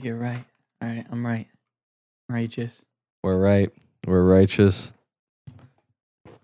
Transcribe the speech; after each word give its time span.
you're 0.00 0.16
right. 0.16 0.44
All 0.80 0.88
right, 0.88 1.04
I'm 1.10 1.24
right. 1.24 1.46
Righteous. 2.28 2.84
We're 3.22 3.38
right. 3.38 3.70
We're 4.06 4.24
righteous. 4.24 4.90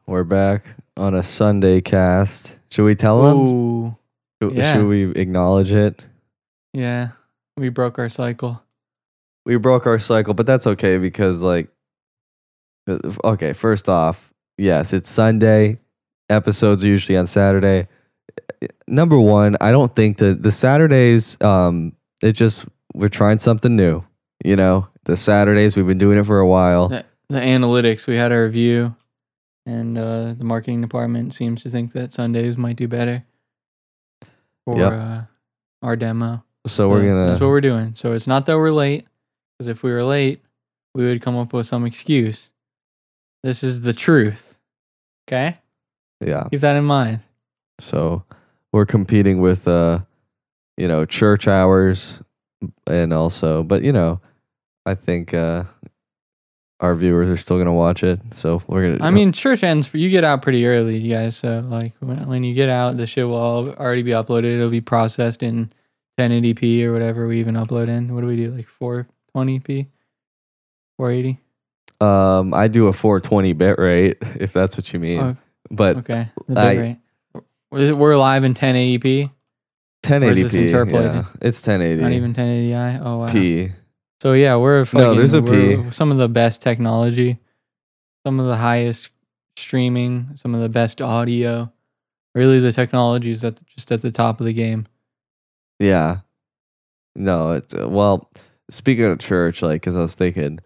We're 0.06 0.24
back 0.24 0.66
on 0.96 1.14
a 1.14 1.22
Sunday 1.22 1.80
cast. 1.80 2.58
Should 2.70 2.84
we 2.84 2.94
tell 2.94 3.22
them? 3.22 3.96
Should, 4.42 4.56
yeah. 4.56 4.74
should 4.74 4.86
we 4.86 5.10
acknowledge 5.12 5.72
it? 5.72 6.04
yeah. 6.74 7.08
We 7.56 7.70
broke 7.70 7.98
our 7.98 8.08
cycle. 8.08 8.62
We 9.44 9.56
broke 9.56 9.86
our 9.86 9.98
cycle, 9.98 10.34
but 10.34 10.46
that's 10.46 10.66
okay 10.66 10.98
because, 10.98 11.42
like, 11.42 11.68
uh, 12.88 12.98
okay, 13.24 13.52
first 13.52 13.88
off, 13.88 14.32
yes, 14.58 14.92
it's 14.92 15.10
Sunday. 15.10 15.78
Episodes 16.30 16.84
are 16.84 16.86
usually 16.86 17.16
on 17.18 17.26
Saturday. 17.26 17.88
Number 18.86 19.18
one, 19.18 19.56
I 19.60 19.72
don't 19.72 19.96
think 19.96 20.18
that 20.18 20.42
the 20.42 20.52
Saturdays, 20.52 21.36
um, 21.40 21.94
it 22.22 22.32
just, 22.32 22.66
we're 22.94 23.08
trying 23.08 23.38
something 23.38 23.74
new. 23.76 24.04
You 24.44 24.56
know, 24.56 24.88
the 25.04 25.16
Saturdays, 25.16 25.76
we've 25.76 25.86
been 25.86 25.98
doing 25.98 26.18
it 26.18 26.24
for 26.26 26.38
a 26.38 26.46
while. 26.46 26.88
The, 26.88 27.04
the 27.28 27.40
analytics, 27.40 28.06
we 28.06 28.16
had 28.16 28.30
a 28.32 28.40
review, 28.42 28.94
and 29.66 29.98
uh, 29.98 30.34
the 30.34 30.44
marketing 30.44 30.80
department 30.80 31.34
seems 31.34 31.62
to 31.64 31.70
think 31.70 31.92
that 31.92 32.12
Sundays 32.12 32.56
might 32.56 32.76
do 32.76 32.86
better 32.88 33.24
for 34.64 34.78
Yep. 34.78 34.92
uh, 34.92 35.20
our 35.82 35.96
demo. 35.96 36.44
So 36.66 36.88
we're 36.88 37.00
So 37.00 37.02
going 37.04 37.26
That's 37.26 37.40
what 37.40 37.48
we're 37.48 37.60
doing. 37.60 37.94
So 37.96 38.12
it's 38.12 38.26
not 38.26 38.46
that 38.46 38.56
we're 38.56 38.70
late, 38.70 39.06
because 39.58 39.68
if 39.68 39.82
we 39.82 39.90
were 39.90 40.04
late, 40.04 40.42
we 40.94 41.04
would 41.06 41.20
come 41.22 41.36
up 41.36 41.52
with 41.52 41.66
some 41.66 41.84
excuse. 41.84 42.50
This 43.42 43.62
is 43.62 43.80
the 43.82 43.92
truth. 43.92 44.56
Okay? 45.28 45.58
yeah. 46.24 46.44
Keep 46.50 46.60
that 46.60 46.76
in 46.76 46.84
mind. 46.84 47.20
So 47.80 48.24
we're 48.72 48.86
competing 48.86 49.40
with 49.40 49.68
uh 49.68 50.00
you 50.76 50.88
know 50.88 51.04
church 51.04 51.46
hours 51.46 52.20
and 52.86 53.12
also 53.12 53.62
but 53.62 53.82
you 53.82 53.92
know 53.92 54.20
I 54.86 54.94
think 54.94 55.32
uh 55.34 55.64
our 56.80 56.94
viewers 56.94 57.28
are 57.28 57.36
still 57.36 57.62
to 57.62 57.72
watch 57.72 58.04
it. 58.04 58.20
So 58.36 58.62
we're 58.68 58.96
to 58.98 59.04
I 59.04 59.10
mean, 59.10 59.32
church 59.32 59.64
ends. 59.64 59.90
You 59.92 60.08
get 60.10 60.22
out 60.22 60.42
pretty 60.42 60.64
early, 60.64 60.96
you 60.98 61.12
guys. 61.12 61.36
So 61.36 61.58
like 61.64 61.92
when, 61.98 62.26
when 62.28 62.42
you 62.44 62.54
get 62.54 62.68
out, 62.68 62.96
the 62.96 63.06
shit 63.06 63.26
will 63.26 63.34
all 63.34 63.68
already 63.70 64.02
be 64.02 64.12
uploaded. 64.12 64.54
It'll 64.54 64.70
be 64.70 64.80
processed 64.80 65.42
in 65.42 65.72
1080p 66.20 66.84
or 66.84 66.92
whatever 66.92 67.26
we 67.26 67.40
even 67.40 67.56
upload 67.56 67.88
in. 67.88 68.14
What 68.14 68.20
do 68.20 68.28
we 68.28 68.36
do? 68.36 68.52
Like 68.52 68.68
420p, 68.80 69.86
480. 70.98 71.38
um 72.00 72.54
I 72.54 72.68
do 72.68 72.86
a 72.86 72.92
420 72.92 73.52
bit 73.54 73.78
rate 73.78 74.18
if 74.36 74.52
that's 74.52 74.76
what 74.76 74.92
you 74.92 75.00
mean. 75.00 75.20
Oh, 75.20 75.36
but 75.70 75.96
okay, 75.98 76.28
the 76.46 76.60
I- 76.60 76.74
rate. 76.76 76.98
Is 77.74 77.90
it- 77.90 77.98
We're 77.98 78.16
live 78.16 78.44
in 78.44 78.54
1080p, 78.54 79.30
1080p. 80.08 80.42
this 80.42 80.54
interpolated? 80.54 81.12
Yeah, 81.12 81.24
it's 81.40 81.66
1080. 81.66 82.02
not 82.02 82.12
even 82.12 82.34
1080i. 82.34 83.00
Oh 83.04 83.18
wow. 83.18 83.32
P. 83.32 83.72
So 84.20 84.32
yeah, 84.32 84.56
we're 84.56 84.84
fucking, 84.84 85.16
there's 85.16 85.34
a 85.34 85.92
some 85.92 86.10
of 86.10 86.18
the 86.18 86.28
best 86.28 86.60
technology, 86.60 87.38
some 88.26 88.40
of 88.40 88.46
the 88.46 88.56
highest 88.56 89.10
streaming, 89.56 90.30
some 90.34 90.54
of 90.54 90.60
the 90.60 90.68
best 90.68 91.00
audio. 91.00 91.72
Really, 92.34 92.60
the 92.60 92.72
technology 92.72 93.30
is 93.30 93.44
at 93.44 93.56
the, 93.56 93.64
just 93.64 93.92
at 93.92 94.00
the 94.00 94.10
top 94.10 94.40
of 94.40 94.46
the 94.46 94.52
game. 94.52 94.86
Yeah. 95.78 96.18
No, 97.14 97.52
it's 97.52 97.74
uh, 97.74 97.88
well, 97.88 98.30
speaking 98.70 99.04
of 99.04 99.18
church 99.18 99.62
like 99.62 99.82
cuz 99.82 99.94
I 99.94 100.00
was 100.00 100.14
thinking 100.14 100.58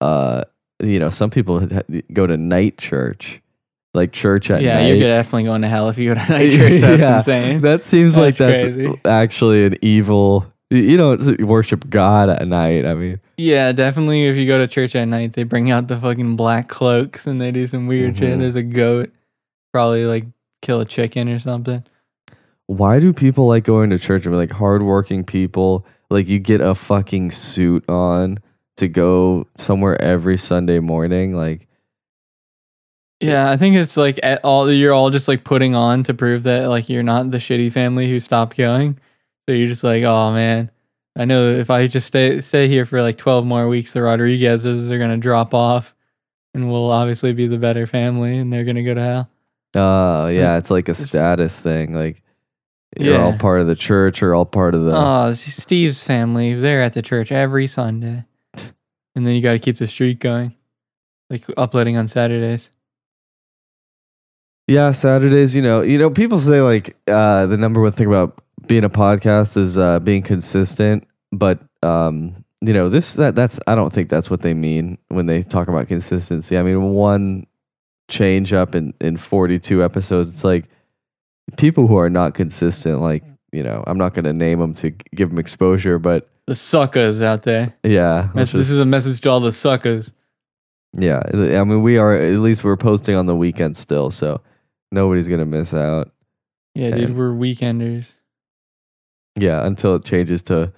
uh 0.00 0.44
you 0.80 0.98
know, 0.98 1.10
some 1.10 1.30
people 1.30 1.66
go 2.12 2.26
to 2.26 2.36
night 2.36 2.78
church. 2.78 3.40
Like 3.98 4.12
church 4.12 4.50
at 4.50 4.54
night. 4.56 4.64
yeah, 4.64 4.74
night. 4.80 4.86
you're 4.88 5.08
definitely 5.08 5.44
going 5.44 5.62
to 5.62 5.68
hell 5.68 5.88
if 5.90 5.98
you 5.98 6.14
go 6.14 6.20
to 6.20 6.32
night 6.32 6.50
church. 6.50 6.80
That's 6.80 7.02
Yeah. 7.02 7.16
insane. 7.18 7.60
That 7.60 7.82
seems 7.84 8.16
like 8.16 8.36
That's 8.36 8.62
that's 8.64 8.74
crazy. 8.74 9.00
actually 9.04 9.66
an 9.66 9.76
evil. 9.82 10.46
You 10.70 10.96
don't 10.98 11.40
worship 11.40 11.88
God 11.88 12.28
at 12.28 12.46
night. 12.46 12.84
I 12.84 12.92
mean, 12.94 13.20
yeah, 13.38 13.72
definitely. 13.72 14.26
If 14.26 14.36
you 14.36 14.46
go 14.46 14.58
to 14.58 14.66
church 14.66 14.94
at 14.96 15.06
night, 15.06 15.32
they 15.32 15.42
bring 15.44 15.70
out 15.70 15.88
the 15.88 15.96
fucking 15.96 16.36
black 16.36 16.68
cloaks 16.68 17.26
and 17.26 17.40
they 17.40 17.50
do 17.50 17.66
some 17.66 17.86
weird 17.86 18.18
shit. 18.18 18.36
Mhm. 18.36 18.40
There's 18.40 18.56
a 18.56 18.62
goat, 18.62 19.10
probably 19.72 20.04
like 20.06 20.26
kill 20.60 20.80
a 20.80 20.84
chicken 20.84 21.28
or 21.28 21.38
something. 21.38 21.84
why 22.66 23.00
do 23.00 23.12
people 23.14 23.46
like 23.46 23.64
going 23.64 23.90
to 23.90 23.98
church? 23.98 24.26
I 24.26 24.30
mean, 24.30 24.38
like 24.38 24.50
hardworking 24.52 25.24
people, 25.24 25.86
like 26.10 26.28
you 26.28 26.38
get 26.38 26.60
a 26.60 26.74
fucking 26.74 27.30
suit 27.30 27.88
on 27.88 28.38
to 28.76 28.88
go 28.88 29.46
somewhere 29.56 30.00
every 30.02 30.36
Sunday 30.36 30.78
morning. 30.80 31.32
Like, 31.34 31.66
Yeah, 33.20 33.50
I 33.50 33.56
think 33.56 33.76
it's 33.76 33.96
like 33.96 34.20
at 34.22 34.40
all 34.44 34.70
you're 34.70 34.92
all 34.92 35.10
just 35.10 35.26
like 35.26 35.42
putting 35.42 35.74
on 35.74 36.04
to 36.04 36.14
prove 36.14 36.44
that 36.44 36.68
like 36.68 36.88
you're 36.88 37.02
not 37.02 37.30
the 37.30 37.38
shitty 37.38 37.72
family 37.72 38.08
who 38.08 38.20
stopped 38.20 38.56
going. 38.56 38.98
So 39.48 39.54
you're 39.54 39.66
just 39.68 39.82
like, 39.82 40.04
oh 40.04 40.32
man, 40.32 40.70
I 41.16 41.24
know 41.24 41.48
if 41.48 41.68
I 41.68 41.88
just 41.88 42.06
stay 42.06 42.40
stay 42.40 42.68
here 42.68 42.84
for 42.84 43.02
like 43.02 43.18
12 43.18 43.44
more 43.44 43.66
weeks, 43.66 43.92
the 43.92 44.00
Rodriguezes 44.00 44.88
are 44.90 44.98
gonna 44.98 45.16
drop 45.16 45.52
off, 45.52 45.94
and 46.54 46.70
we'll 46.70 46.92
obviously 46.92 47.32
be 47.32 47.48
the 47.48 47.58
better 47.58 47.86
family, 47.86 48.38
and 48.38 48.52
they're 48.52 48.64
gonna 48.64 48.84
go 48.84 48.94
to 48.94 49.00
hell. 49.02 49.30
uh, 49.74 50.28
yeah, 50.28 50.52
Like, 50.52 50.58
it's 50.58 50.70
like 50.70 50.88
a 50.88 50.94
status 50.94 51.58
thing. 51.58 51.94
Like, 51.94 52.22
you're 52.96 53.20
all 53.20 53.36
part 53.36 53.60
of 53.60 53.66
the 53.66 53.74
church 53.74 54.22
or 54.22 54.34
all 54.34 54.46
part 54.46 54.74
of 54.76 54.84
the. 54.84 54.92
Oh, 54.94 55.32
Steve's 55.34 56.04
family, 56.04 56.54
they're 56.54 56.82
at 56.82 56.92
the 56.92 57.02
church 57.02 57.32
every 57.32 57.66
Sunday, 57.66 58.24
and 58.54 59.26
then 59.26 59.34
you 59.34 59.42
got 59.42 59.52
to 59.52 59.58
keep 59.58 59.76
the 59.76 59.88
streak 59.88 60.20
going, 60.20 60.54
like 61.30 61.44
uploading 61.56 61.96
on 61.96 62.06
Saturdays. 62.06 62.70
Yeah, 64.68 64.92
Saturdays, 64.92 65.54
you 65.54 65.62
know, 65.62 65.80
you 65.80 65.98
know, 65.98 66.10
people 66.10 66.38
say 66.38 66.60
like 66.60 66.94
uh 67.08 67.46
the 67.46 67.56
number 67.56 67.80
one 67.80 67.92
thing 67.92 68.06
about 68.06 68.38
being 68.66 68.84
a 68.84 68.90
podcast 68.90 69.56
is 69.56 69.78
uh 69.78 69.98
being 70.00 70.22
consistent, 70.22 71.06
but 71.32 71.58
um 71.82 72.44
you 72.60 72.72
know, 72.72 72.88
this 72.88 73.14
that 73.14 73.34
that's 73.34 73.58
I 73.66 73.74
don't 73.74 73.92
think 73.92 74.08
that's 74.10 74.30
what 74.30 74.42
they 74.42 74.52
mean 74.52 74.98
when 75.08 75.26
they 75.26 75.42
talk 75.42 75.68
about 75.68 75.88
consistency. 75.88 76.58
I 76.58 76.62
mean, 76.62 76.82
one 76.92 77.46
change 78.08 78.52
up 78.52 78.74
in 78.74 78.92
in 79.00 79.16
42 79.16 79.82
episodes, 79.82 80.28
it's 80.34 80.44
like 80.44 80.66
people 81.56 81.86
who 81.86 81.96
are 81.96 82.10
not 82.10 82.34
consistent 82.34 83.00
like, 83.00 83.24
you 83.52 83.62
know, 83.62 83.82
I'm 83.86 83.96
not 83.96 84.12
going 84.12 84.24
to 84.26 84.34
name 84.34 84.58
them 84.60 84.74
to 84.74 84.90
give 85.14 85.30
them 85.30 85.38
exposure, 85.38 85.98
but 85.98 86.28
The 86.46 86.54
suckers 86.54 87.22
out 87.22 87.44
there. 87.44 87.74
yeah, 87.84 88.28
this 88.34 88.52
is 88.54 88.78
a 88.78 88.84
message 88.84 89.20
to 89.22 89.30
all 89.30 89.40
the 89.40 89.52
suckers. 89.52 90.12
yeah, 90.92 91.22
I 91.32 91.64
mean, 91.64 91.82
we 91.82 91.96
are 91.96 92.14
at 92.14 92.38
least 92.40 92.64
we're 92.64 92.76
posting 92.76 93.14
on 93.14 93.24
the 93.24 93.36
weekend 93.36 93.74
still, 93.76 94.10
so 94.10 94.42
nobody's 94.92 95.28
going 95.28 95.40
to 95.40 95.46
miss 95.46 95.72
out. 95.74 96.10
Yeah, 96.74 96.90
dude, 96.92 97.10
And- 97.10 97.18
we're 97.18 97.32
weekenders. 97.32 98.14
Yeah, 99.38 99.64
until 99.66 99.94
it 99.96 100.04
changes 100.04 100.42
to 100.42 100.72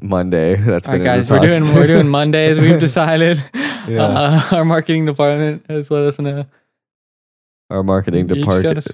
Monday. 0.00 0.56
That's 0.60 0.88
All 0.88 0.94
right, 0.94 0.98
been 0.98 1.06
in 1.12 1.18
guys, 1.18 1.28
the 1.28 1.34
we're 1.34 1.40
doing 1.40 1.74
we're 1.74 1.86
doing 1.86 2.08
Mondays. 2.08 2.58
We've 2.58 2.80
decided. 2.88 3.42
Yeah. 3.54 4.02
Uh, 4.04 4.42
our 4.56 4.64
marketing 4.64 5.06
department 5.06 5.64
has 5.68 5.90
let 5.90 6.04
us 6.04 6.18
know. 6.18 6.46
our 7.70 7.82
marketing 7.82 8.28
You 8.28 8.34
just 8.36 8.40
department, 8.40 8.76
s- 8.78 8.88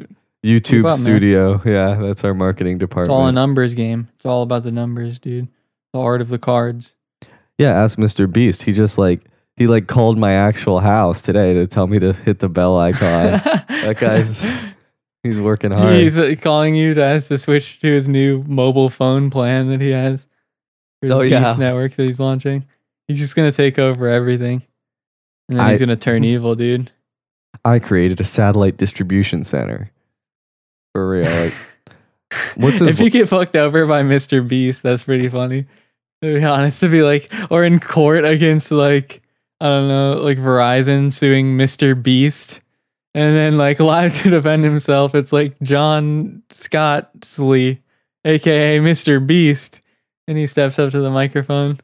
YouTube 0.44 0.80
up, 0.84 0.98
man. 0.98 1.04
studio. 1.04 1.62
Yeah, 1.64 1.94
that's 1.94 2.22
our 2.24 2.34
marketing 2.34 2.78
department. 2.78 3.08
It's 3.14 3.18
all 3.20 3.26
a 3.26 3.32
numbers 3.32 3.74
game. 3.74 4.08
It's 4.16 4.26
all 4.26 4.42
about 4.42 4.62
the 4.64 4.72
numbers, 4.72 5.18
dude. 5.18 5.48
The 5.94 6.00
art 6.00 6.20
of 6.20 6.28
the 6.28 6.38
cards. 6.38 6.94
yeah, 7.56 7.70
ask 7.82 7.97
Mr. 7.98 8.30
Beast. 8.30 8.62
He 8.64 8.72
just 8.74 8.98
like 8.98 9.22
he 9.58 9.66
like 9.66 9.86
called 9.86 10.16
my 10.19 10.32
actual 10.32 10.80
house 10.80 11.20
today 11.20 11.52
to 11.54 11.66
tell 11.66 11.86
me 11.86 11.98
to 11.98 12.12
hit 12.12 12.38
the 12.38 12.48
bell 12.48 12.78
icon. 12.78 12.98
that 13.69 13.96
guy's 13.98 14.44
he's 15.22 15.38
working 15.38 15.70
hard. 15.72 15.94
He's 15.94 16.16
uh, 16.16 16.34
calling 16.41 16.74
you 16.74 16.94
to 16.94 17.02
ask 17.04 17.28
to 17.28 17.38
switch 17.38 17.80
to 17.80 17.86
his 17.88 18.08
new 18.08 18.42
mobile 18.47 18.88
phone 18.88 19.30
plan 19.30 19.68
that 19.68 19.80
he 19.80 19.91
has. 19.91 20.26
For 21.00 21.06
his 21.06 21.14
Oh, 21.14 21.20
Beast 21.20 21.32
yeah. 21.32 21.54
network 21.58 21.94
that 21.94 22.04
he's 22.06 22.20
launching. 22.20 22.64
He's 23.08 23.18
just 23.18 23.34
gonna 23.36 23.52
take 23.52 23.78
over 23.78 24.08
everything, 24.08 24.62
and 25.48 25.58
then 25.58 25.66
I- 25.66 25.70
he's 25.70 25.80
gonna 25.80 25.97
turn 25.97 26.24
evil, 26.24 26.54
dude. 26.54 26.91
I 27.64 27.78
created 27.78 28.20
a 28.20 28.24
satellite 28.24 28.76
distribution 28.76 29.42
center. 29.44 29.91
For 30.92 31.08
real. 31.08 31.24
Like, 31.30 31.54
What's 32.56 32.78
his 32.78 32.91
if 32.91 33.00
you 33.00 33.10
get 33.10 33.28
fucked 33.28 33.56
over 33.56 33.86
by 33.86 34.02
Mr. 34.02 34.47
Beast, 34.47 34.82
that's 34.82 35.02
pretty 35.02 35.28
funny. 35.28 35.66
To 36.22 36.34
be 36.38 36.44
honest, 36.44 36.80
to 36.80 36.88
be 36.88 37.02
like, 37.02 37.32
or 37.50 37.64
in 37.64 37.78
court 37.80 38.24
against 38.24 38.71
like, 38.71 39.22
I 39.60 39.66
don't 39.66 39.89
know, 39.89 40.22
like 40.22 40.39
Verizon 40.39 41.13
suing 41.13 41.57
Mr. 41.59 42.01
Beast, 42.01 42.60
and 43.15 43.34
then 43.37 43.59
like 43.59 43.81
live 43.81 44.15
to 44.22 44.31
defend 44.31 44.65
himself, 44.65 45.15
it's 45.15 45.33
like 45.33 45.59
John 45.63 46.43
Scottsley, 46.51 47.78
aka 48.25 48.78
Mr. 48.78 49.25
Beast, 49.25 49.81
and 50.27 50.39
he 50.39 50.47
steps 50.47 50.78
up 50.78 50.91
to 50.93 51.01
the 51.01 51.10
microphone. 51.10 51.81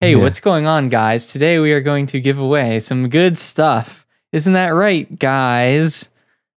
Hey, 0.00 0.12
Yeah. 0.12 0.18
what's 0.18 0.40
going 0.40 0.66
on, 0.66 0.88
guys? 0.88 1.28
Today 1.32 1.58
we 1.58 1.72
are 1.72 1.80
going 1.80 2.06
to 2.06 2.20
give 2.20 2.38
away 2.38 2.80
some 2.80 3.08
good 3.08 3.36
stuff. 3.36 4.06
Isn't 4.32 4.52
that 4.52 4.68
right, 4.68 5.18
guys? 5.18 6.10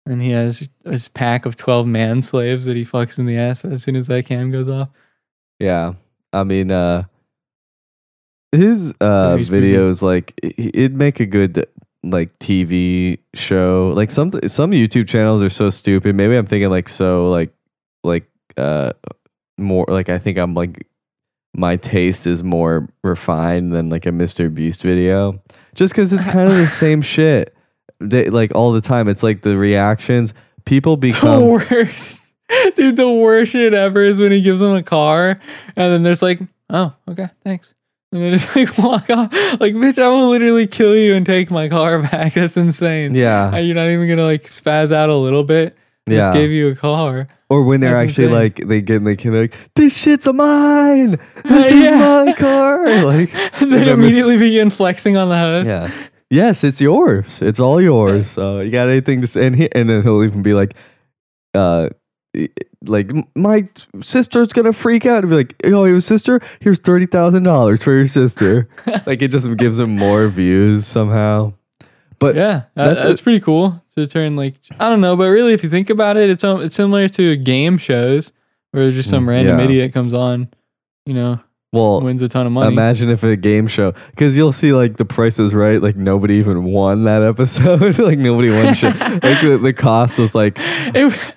And 0.06 0.20
he 0.20 0.30
has 0.30 0.68
his 0.84 1.08
pack 1.08 1.46
of 1.46 1.56
12 1.56 1.86
man 1.86 2.22
slaves 2.22 2.64
that 2.64 2.76
he 2.76 2.84
fucks 2.84 3.18
in 3.18 3.26
the 3.26 3.38
ass 3.38 3.64
as 3.64 3.82
soon 3.84 3.96
as 3.96 4.08
that 4.08 4.26
cam 4.26 4.50
goes 4.50 4.68
off. 4.68 4.88
Yeah. 5.58 5.92
I 6.32 6.42
mean, 6.44 6.70
uh, 6.72 7.04
his 8.52 8.92
uh 9.00 9.36
videos 9.50 10.02
like 10.02 10.34
i- 10.44 10.52
it'd 10.56 10.94
make 10.94 11.20
a 11.20 11.26
good 11.26 11.66
like 12.02 12.38
TV 12.38 13.18
show. 13.34 13.92
Like 13.94 14.10
some 14.10 14.30
some 14.48 14.70
YouTube 14.72 15.06
channels 15.08 15.42
are 15.42 15.50
so 15.50 15.70
stupid. 15.70 16.14
Maybe 16.14 16.34
I'm 16.36 16.46
thinking 16.46 16.70
like 16.70 16.88
so 16.88 17.30
like 17.30 17.52
like 18.04 18.28
uh 18.56 18.92
more 19.58 19.84
like 19.88 20.08
I 20.08 20.18
think 20.18 20.38
I'm 20.38 20.54
like 20.54 20.86
my 21.54 21.76
taste 21.76 22.26
is 22.26 22.42
more 22.42 22.88
refined 23.02 23.72
than 23.72 23.90
like 23.90 24.06
a 24.06 24.10
Mr. 24.10 24.52
Beast 24.54 24.82
video, 24.82 25.42
just 25.74 25.92
because 25.92 26.12
it's 26.12 26.24
kind 26.24 26.48
of 26.50 26.56
the 26.56 26.66
same 26.84 27.02
shit. 27.02 27.54
They, 27.98 28.30
like 28.30 28.52
all 28.54 28.72
the 28.72 28.80
time, 28.80 29.08
it's 29.08 29.22
like 29.22 29.42
the 29.42 29.56
reactions. 29.58 30.32
People 30.64 30.96
the 30.96 31.10
become 31.12 31.46
worst. 31.46 32.22
Dude, 32.76 32.96
the 32.96 33.10
worst 33.10 33.52
shit 33.52 33.74
ever 33.74 34.02
is 34.02 34.18
when 34.18 34.32
he 34.32 34.40
gives 34.42 34.60
them 34.60 34.72
a 34.74 34.82
car 34.82 35.38
and 35.76 35.92
then 35.92 36.02
there's 36.02 36.22
like, 36.22 36.40
oh, 36.70 36.94
okay, 37.08 37.28
thanks. 37.44 37.74
And 38.12 38.22
they 38.22 38.30
just 38.32 38.54
like 38.56 38.76
walk 38.78 39.08
off. 39.10 39.32
Like, 39.60 39.74
bitch, 39.74 39.98
I 40.02 40.08
will 40.08 40.28
literally 40.30 40.66
kill 40.66 40.96
you 40.96 41.14
and 41.14 41.24
take 41.24 41.50
my 41.50 41.68
car 41.68 42.00
back. 42.10 42.34
That's 42.34 42.56
insane. 42.56 43.14
yeah, 43.14 43.54
And 43.54 43.66
You're 43.66 43.76
not 43.76 43.88
even 43.90 44.08
gonna 44.08 44.24
like 44.24 44.44
spaz 44.44 44.90
out 44.92 45.10
a 45.10 45.14
little 45.16 45.44
bit. 45.44 45.76
I 46.08 46.12
yeah. 46.12 46.18
Just 46.20 46.32
gave 46.32 46.50
you 46.50 46.68
a 46.68 46.74
car. 46.74 47.26
Or 47.48 47.62
when 47.64 47.80
they're 47.80 47.94
That's 47.94 48.10
actually 48.10 48.24
insane. 48.26 48.38
like 48.42 48.68
they 48.68 48.80
get 48.80 48.96
in 48.96 49.04
the 49.04 49.16
kid 49.16 49.32
like 49.32 49.56
this 49.74 49.94
shit's 49.96 50.26
a 50.26 50.32
mine. 50.32 51.18
This 51.44 51.72
Yeah. 51.72 52.20
is 52.22 52.26
my 52.26 52.32
car. 52.34 53.04
Like 53.04 53.32
they 53.60 53.90
immediately 53.90 54.36
begin 54.38 54.70
flexing 54.70 55.16
on 55.16 55.28
the 55.28 55.38
host. 55.38 55.66
yeah. 55.66 55.90
Yes, 56.32 56.62
it's 56.62 56.80
yours. 56.80 57.42
It's 57.42 57.58
all 57.58 57.80
yours. 57.80 58.30
So 58.30 58.60
you 58.60 58.70
got 58.70 58.88
anything 58.88 59.20
to 59.22 59.26
say? 59.26 59.46
And, 59.46 59.56
he, 59.56 59.68
and 59.72 59.90
then 59.90 60.02
he'll 60.04 60.22
even 60.22 60.42
be 60.42 60.54
like, 60.54 60.74
uh, 61.54 61.88
like 62.86 63.10
my 63.36 63.68
sister's 64.00 64.52
gonna 64.52 64.72
freak 64.72 65.04
out 65.06 65.22
and 65.22 65.30
be 65.30 65.36
like, 65.36 65.54
"Oh, 65.64 65.84
your 65.84 66.00
sister? 66.00 66.40
Here's 66.60 66.78
thirty 66.78 67.06
thousand 67.06 67.42
dollars 67.42 67.82
for 67.82 67.92
your 67.92 68.06
sister." 68.06 68.68
like 69.06 69.22
it 69.22 69.28
just 69.30 69.54
gives 69.56 69.78
him 69.78 69.96
more 69.96 70.28
views 70.28 70.86
somehow. 70.86 71.52
But 72.18 72.36
Yeah, 72.36 72.62
that- 72.74 72.94
That's 72.94 73.02
that's, 73.02 73.20
pretty 73.22 73.40
cool 73.40 73.82
to 73.96 74.06
turn 74.06 74.36
like 74.36 74.54
I 74.78 74.88
don't 74.88 75.00
know, 75.00 75.16
but 75.16 75.28
really, 75.30 75.52
if 75.54 75.62
you 75.64 75.70
think 75.70 75.90
about 75.90 76.16
it, 76.16 76.30
it's 76.30 76.44
um, 76.44 76.60
it's 76.62 76.76
similar 76.76 77.08
to 77.08 77.36
game 77.36 77.78
shows 77.78 78.32
where 78.72 78.90
just 78.92 79.08
some 79.10 79.24
Mm, 79.24 79.28
random 79.28 79.58
yeah. 79.58 79.64
idiot 79.64 79.92
comes 79.92 80.12
on, 80.14 80.48
you 81.06 81.14
know, 81.14 81.40
well, 81.72 82.00
wins 82.02 82.20
a 82.22 82.28
ton 82.28 82.46
of 82.46 82.52
money. 82.52 82.72
Imagine 82.72 83.10
if 83.10 83.22
a 83.24 83.36
game 83.36 83.66
show, 83.66 83.94
because 84.10 84.36
you'll 84.36 84.52
see 84.52 84.72
like 84.72 84.96
the 84.98 85.04
Price 85.04 85.38
is 85.40 85.54
Right, 85.54 85.80
like 85.82 85.96
nobody 85.96 86.34
even 86.34 86.64
won 86.64 87.04
that 87.04 87.22
episode. 87.32 87.98
like 87.98 88.18
nobody 88.18 88.50
won 88.50 88.74
shit. 88.74 88.94
Like 88.98 89.40
the, 89.40 89.58
the 89.62 89.72
cost 89.72 90.18
was 90.18 90.34
like, 90.34 90.56
It- 90.58 91.34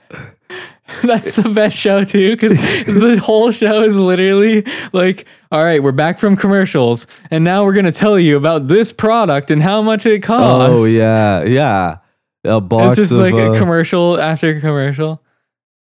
that's 1.04 1.36
the 1.36 1.50
best 1.50 1.76
show 1.76 2.04
too, 2.04 2.36
because 2.36 2.58
the 2.86 3.20
whole 3.24 3.52
show 3.52 3.82
is 3.82 3.96
literally 3.96 4.66
like, 4.92 5.26
all 5.52 5.64
right, 5.64 5.82
we're 5.82 5.92
back 5.92 6.20
from 6.20 6.36
commercials, 6.36 7.08
and 7.32 7.44
now 7.44 7.64
we're 7.64 7.74
gonna 7.74 7.92
tell 7.92 8.20
you 8.20 8.38
about 8.38 8.68
this 8.68 8.92
product 8.92 9.52
and 9.52 9.62
how 9.62 9.82
much 9.82 10.06
it 10.06 10.22
costs. 10.22 10.74
oh 10.74 10.86
yeah, 10.86 11.44
yeah, 11.44 11.98
a 12.44 12.62
box 12.62 12.98
it's 12.98 13.10
just 13.10 13.12
of. 13.12 13.20
like 13.20 13.34
uh, 13.34 13.54
a 13.54 13.58
commercial 13.58 14.20
after 14.20 14.60
commercial. 14.60 15.22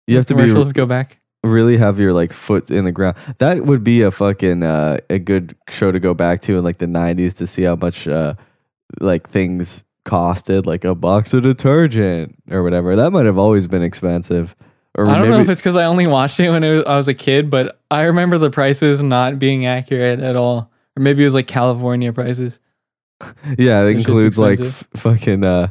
you 0.06 0.16
have 0.16 0.26
to 0.26 0.34
be 0.34 0.42
commercials 0.42 0.72
go 0.72 0.86
back. 0.86 1.18
really 1.42 1.76
have 1.76 1.98
your 1.98 2.12
like 2.12 2.32
foot 2.32 2.70
in 2.70 2.84
the 2.84 2.92
ground. 2.92 3.16
That 3.38 3.64
would 3.64 3.84
be 3.84 4.02
a 4.02 4.10
fucking 4.10 4.62
uh, 4.62 4.98
a 5.10 5.18
good 5.18 5.56
show 5.68 5.92
to 5.92 6.00
go 6.00 6.14
back 6.14 6.40
to 6.42 6.58
in 6.58 6.64
like 6.64 6.78
the 6.78 6.86
'90s 6.86 7.36
to 7.36 7.46
see 7.46 7.62
how 7.62 7.76
much 7.76 8.06
uh, 8.06 8.34
like 9.00 9.28
things 9.28 9.84
costed, 10.04 10.66
like 10.66 10.84
a 10.84 10.94
box 10.94 11.32
of 11.32 11.42
detergent 11.42 12.36
or 12.50 12.62
whatever. 12.62 12.96
That 12.96 13.12
might 13.12 13.26
have 13.26 13.38
always 13.38 13.66
been 13.66 13.82
expensive. 13.82 14.54
Or 14.94 15.06
I 15.06 15.18
don't 15.18 15.22
maybe, 15.22 15.30
know 15.30 15.40
if 15.40 15.48
it's 15.48 15.60
because 15.60 15.76
I 15.76 15.84
only 15.84 16.06
watched 16.06 16.38
it 16.38 16.50
when 16.50 16.62
it 16.62 16.76
was, 16.76 16.84
I 16.84 16.96
was 16.96 17.08
a 17.08 17.14
kid, 17.14 17.50
but 17.50 17.80
I 17.90 18.02
remember 18.02 18.36
the 18.36 18.50
prices 18.50 19.02
not 19.02 19.38
being 19.38 19.64
accurate 19.64 20.20
at 20.20 20.36
all. 20.36 20.70
Or 20.96 21.02
maybe 21.02 21.22
it 21.22 21.24
was 21.24 21.34
like 21.34 21.46
California 21.46 22.12
prices. 22.12 22.60
Yeah, 23.56 23.82
it 23.84 23.96
includes 23.96 24.36
like 24.36 24.58
f- 24.58 24.88
fucking 24.96 25.44
uh 25.44 25.68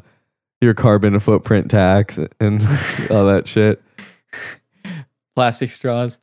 your 0.61 0.73
carbon 0.73 1.19
footprint 1.19 1.69
tax 1.69 2.17
and 2.17 2.61
all 3.09 3.25
that 3.25 3.43
shit. 3.45 3.83
Plastic 5.35 5.71
straws. 5.71 6.17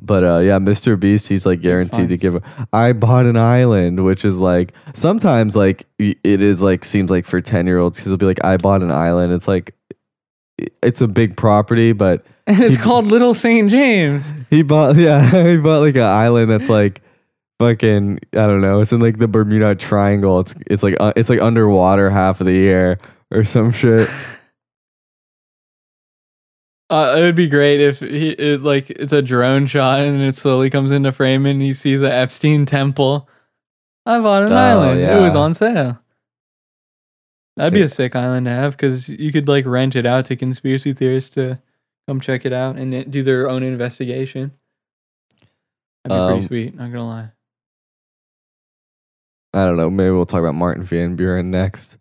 But 0.00 0.24
uh 0.24 0.38
yeah, 0.38 0.58
Mr. 0.58 0.98
Beast, 0.98 1.28
he's 1.28 1.44
like 1.44 1.60
guaranteed 1.60 2.08
to 2.08 2.16
give. 2.16 2.36
A, 2.36 2.42
I 2.72 2.94
bought 2.94 3.26
an 3.26 3.36
island, 3.36 4.06
which 4.06 4.24
is 4.24 4.38
like 4.38 4.72
sometimes 4.94 5.54
like 5.54 5.86
it 5.98 6.16
is 6.24 6.62
like 6.62 6.84
seems 6.84 7.10
like 7.10 7.26
for 7.26 7.42
ten 7.42 7.66
year 7.66 7.78
olds 7.78 7.98
because 7.98 8.06
it'll 8.08 8.16
be 8.16 8.26
like 8.26 8.42
I 8.42 8.56
bought 8.56 8.82
an 8.82 8.90
island. 8.90 9.34
It's 9.34 9.46
like 9.46 9.74
it's 10.82 11.00
a 11.00 11.08
big 11.08 11.36
property, 11.36 11.92
but 11.92 12.24
And 12.46 12.60
it's 12.60 12.76
He- 12.76 12.82
called 12.82 13.06
Little 13.06 13.34
St. 13.34 13.70
James. 13.70 14.32
he 14.50 14.62
bought 14.62 14.96
yeah 14.96 15.46
he 15.50 15.56
bought 15.56 15.80
like 15.80 15.94
an 15.96 16.02
island 16.02 16.50
that's 16.50 16.68
like 16.68 17.00
fucking 17.58 18.18
I 18.32 18.46
don't 18.46 18.60
know. 18.60 18.80
It's 18.80 18.92
in 18.92 19.00
like 19.00 19.18
the 19.18 19.28
Bermuda 19.28 19.74
Triangle. 19.74 20.40
It's 20.40 20.54
it's 20.66 20.82
like 20.82 20.96
uh, 21.00 21.12
it's 21.16 21.28
like 21.30 21.40
underwater 21.40 22.10
half 22.10 22.40
of 22.40 22.46
the 22.46 22.52
year 22.52 22.98
or 23.32 23.44
some 23.44 23.70
shit. 23.72 24.08
Uh, 26.90 27.14
it 27.16 27.20
would 27.22 27.34
be 27.34 27.48
great 27.48 27.80
if 27.80 28.00
he 28.00 28.30
it, 28.30 28.62
like 28.62 28.90
it's 28.90 29.12
a 29.12 29.22
drone 29.22 29.66
shot 29.66 30.00
and 30.00 30.20
it 30.20 30.36
slowly 30.36 30.68
comes 30.68 30.92
into 30.92 31.10
frame 31.12 31.46
and 31.46 31.64
you 31.64 31.72
see 31.72 31.96
the 31.96 32.12
Epstein 32.12 32.66
Temple. 32.66 33.28
I 34.06 34.20
bought 34.20 34.42
an 34.42 34.52
Oh, 34.52 34.56
island. 34.56 35.00
It 35.00 35.20
was 35.20 35.34
on 35.34 35.54
sale. 35.54 35.98
That'd 37.56 37.72
be 37.74 37.82
a 37.82 37.88
sick 37.88 38.16
island 38.16 38.46
to 38.46 38.50
have 38.52 38.72
because 38.72 39.08
you 39.08 39.30
could 39.32 39.46
like 39.48 39.64
rent 39.64 39.94
it 39.94 40.06
out 40.06 40.26
to 40.26 40.36
conspiracy 40.36 40.92
theorists 40.92 41.30
to 41.36 41.60
come 42.08 42.20
check 42.20 42.44
it 42.44 42.52
out 42.52 42.76
and 42.76 43.10
do 43.10 43.22
their 43.22 43.48
own 43.48 43.62
investigation. 43.62 44.52
That'd 46.04 46.16
be 46.16 46.20
Um, 46.20 46.32
pretty 46.32 46.46
sweet. 46.46 46.74
Not 46.74 46.90
gonna 46.90 47.06
lie. 47.06 47.30
I 49.52 49.66
don't 49.66 49.76
know. 49.76 49.88
Maybe 49.90 50.10
we'll 50.10 50.26
talk 50.26 50.40
about 50.40 50.54
Martin 50.56 50.82
Van 50.82 51.14
Buren 51.16 51.50
next. 51.50 51.96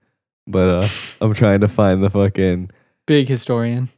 But 0.47 0.69
uh 0.69 0.87
I'm 1.21 1.33
trying 1.35 1.61
to 1.61 1.67
find 1.67 2.03
the 2.03 2.09
fucking 2.09 2.71
Big 3.05 3.27
historian. 3.27 3.89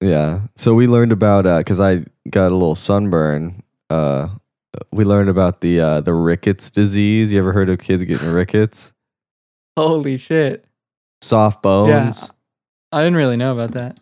yeah. 0.00 0.40
So 0.56 0.74
we 0.74 0.86
learned 0.86 1.12
about 1.12 1.46
uh 1.46 1.62
cuz 1.62 1.78
I 1.80 2.04
got 2.28 2.50
a 2.50 2.54
little 2.56 2.74
sunburn. 2.74 3.62
Uh 3.88 4.28
we 4.92 5.04
learned 5.04 5.28
about 5.30 5.60
the 5.60 5.80
uh 5.80 6.00
the 6.00 6.14
rickets 6.14 6.70
disease. 6.70 7.32
You 7.32 7.38
ever 7.38 7.52
heard 7.52 7.70
of 7.70 7.78
kids 7.78 8.02
getting 8.02 8.30
rickets? 8.32 8.92
Holy 9.76 10.16
shit! 10.16 10.64
Soft 11.22 11.62
bones. 11.62 12.22
Yeah. 12.22 12.98
I 12.98 13.02
didn't 13.02 13.16
really 13.16 13.36
know 13.36 13.52
about 13.52 13.72
that. 13.72 13.98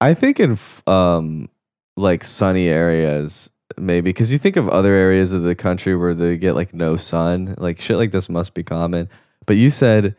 I 0.00 0.14
think 0.14 0.40
in 0.40 0.58
um 0.86 1.48
like 1.96 2.24
sunny 2.24 2.68
areas 2.68 3.50
maybe 3.76 4.12
cuz 4.12 4.32
you 4.32 4.38
think 4.38 4.56
of 4.56 4.68
other 4.68 4.94
areas 4.94 5.32
of 5.32 5.42
the 5.42 5.54
country 5.54 5.96
where 5.96 6.14
they 6.14 6.36
get 6.36 6.54
like 6.54 6.72
no 6.72 6.96
sun, 6.96 7.54
like 7.58 7.80
shit 7.80 7.96
like 7.96 8.10
this 8.10 8.28
must 8.28 8.54
be 8.54 8.62
common. 8.62 9.08
But 9.46 9.56
you 9.56 9.70
said 9.70 10.14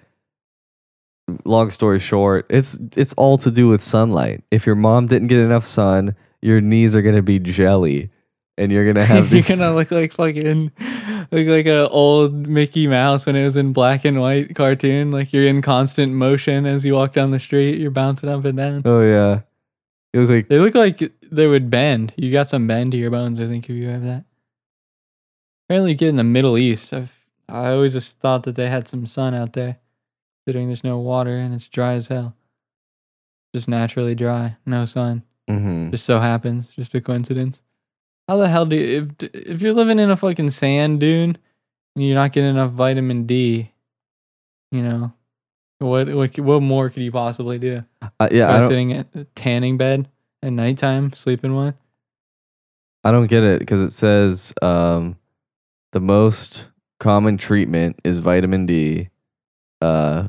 long 1.46 1.70
story 1.70 2.00
short, 2.00 2.46
it's 2.50 2.78
it's 2.96 3.14
all 3.14 3.38
to 3.40 3.52
do 3.52 3.68
with 3.68 3.82
sunlight. 3.82 4.44
If 4.52 4.66
your 4.66 4.76
mom 4.76 5.08
didn't 5.08 5.28
get 5.28 5.40
enough 5.40 5.66
sun, 5.66 6.16
your 6.42 6.62
knees 6.62 6.96
are 6.96 7.02
going 7.02 7.16
to 7.16 7.22
be 7.22 7.40
jelly 7.40 8.10
and 8.58 8.72
you're 8.72 8.94
to 8.94 9.04
have 9.06 9.32
You're 9.32 9.44
gonna 9.44 9.74
look 9.74 9.92
like 9.92 10.14
fucking 10.14 10.72
look 11.32 11.48
like 11.48 11.66
a 11.66 11.88
old 11.90 12.34
Mickey 12.34 12.88
Mouse 12.88 13.26
when 13.26 13.36
it 13.36 13.44
was 13.44 13.56
in 13.56 13.74
black 13.74 14.06
and 14.06 14.20
white 14.20 14.56
cartoon. 14.56 15.12
Like 15.12 15.34
you're 15.34 15.46
in 15.48 15.62
constant 15.62 16.14
motion 16.14 16.66
as 16.66 16.84
you 16.86 16.94
walk 16.94 17.14
down 17.14 17.32
the 17.32 17.40
street. 17.40 17.80
You're 17.80 17.92
bouncing 17.92 18.30
up 18.30 18.46
and 18.46 18.58
down. 18.58 18.82
Oh 18.86 19.02
yeah. 19.02 19.42
You 20.14 20.22
look 20.22 20.30
like 20.30 20.48
They 20.50 20.60
look 20.60 20.76
like 20.76 21.12
they 21.32 21.48
would 21.48 21.70
bend. 21.70 22.14
You 22.18 22.32
got 22.32 22.50
some 22.50 22.68
bend 22.68 22.92
to 22.92 22.98
your 22.98 23.12
bones. 23.12 23.40
I 23.40 23.48
think 23.48 23.70
if 23.70 23.76
you 23.76 23.88
have 23.88 24.04
that. 24.04 24.26
Apparently, 25.68 25.92
you 25.92 25.98
get 25.98 26.10
in 26.10 26.18
the 26.18 26.24
Middle 26.24 26.58
East. 26.58 26.92
I've 26.94 27.14
I 27.48 27.72
always 27.72 27.94
just 27.94 28.20
thought 28.20 28.44
that 28.44 28.56
they 28.56 28.70
had 28.70 28.88
some 28.88 29.06
sun 29.06 29.34
out 29.34 29.54
there, 29.54 29.78
considering 30.46 30.68
there's 30.68 30.84
no 30.86 30.98
water 31.00 31.36
and 31.36 31.54
it's 31.54 31.68
dry 31.68 31.94
as 31.94 32.08
hell. 32.08 32.36
Just 33.54 33.68
naturally 33.68 34.16
dry, 34.16 34.56
no 34.66 34.86
sun. 34.86 35.24
mhm. 35.50 35.92
Just 35.92 36.06
so 36.06 36.20
happens, 36.20 36.70
just 36.70 36.96
a 36.96 37.02
coincidence. 37.02 37.62
How 38.28 38.38
the 38.38 38.48
hell 38.48 38.66
do 38.66 38.76
you, 38.76 39.10
if 39.22 39.30
if 39.34 39.62
you're 39.62 39.74
living 39.74 40.00
in 40.00 40.10
a 40.10 40.18
fucking 40.18 40.52
sand 40.52 41.00
dune 41.00 41.38
and 41.96 42.06
you're 42.06 42.16
not 42.16 42.32
getting 42.32 42.52
enough 42.52 42.72
vitamin 42.72 43.26
D, 43.26 43.72
you 44.72 44.82
know, 44.82 45.14
what 45.80 46.08
what 46.14 46.40
what 46.40 46.62
more 46.62 46.90
could 46.90 47.04
you 47.04 47.12
possibly 47.12 47.58
do? 47.58 47.84
Uh, 48.02 48.30
yeah, 48.32 48.48
I 48.50 48.54
By 48.54 48.60
don't, 48.60 48.70
sitting 48.70 48.94
at 48.94 49.08
a 49.16 49.24
tanning 49.36 49.78
bed 49.78 50.08
at 50.42 50.54
nighttime, 50.54 51.14
sleeping 51.14 51.56
one. 51.56 51.74
I 53.04 53.12
don't 53.12 53.28
get 53.28 53.44
it 53.44 53.60
because 53.60 53.82
it 53.82 53.92
says 53.92 54.54
um, 54.62 55.18
the 55.92 56.00
most 56.00 56.68
common 57.00 57.38
treatment 57.38 58.00
is 58.04 58.20
vitamin 58.20 58.66
D, 58.68 59.10
uh, 59.82 60.28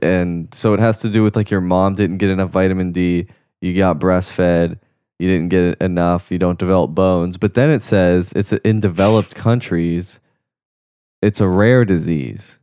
and 0.00 0.54
so 0.54 0.74
it 0.74 0.80
has 0.80 1.00
to 1.00 1.08
do 1.08 1.22
with 1.22 1.34
like 1.34 1.50
your 1.50 1.60
mom 1.60 1.94
didn't 1.94 2.18
get 2.18 2.30
enough 2.30 2.50
vitamin 2.50 2.92
D, 2.92 3.26
you 3.60 3.76
got 3.76 3.98
breastfed, 3.98 4.78
you 5.22 5.28
didn't 5.28 5.48
get 5.50 5.80
enough, 5.80 6.30
you 6.32 6.38
don't 6.38 6.58
develop 6.58 6.90
bones. 6.94 7.38
But 7.38 7.54
then 7.54 7.70
it 7.70 7.80
says 7.82 8.32
it's 8.34 8.52
in 8.52 8.80
developed 8.80 9.34
countries, 9.34 10.20
it's 11.22 11.40
a 11.40 11.48
rare 11.48 11.84
disease. 11.84 12.58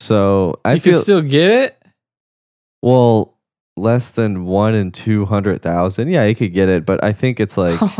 So 0.00 0.60
I 0.64 0.74
you 0.74 0.80
feel 0.80 0.92
can 0.94 1.02
still 1.02 1.22
get 1.22 1.50
it. 1.50 1.82
well 2.82 3.32
less 3.78 4.10
than 4.10 4.44
one 4.44 4.74
in 4.74 4.92
two 4.92 5.24
hundred 5.24 5.62
thousand. 5.62 6.08
Yeah, 6.08 6.24
you 6.24 6.34
could 6.34 6.52
get 6.52 6.68
it, 6.68 6.84
but 6.86 7.02
I 7.02 7.12
think 7.12 7.40
it's 7.40 7.56
like. 7.56 7.80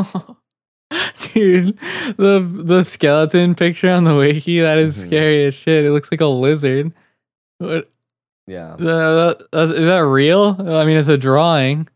Dude, 1.32 1.76
the 2.16 2.40
the 2.40 2.84
skeleton 2.84 3.54
picture 3.54 3.90
on 3.90 4.04
the 4.04 4.14
wiki 4.14 4.60
that 4.60 4.78
is 4.78 4.96
Mhm. 4.96 5.06
scary 5.06 5.46
as 5.46 5.54
shit. 5.54 5.84
It 5.84 5.90
looks 5.90 6.10
like 6.12 6.20
a 6.20 6.26
lizard. 6.26 6.92
What 7.58 7.90
Yeah. 8.46 8.74
Uh, 8.74 9.34
that- 9.34 9.46
is 9.52 9.70
that 9.70 10.04
real? 10.04 10.56
I 10.60 10.84
mean, 10.84 10.96
it's 10.96 11.08
a 11.08 11.18
drawing. 11.18 11.88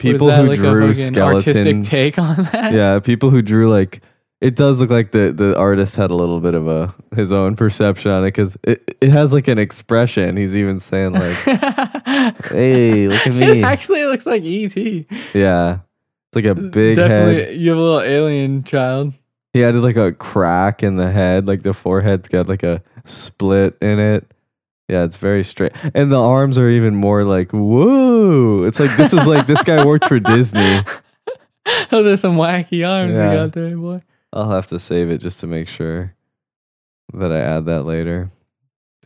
People 0.00 0.30
who 0.30 0.42
like 0.48 0.58
drew 0.58 0.90
a 0.90 0.94
fucking 0.94 1.18
artistic 1.18 1.82
take 1.84 2.18
on 2.18 2.36
that? 2.52 2.72
Yeah, 2.72 2.98
people 2.98 3.30
who 3.30 3.42
drew 3.42 3.70
like 3.70 4.02
it 4.40 4.56
does 4.56 4.80
look 4.80 4.90
like 4.90 5.12
the 5.12 5.32
the 5.32 5.56
artist 5.56 5.96
had 5.96 6.10
a 6.10 6.14
little 6.14 6.40
bit 6.40 6.54
of 6.54 6.66
a 6.66 6.94
his 7.14 7.30
own 7.30 7.56
perception 7.56 8.10
on 8.10 8.24
it 8.24 8.28
because 8.28 8.56
it 8.62 8.96
it 9.00 9.10
has 9.10 9.32
like 9.32 9.48
an 9.48 9.58
expression. 9.58 10.36
He's 10.36 10.54
even 10.54 10.80
saying 10.80 11.12
like, 11.12 11.36
"Hey, 12.46 13.08
look 13.08 13.26
at 13.26 13.34
me." 13.34 13.60
It 13.60 13.64
actually 13.64 14.04
looks 14.06 14.26
like 14.26 14.42
ET. 14.42 14.76
Yeah, 15.34 15.80
it's 16.28 16.34
like 16.34 16.46
a 16.46 16.54
big 16.54 16.96
Definitely, 16.96 17.44
head. 17.44 17.56
you 17.56 17.70
have 17.70 17.78
a 17.78 17.82
little 17.82 18.00
alien 18.00 18.64
child. 18.64 19.12
He 19.52 19.60
had 19.60 19.74
like 19.74 19.96
a 19.96 20.12
crack 20.12 20.82
in 20.82 20.96
the 20.96 21.10
head, 21.10 21.46
like 21.46 21.62
the 21.62 21.74
forehead's 21.74 22.28
got 22.28 22.48
like 22.48 22.62
a 22.62 22.82
split 23.04 23.76
in 23.82 23.98
it. 23.98 24.32
Yeah, 24.90 25.04
it's 25.04 25.14
very 25.16 25.44
straight, 25.44 25.72
and 25.94 26.10
the 26.10 26.20
arms 26.20 26.58
are 26.58 26.68
even 26.68 26.96
more 26.96 27.22
like 27.22 27.52
whoa. 27.52 28.64
It's 28.64 28.80
like 28.80 28.96
this 28.96 29.12
is 29.12 29.24
like 29.26 29.46
this 29.46 29.62
guy 29.62 29.84
worked 29.86 30.06
for 30.06 30.18
Disney. 30.18 30.80
Those 31.90 32.06
are 32.06 32.16
some 32.16 32.36
wacky 32.36 32.88
arms 32.88 33.12
Yeah. 33.14 33.30
you 33.30 33.36
got 33.38 33.52
there, 33.52 33.76
boy. 33.76 34.00
I'll 34.32 34.50
have 34.50 34.66
to 34.68 34.80
save 34.80 35.08
it 35.10 35.18
just 35.18 35.38
to 35.40 35.46
make 35.46 35.68
sure 35.68 36.14
that 37.14 37.30
I 37.30 37.38
add 37.38 37.66
that 37.66 37.84
later. 37.84 38.30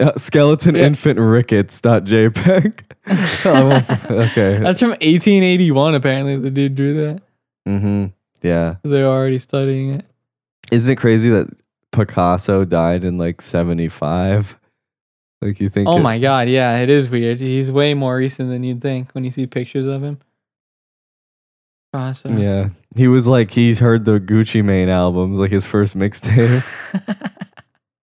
Uh, 0.00 0.12
skeleton 0.16 0.74
Yeah. 0.74 0.84
infant 0.86 1.18
rickets 1.18 1.80
jpeg. 1.82 2.80
Okay. 3.06 4.58
That's 4.62 4.78
from 4.80 4.90
1881. 4.90 5.94
Apparently, 5.94 6.36
the 6.38 6.50
dude 6.50 6.74
drew 6.74 6.94
that. 6.94 7.22
mm-hmm. 7.68 8.06
Yeah. 8.42 8.76
They're 8.82 9.06
already 9.06 9.38
studying 9.38 9.90
it. 9.94 10.06
Isn't 10.72 10.92
it 10.92 10.96
crazy 10.96 11.28
that 11.30 11.48
Picasso 11.92 12.64
died 12.64 13.04
in 13.04 13.18
like 13.18 13.40
seventy 13.42 13.88
five? 13.88 14.58
Like 15.44 15.60
you 15.60 15.68
think? 15.68 15.88
Oh 15.88 15.98
it- 15.98 16.02
my 16.02 16.18
god, 16.18 16.48
yeah, 16.48 16.78
it 16.78 16.88
is 16.88 17.10
weird. 17.10 17.38
He's 17.38 17.70
way 17.70 17.92
more 17.92 18.16
recent 18.16 18.48
than 18.48 18.64
you'd 18.64 18.80
think 18.80 19.12
when 19.12 19.24
you 19.24 19.30
see 19.30 19.46
pictures 19.46 19.84
of 19.84 20.02
him. 20.02 20.18
Awesome. 21.92 22.38
Yeah. 22.38 22.70
He 22.96 23.08
was 23.08 23.28
like 23.28 23.50
he's 23.50 23.78
heard 23.78 24.04
the 24.06 24.18
Gucci 24.18 24.64
Mane 24.64 24.88
albums, 24.88 25.38
like 25.38 25.50
his 25.50 25.66
first 25.66 25.96
mixtape. 25.96 26.64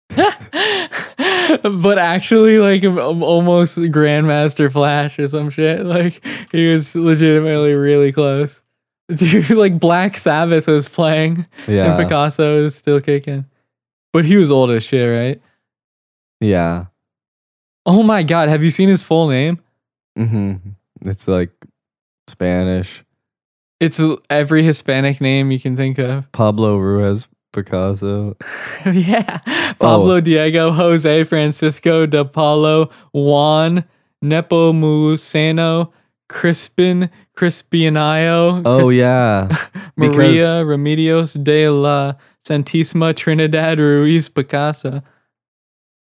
but 1.82 2.00
actually, 2.00 2.58
like 2.58 2.84
almost 2.84 3.78
Grandmaster 3.78 4.72
Flash 4.72 5.20
or 5.20 5.28
some 5.28 5.50
shit. 5.50 5.86
Like 5.86 6.26
he 6.52 6.74
was 6.74 6.96
legitimately 6.96 7.74
really 7.74 8.12
close. 8.12 8.62
Dude, 9.16 9.52
like 9.52 9.80
Black 9.80 10.18
Sabbath 10.18 10.68
was 10.68 10.88
playing 10.90 11.46
and. 11.68 11.96
Picasso 11.96 12.66
is 12.66 12.76
still 12.76 13.00
kicking. 13.00 13.46
But 14.12 14.26
he 14.26 14.36
was 14.38 14.50
old 14.50 14.72
as 14.72 14.84
shit, 14.84 15.08
right? 15.08 15.42
yeah. 16.42 16.86
Oh 17.92 18.04
my 18.04 18.22
god, 18.22 18.50
have 18.50 18.64
you 18.64 18.70
seen 18.70 18.88
his 18.88 19.02
full 19.02 19.30
name? 19.30 19.58
Mm-hmm. 20.16 21.10
It's 21.10 21.28
like 21.28 21.50
Spanish. 22.28 23.04
It's 23.80 24.00
every 24.30 24.62
Hispanic 24.62 25.20
name 25.20 25.50
you 25.52 25.60
can 25.60 25.76
think 25.76 25.98
of. 25.98 26.32
Pablo 26.32 26.78
Ruiz 26.78 27.28
Picasso. 27.52 28.38
yeah. 28.86 29.40
Oh. 29.48 29.74
Pablo 29.80 30.22
Diego 30.22 30.70
Jose 30.72 31.24
Francisco 31.24 32.06
de 32.06 32.26
Paulo 32.26 32.92
Juan 33.12 33.84
Nepomuceno 34.24 35.92
Crispin 36.28 37.10
Crispianayo 37.36 38.62
Oh 38.66 38.86
Cris- 38.86 38.98
yeah. 38.98 39.48
Maria 39.98 40.64
Remedios 40.64 41.44
de 41.44 41.70
la 41.70 42.14
Santísima 42.48 43.16
Trinidad 43.16 43.80
Ruiz 43.80 44.30
Picasso. 44.30 45.02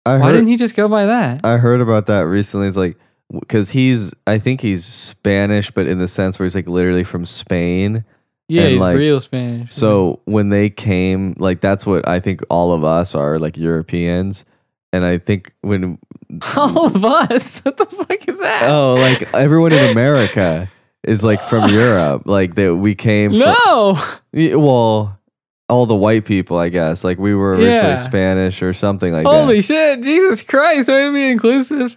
I 0.05 0.19
Why 0.19 0.27
heard 0.27 0.33
didn't 0.33 0.49
he 0.49 0.57
just 0.57 0.75
go 0.75 0.89
by 0.89 1.07
that? 1.07 1.45
I 1.45 1.59
heard 1.59 1.81
about 1.81 2.07
that 2.07 2.23
recently. 2.23 2.67
It's 2.67 2.77
like 2.77 2.97
because 3.33 3.71
he's 3.71 4.13
I 4.27 4.39
think 4.39 4.61
he's 4.61 4.85
Spanish, 4.85 5.71
but 5.71 5.87
in 5.87 5.99
the 5.99 6.09
sense 6.09 6.39
where 6.39 6.45
he's 6.45 6.55
like 6.55 6.67
literally 6.67 7.05
from 7.05 7.25
Spain. 7.25 8.05
yeah, 8.49 8.63
and, 8.63 8.71
he's 8.73 8.81
like, 8.81 8.97
real 8.97 9.21
Spanish. 9.21 9.73
So 9.73 10.21
when 10.25 10.49
they 10.49 10.71
came, 10.71 11.35
like 11.39 11.61
that's 11.61 11.87
what 11.87 12.07
I 12.09 12.21
think 12.21 12.43
all 12.51 12.73
of 12.73 12.85
us 12.85 13.15
are 13.15 13.39
like 13.39 13.57
Europeans. 13.57 14.45
And 14.93 15.05
I 15.05 15.19
think 15.19 15.55
when 15.63 15.99
all 16.57 16.87
of 16.87 17.05
us. 17.05 17.61
What 17.65 17.77
the 17.77 17.87
fuck 17.87 18.29
is 18.29 18.39
that? 18.41 18.69
oh, 18.71 18.95
like 18.95 19.33
everyone 19.35 19.73
in 19.73 19.91
America 19.91 20.69
is 21.05 21.23
like 21.23 21.43
from 21.43 21.71
Europe. 21.71 22.23
Like 22.27 22.57
that 22.57 22.77
we 22.77 22.95
came 22.95 23.31
from 23.31 23.41
no. 23.41 24.03
Yeah, 24.33 24.57
well, 24.57 25.19
all 25.69 25.87
the 25.87 25.95
white 25.97 26.25
people, 26.25 26.59
I 26.59 26.69
guess. 26.69 27.05
Like 27.05 27.19
we 27.19 27.35
were 27.35 27.53
originally 27.53 27.73
Yeah. 27.73 28.03
Spanish 28.03 28.63
or 28.63 28.73
something 28.73 29.13
like 29.13 29.25
that. 29.25 29.31
Holy 29.31 29.63
shit! 29.63 30.03
Jesus 30.03 30.43
Christ! 30.43 30.89
Way 30.89 31.07
to 31.07 31.13
be 31.13 31.31
inclusive. 31.31 31.97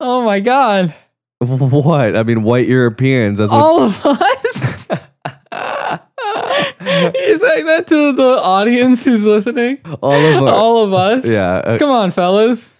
Oh 0.00 0.24
my 0.24 0.40
god! 0.40 0.94
What? 1.38 2.16
I 2.16 2.22
mean, 2.22 2.42
white 2.44 2.66
Europeans. 2.66 3.36
That's 3.38 3.52
what. 3.52 3.60
All 3.62 3.82
of 3.82 4.06
us. 4.06 4.86
you 6.80 7.38
saying 7.38 7.66
that 7.66 7.84
to 7.88 8.12
the 8.14 8.40
audience 8.42 9.04
who's 9.04 9.22
listening? 9.24 9.78
all 10.02 10.14
of 10.14 10.42
our, 10.42 10.48
All 10.54 10.84
of 10.84 10.92
us. 10.94 11.24
yeah. 11.26 11.56
uh, 11.56 11.78
Come 11.78 11.90
on, 11.90 12.10
fellas. 12.10 12.72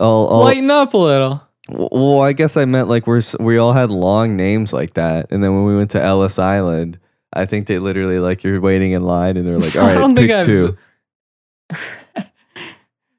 all, 0.00 0.26
all, 0.28 0.44
Lighten 0.44 0.70
up 0.70 0.94
a 0.94 0.98
little. 0.98 1.42
well, 1.68 2.20
I 2.20 2.32
guess 2.32 2.56
I 2.56 2.64
meant 2.64 2.88
like 2.88 3.06
we're 3.06 3.22
we 3.40 3.58
all 3.58 3.72
had 3.72 3.90
long 3.90 4.36
names 4.36 4.72
like 4.72 4.94
that, 4.94 5.26
and 5.30 5.42
then 5.42 5.54
when 5.54 5.64
we 5.64 5.76
went 5.76 5.90
to 5.92 6.00
Ellis 6.02 6.38
Island, 6.38 6.98
I 7.34 7.46
think 7.46 7.66
they 7.66 7.78
literally 7.78 8.18
like 8.20 8.42
you're 8.44 8.60
waiting 8.60 8.92
in 8.92 9.02
line, 9.02 9.36
and 9.36 9.46
they're 9.46 9.58
like, 9.58 9.74
all 9.76 9.82
right, 9.82 9.96
I 9.96 10.00
don't 10.00 10.14
think 10.14 10.28
pick 10.28 10.36
I've- 10.36 10.46
two. 10.46 10.76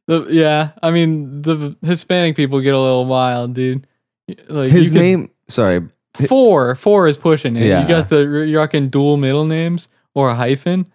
The, 0.08 0.28
yeah, 0.30 0.74
I 0.84 0.92
mean 0.92 1.42
the 1.42 1.76
Hispanic 1.82 2.36
people 2.36 2.62
get 2.62 2.76
a 2.76 2.80
little 2.80 3.08
wild, 3.08 3.56
dude. 3.56 3.88
Like 4.48 4.70
His 4.70 4.92
could- 4.92 5.02
name, 5.02 5.32
sorry, 5.48 5.82
four, 6.28 6.76
four 6.76 7.08
is 7.08 7.18
pushing 7.18 7.56
it. 7.56 7.66
Yeah. 7.66 7.82
You 7.82 7.88
got 7.88 8.10
the 8.10 8.18
you're 8.20 8.60
rocking 8.60 8.90
dual 8.90 9.18
middle 9.18 9.46
names 9.46 9.90
or 10.14 10.30
a 10.30 10.36
hyphen. 10.36 10.92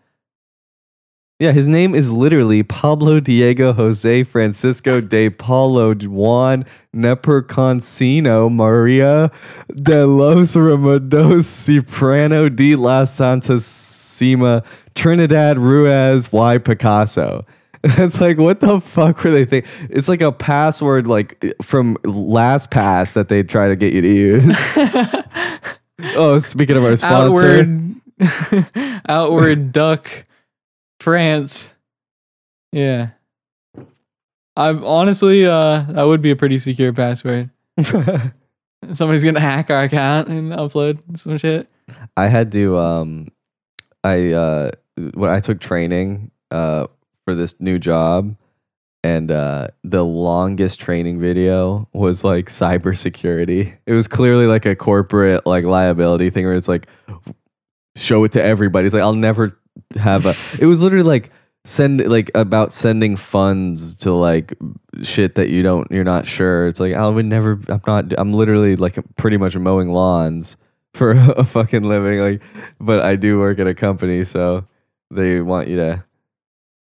Yeah, 1.40 1.52
his 1.52 1.66
name 1.66 1.94
is 1.94 2.11
literally 2.11 2.62
Pablo 2.62 3.18
Diego 3.18 3.73
Jose 3.73 4.25
Francisco 4.25 5.00
de 5.00 5.30
Paulo 5.30 5.94
Juan 5.94 6.66
Neperconcino 6.94 8.52
Maria 8.52 9.32
de 9.75 10.06
los 10.06 10.54
Remedos 10.54 11.47
Ciprano 11.47 12.54
de 12.54 12.76
la 12.76 13.04
Santísima 13.06 14.62
Trinidad 14.94 15.56
Ruiz 15.56 16.30
y 16.30 16.59
Picasso. 16.59 17.47
It's 17.85 18.20
like, 18.20 18.37
what 18.37 18.61
the 18.61 18.78
fuck 18.78 19.25
were 19.25 19.30
they 19.30 19.47
think? 19.47 19.64
It's 19.88 20.09
like 20.09 20.20
a 20.20 20.32
password, 20.32 21.06
like 21.06 21.42
from 21.62 21.97
LastPass 22.04 23.14
that 23.14 23.28
they 23.28 23.42
try 23.42 23.68
to 23.68 23.76
get 23.76 23.94
you 23.94 24.02
to 24.02 24.09
use. 24.09 24.56
oh, 26.14 26.38
speaking 26.38 26.76
of 26.76 26.85
our 26.85 26.97
sponsor, 26.97 27.61
outward 27.61 29.00
outward 29.09 29.73
duck 29.73 30.26
france 31.00 31.73
yeah 32.73 33.11
i'm 34.57 34.85
honestly 34.85 35.47
uh 35.47 35.83
that 35.88 36.04
would 36.04 36.23
be 36.23 36.30
a 36.30 36.37
pretty 36.37 36.59
secure 36.59 36.92
password 36.92 37.50
somebody's 38.92 39.25
gonna 39.25 39.40
hack 39.40 39.71
our 39.71 39.83
account 39.83 40.28
and 40.28 40.52
upload 40.52 41.19
some 41.19 41.38
shit 41.38 41.69
I 42.16 42.28
had 42.28 42.52
to 42.52 42.78
um 42.78 43.28
I 44.04 44.33
uh 44.33 44.71
when 45.14 45.30
I 45.30 45.40
took 45.40 45.61
training 45.61 46.30
uh 46.50 46.87
for 47.25 47.35
this 47.35 47.54
new 47.61 47.78
job 47.78 48.37
and 49.02 49.30
uh 49.30 49.69
the 49.85 50.04
longest 50.04 50.80
training 50.80 51.21
video 51.21 51.88
was 51.92 52.25
like 52.25 52.47
cybersecurity. 52.47 53.76
It 53.87 53.92
was 53.92 54.09
clearly 54.09 54.47
like 54.47 54.66
a 54.66 54.76
corporate 54.76 55.47
like 55.47 55.64
liability 55.64 56.30
thing 56.30 56.45
where 56.45 56.54
it's 56.54 56.69
like 56.69 56.87
show 57.97 58.25
it 58.25 58.33
to 58.33 58.42
everybody. 58.42 58.87
It's 58.87 58.95
like 58.95 59.02
I'll 59.02 59.14
never 59.14 59.59
have 59.97 60.26
a 60.26 60.35
it 60.61 60.66
was 60.66 60.82
literally 60.82 61.04
like 61.04 61.30
send 61.64 62.04
like 62.06 62.30
about 62.35 62.73
sending 62.73 63.16
funds 63.16 63.94
to 63.94 64.12
like 64.12 64.54
shit 65.02 65.35
that 65.35 65.50
you 65.50 65.62
don't 65.62 65.90
you're 65.90 66.04
not 66.04 66.26
sure. 66.26 66.66
It's 66.66 66.80
like 66.80 66.94
I 66.94 67.09
would 67.09 67.26
never 67.26 67.61
I'm 67.68 67.82
not 67.87 68.12
I'm 68.18 68.32
literally 68.32 68.76
like 68.76 68.99
pretty 69.16 69.37
much 69.37 69.56
mowing 69.56 69.92
lawns 69.92 70.56
for 70.94 71.11
a 71.37 71.44
fucking 71.44 71.82
living 71.82 72.18
like 72.20 72.42
but 72.80 73.00
I 73.00 73.16
do 73.16 73.38
work 73.38 73.59
at 73.59 73.66
a 73.66 73.75
company 73.75 74.25
so 74.25 74.66
they 75.11 75.40
want 75.40 75.68
you 75.68 75.76
to 75.76 76.04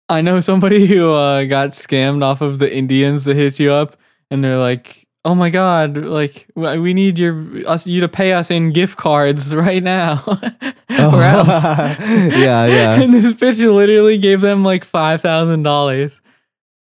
i 0.10 0.22
know 0.22 0.39
somebody 0.39 0.88
who 0.88 1.13
uh 1.13 1.43
got 1.45 1.69
scammed 1.69 2.24
off 2.24 2.41
of 2.41 2.60
the 2.60 2.74
indians 2.74 3.25
that 3.25 3.36
hit 3.36 3.60
you 3.60 3.72
up 3.72 3.98
and 4.29 4.43
they're 4.43 4.57
like 4.57 5.02
oh 5.25 5.36
my 5.36 5.50
god 5.50 5.98
like 5.98 6.48
we 6.56 6.94
need 6.94 7.18
your 7.18 7.46
us 7.68 7.88
you 7.88 8.01
to 8.01 8.08
pay 8.08 8.34
us 8.34 8.51
in 8.51 8.72
gift 8.72 8.98
cards 8.98 9.53
right 9.56 9.82
now 9.84 10.24
oh. 10.27 11.15
or 11.15 11.24
else 11.24 11.63
yeah 11.63 12.65
yeah 12.65 12.94
and 13.01 13.13
this 13.13 13.32
bitch 13.34 13.58
literally 13.74 14.18
gave 14.18 14.42
them 14.42 14.63
like 14.63 14.84
five 14.84 15.22
thousand 15.22 15.63
dollars, 15.63 16.20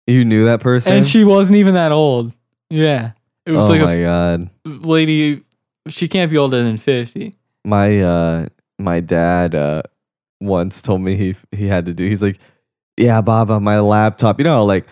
you 0.07 0.25
knew 0.25 0.45
that 0.45 0.59
person 0.59 0.91
and 0.91 1.07
she 1.07 1.23
wasn't 1.23 1.55
even 1.57 1.73
that 1.75 1.91
old. 1.91 2.33
Yeah, 2.69 3.11
it 3.45 3.51
was 3.51 3.69
oh 3.69 3.71
like 3.71 3.81
my 3.81 3.93
a 3.93 4.03
god 4.03 4.49
lady. 4.63 5.43
She 5.87 6.07
can't 6.07 6.31
be 6.31 6.37
older 6.37 6.63
than 6.63 6.77
fifty. 6.77 7.33
my 7.63 8.01
uh 8.01 8.47
my 8.79 8.99
dad 8.99 9.55
uh 9.55 9.83
once 10.41 10.81
told 10.81 11.01
me 11.01 11.15
he 11.15 11.35
he 11.51 11.67
had 11.67 11.85
to 11.85 11.93
do 11.93 12.07
he's 12.07 12.21
like 12.21 12.37
yeah 12.97 13.21
baba 13.21 13.59
my 13.59 13.79
laptop 13.79 14.39
you 14.39 14.43
know 14.43 14.65
like 14.65 14.85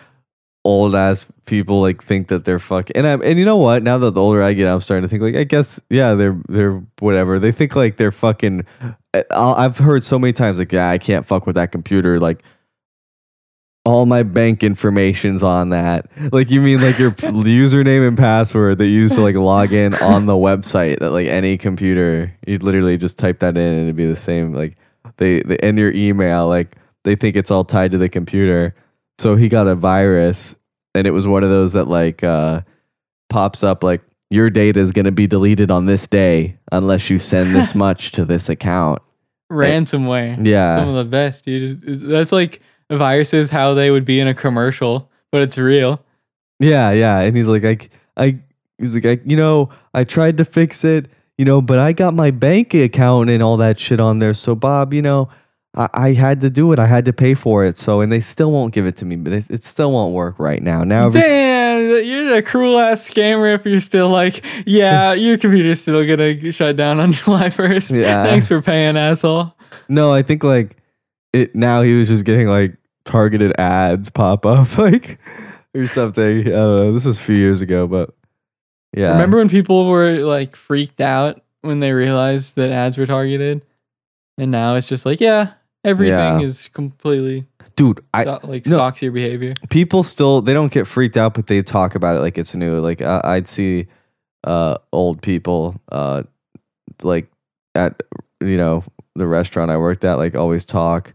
old 0.64 0.94
ass 0.94 1.26
people 1.44 1.80
like 1.80 2.02
think 2.02 2.28
that 2.28 2.44
they're 2.44 2.58
fucking 2.58 2.96
and 2.96 3.06
I 3.06 3.12
and 3.14 3.38
you 3.38 3.44
know 3.44 3.56
what? 3.56 3.82
Now 3.82 3.98
that 3.98 4.12
the 4.12 4.20
older 4.20 4.42
I 4.42 4.52
get, 4.52 4.68
I'm 4.68 4.80
starting 4.80 5.02
to 5.02 5.08
think 5.08 5.22
like 5.22 5.34
I 5.34 5.44
guess 5.44 5.80
yeah 5.90 6.14
they're 6.14 6.40
they're 6.48 6.82
whatever. 7.00 7.38
They 7.38 7.52
think 7.52 7.76
like 7.76 7.96
they're 7.96 8.12
fucking. 8.12 8.64
I'll, 9.30 9.54
I've 9.54 9.78
heard 9.78 10.04
so 10.04 10.18
many 10.18 10.32
times 10.32 10.58
like 10.58 10.72
yeah 10.72 10.88
I 10.88 10.98
can't 10.98 11.26
fuck 11.26 11.46
with 11.46 11.56
that 11.56 11.72
computer 11.72 12.20
like. 12.20 12.42
All 13.84 14.06
my 14.06 14.22
bank 14.22 14.62
information's 14.62 15.42
on 15.42 15.70
that. 15.70 16.08
Like 16.30 16.52
you 16.52 16.60
mean 16.60 16.80
like 16.80 17.00
your 17.00 17.10
username 17.10 18.06
and 18.06 18.16
password 18.16 18.78
that 18.78 18.86
you 18.86 18.92
use 18.92 19.10
to 19.14 19.22
like 19.22 19.34
log 19.34 19.72
in 19.72 19.94
on 19.94 20.26
the 20.26 20.34
website 20.34 21.00
that 21.00 21.10
like 21.10 21.26
any 21.26 21.58
computer 21.58 22.32
you'd 22.46 22.62
literally 22.62 22.96
just 22.96 23.18
type 23.18 23.40
that 23.40 23.58
in 23.58 23.74
and 23.74 23.82
it'd 23.82 23.96
be 23.96 24.06
the 24.06 24.14
same. 24.14 24.54
Like 24.54 24.76
they, 25.16 25.42
they 25.42 25.58
and 25.58 25.76
your 25.76 25.90
email 25.90 26.46
like 26.46 26.76
they 27.02 27.16
think 27.16 27.34
it's 27.34 27.50
all 27.50 27.64
tied 27.64 27.90
to 27.90 27.98
the 27.98 28.08
computer. 28.08 28.76
So 29.18 29.36
he 29.36 29.48
got 29.48 29.66
a 29.66 29.74
virus 29.74 30.54
and 30.94 31.06
it 31.06 31.10
was 31.10 31.26
one 31.26 31.44
of 31.44 31.50
those 31.50 31.72
that 31.72 31.88
like 31.88 32.22
uh 32.22 32.62
pops 33.28 33.62
up 33.62 33.82
like 33.82 34.02
your 34.30 34.48
data 34.50 34.80
is 34.80 34.92
going 34.92 35.04
to 35.04 35.12
be 35.12 35.26
deleted 35.26 35.70
on 35.70 35.84
this 35.84 36.06
day 36.06 36.56
unless 36.70 37.10
you 37.10 37.18
send 37.18 37.54
this 37.54 37.74
much 37.76 38.12
to 38.12 38.24
this 38.24 38.48
account. 38.48 39.00
Ransomware. 39.50 40.36
Some 40.36 40.46
Yeah. 40.46 40.78
Some 40.78 40.88
of 40.88 40.94
the 40.96 41.04
best, 41.04 41.44
dude. 41.44 41.82
That's 42.08 42.32
like 42.32 42.62
viruses 42.90 43.50
how 43.50 43.74
they 43.74 43.90
would 43.90 44.04
be 44.04 44.20
in 44.20 44.28
a 44.28 44.34
commercial, 44.34 45.10
but 45.30 45.42
it's 45.42 45.58
real. 45.58 46.02
Yeah, 46.60 46.92
yeah. 46.92 47.20
And 47.20 47.36
he's 47.36 47.46
like 47.46 47.64
I 47.64 47.78
I 48.16 48.38
he's 48.78 48.94
like 48.94 49.06
I, 49.06 49.20
you 49.24 49.36
know, 49.36 49.70
I 49.92 50.04
tried 50.04 50.38
to 50.38 50.44
fix 50.44 50.84
it, 50.84 51.10
you 51.36 51.44
know, 51.44 51.60
but 51.60 51.78
I 51.78 51.92
got 51.92 52.14
my 52.14 52.30
bank 52.30 52.72
account 52.72 53.28
and 53.28 53.42
all 53.42 53.58
that 53.58 53.78
shit 53.78 54.00
on 54.00 54.18
there. 54.18 54.34
So 54.34 54.54
Bob, 54.54 54.94
you 54.94 55.02
know, 55.02 55.28
I, 55.74 55.88
I 55.92 56.12
had 56.12 56.40
to 56.42 56.50
do 56.50 56.72
it. 56.72 56.78
I 56.78 56.86
had 56.86 57.04
to 57.06 57.12
pay 57.12 57.34
for 57.34 57.64
it. 57.64 57.78
So 57.78 58.00
and 58.00 58.12
they 58.12 58.20
still 58.20 58.52
won't 58.52 58.74
give 58.74 58.86
it 58.86 58.96
to 58.98 59.04
me, 59.04 59.16
but 59.16 59.32
it, 59.32 59.50
it 59.50 59.64
still 59.64 59.92
won't 59.92 60.14
work 60.14 60.38
right 60.38 60.62
now. 60.62 60.84
Now 60.84 61.08
Damn, 61.10 62.04
you're 62.04 62.34
a 62.34 62.42
cruel 62.42 62.78
ass 62.78 63.08
scammer 63.08 63.54
if 63.54 63.64
you're 63.64 63.80
still 63.80 64.10
like, 64.10 64.44
yeah, 64.66 65.12
your 65.14 65.38
computer's 65.38 65.80
still 65.82 66.06
gonna 66.06 66.52
shut 66.52 66.76
down 66.76 67.00
on 67.00 67.12
July 67.12 67.46
1st. 67.46 68.00
Yeah. 68.00 68.24
Thanks 68.24 68.46
for 68.46 68.60
paying, 68.60 68.96
asshole. 68.96 69.54
No, 69.88 70.12
I 70.12 70.22
think 70.22 70.44
like 70.44 70.76
it 71.32 71.54
now 71.54 71.82
he 71.82 71.98
was 71.98 72.08
just 72.08 72.24
getting 72.24 72.48
like 72.48 72.76
targeted 73.04 73.58
ads 73.58 74.10
pop 74.10 74.46
up 74.46 74.76
like 74.78 75.18
or 75.74 75.86
something. 75.86 76.40
I 76.40 76.50
don't 76.50 76.52
know. 76.52 76.92
This 76.92 77.04
was 77.04 77.18
a 77.18 77.22
few 77.22 77.36
years 77.36 77.60
ago, 77.60 77.86
but 77.86 78.14
yeah. 78.94 79.12
Remember 79.12 79.38
when 79.38 79.48
people 79.48 79.88
were 79.88 80.18
like 80.18 80.54
freaked 80.54 81.00
out 81.00 81.42
when 81.62 81.80
they 81.80 81.92
realized 81.92 82.56
that 82.56 82.70
ads 82.72 82.98
were 82.98 83.06
targeted? 83.06 83.64
And 84.38 84.50
now 84.50 84.76
it's 84.76 84.88
just 84.88 85.04
like, 85.04 85.20
yeah, 85.20 85.54
everything 85.84 86.16
Yeah. 86.18 86.40
is 86.40 86.68
completely 86.68 87.46
dude, 87.76 88.04
I 88.12 88.24
sto- 88.24 88.40
like 88.44 88.66
no. 88.66 88.76
stalks 88.76 89.02
your 89.02 89.12
behavior. 89.12 89.54
people 89.70 90.02
still 90.02 90.42
they 90.42 90.52
don't 90.52 90.72
get 90.72 90.86
freaked 90.86 91.16
out, 91.16 91.34
but 91.34 91.46
they 91.46 91.62
talk 91.62 91.94
about 91.94 92.16
it 92.16 92.20
like 92.20 92.36
it's 92.38 92.54
new. 92.54 92.80
Like 92.80 93.00
I, 93.02 93.20
I'd 93.24 93.48
see 93.48 93.86
uh 94.44 94.76
old 94.92 95.22
people 95.22 95.80
uh 95.90 96.22
like 97.02 97.30
at 97.74 98.00
you 98.40 98.56
know 98.56 98.84
the 99.14 99.26
restaurant 99.26 99.70
I 99.70 99.76
worked 99.76 100.04
at 100.04 100.18
like 100.18 100.34
always 100.34 100.64
talk 100.64 101.14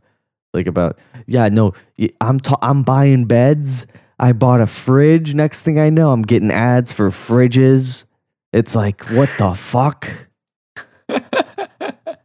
like 0.53 0.65
about 0.67 0.97
yeah 1.27 1.49
no 1.49 1.73
i'm 2.21 2.39
ta- 2.39 2.57
I'm 2.61 2.83
buying 2.83 3.25
beds. 3.25 3.85
I 4.19 4.31
bought 4.33 4.61
a 4.61 4.65
fridge. 4.65 5.35
Next 5.35 5.61
thing 5.61 5.77
I 5.77 5.91
know, 5.91 6.11
I'm 6.11 6.23
getting 6.23 6.49
ads 6.51 6.91
for 6.91 7.11
fridges. 7.11 8.05
It's 8.53 8.73
like 8.73 9.03
what 9.11 9.29
the 9.37 9.53
fuck? 9.53 10.09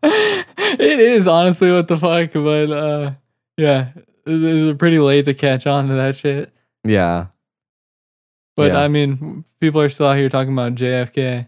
it 0.05 0.99
is 1.01 1.27
honestly 1.27 1.71
what 1.71 1.89
the 1.89 1.97
fuck, 1.97 2.33
but 2.33 2.71
uh 2.71 3.13
yeah, 3.57 3.91
it's 4.27 4.79
pretty 4.79 4.99
late 4.99 5.25
to 5.27 5.35
catch 5.35 5.67
on 5.67 5.89
to 5.89 5.95
that 5.95 6.17
shit. 6.17 6.53
Yeah, 6.85 7.27
But 8.57 8.73
Yeah. 8.73 8.81
I 8.81 8.89
mean, 8.89 9.45
people 9.61 9.81
are 9.81 9.89
still 9.89 10.07
out 10.07 10.17
here 10.17 10.29
talking 10.29 10.53
about 10.53 10.75
JFK. 10.75 11.47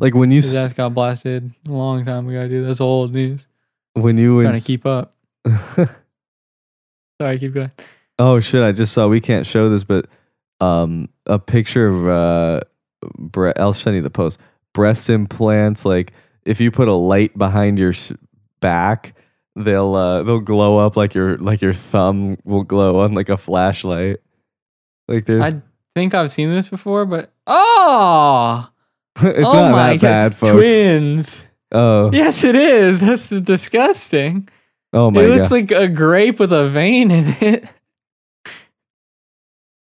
like 0.00 0.14
when 0.14 0.30
you 0.30 0.40
His 0.40 0.54
ass 0.54 0.72
got 0.72 0.94
blasted 0.94 1.50
a 1.68 1.72
long 1.72 2.04
time 2.04 2.28
ago, 2.28 2.48
dude. 2.48 2.66
That's 2.66 2.80
old 2.80 3.12
news. 3.12 3.46
when 3.94 4.16
you 4.16 4.42
Trying 4.42 4.54
and 4.54 4.62
to 4.62 4.66
keep 4.66 4.86
up. 4.86 5.14
Sorry, 7.20 7.38
keep 7.38 7.54
going. 7.54 7.70
Oh 8.18 8.40
shit! 8.40 8.62
I 8.62 8.72
just 8.72 8.92
saw. 8.92 9.08
We 9.08 9.20
can't 9.20 9.46
show 9.46 9.68
this, 9.68 9.84
but 9.84 10.06
um, 10.60 11.08
a 11.26 11.38
picture 11.38 11.88
of 11.88 12.06
uh, 12.08 12.60
bre- 13.18 13.52
I'll 13.56 13.72
send 13.72 13.96
you 13.96 14.02
the 14.02 14.10
post. 14.10 14.38
Breast 14.74 15.10
implants. 15.10 15.84
Like 15.84 16.12
if 16.44 16.60
you 16.60 16.70
put 16.70 16.88
a 16.88 16.94
light 16.94 17.36
behind 17.36 17.78
your 17.78 17.92
back, 18.60 19.14
they'll 19.56 19.94
uh, 19.94 20.22
they'll 20.22 20.40
glow 20.40 20.78
up 20.78 20.96
like 20.96 21.14
your 21.14 21.38
like 21.38 21.62
your 21.62 21.74
thumb 21.74 22.38
will 22.44 22.64
glow 22.64 23.00
on 23.00 23.14
like 23.14 23.28
a 23.28 23.36
flashlight. 23.36 24.18
Like 25.08 25.26
they're 25.26 25.42
I 25.42 25.60
think 25.94 26.14
I've 26.14 26.32
seen 26.32 26.50
this 26.50 26.68
before, 26.68 27.04
but 27.06 27.32
oh, 27.46 28.68
it's 29.20 29.48
oh 29.48 29.52
not 29.52 29.72
my 29.72 29.96
that 29.96 30.00
bad, 30.00 30.32
god, 30.32 30.34
folks. 30.34 30.52
twins. 30.52 31.46
Oh, 31.74 32.10
Yes, 32.12 32.44
it 32.44 32.54
is. 32.54 33.00
That's 33.00 33.30
disgusting. 33.30 34.46
oh 34.92 35.10
my 35.10 35.22
it 35.22 35.28
god. 35.28 35.38
looks 35.38 35.50
like 35.50 35.70
a 35.70 35.88
grape 35.88 36.38
with 36.38 36.52
a 36.52 36.68
vein 36.68 37.10
in 37.10 37.34
it. 37.40 37.64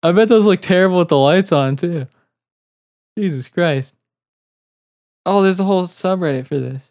I 0.03 0.13
bet 0.13 0.29
those 0.29 0.47
look 0.47 0.63
terrible 0.63 0.99
with 0.99 1.09
the 1.09 1.19
lights 1.19 1.53
on 1.53 1.77
too. 1.77 2.07
Jesus 3.19 3.49
Christ. 3.49 3.95
Oh, 5.27 5.43
there's 5.43 5.61
a 5.61 5.65
whole 5.65 5.87
subreddit 5.87 6.47
for 6.47 6.59
this. 6.59 6.83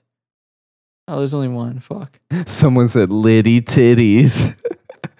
Oh, 1.07 1.17
there's 1.19 1.33
only 1.33 1.47
one. 1.47 1.79
Fuck. 1.79 2.19
Someone 2.45 2.87
said 2.87 3.09
Liddy 3.09 3.61
titties." 3.61 4.55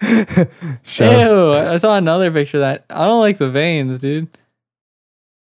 Ew, 0.02 1.52
I 1.52 1.76
saw 1.78 1.96
another 1.96 2.30
picture 2.30 2.58
of 2.58 2.62
that. 2.62 2.84
I 2.90 3.04
don't 3.06 3.20
like 3.20 3.38
the 3.38 3.50
veins, 3.50 3.98
dude. 3.98 4.28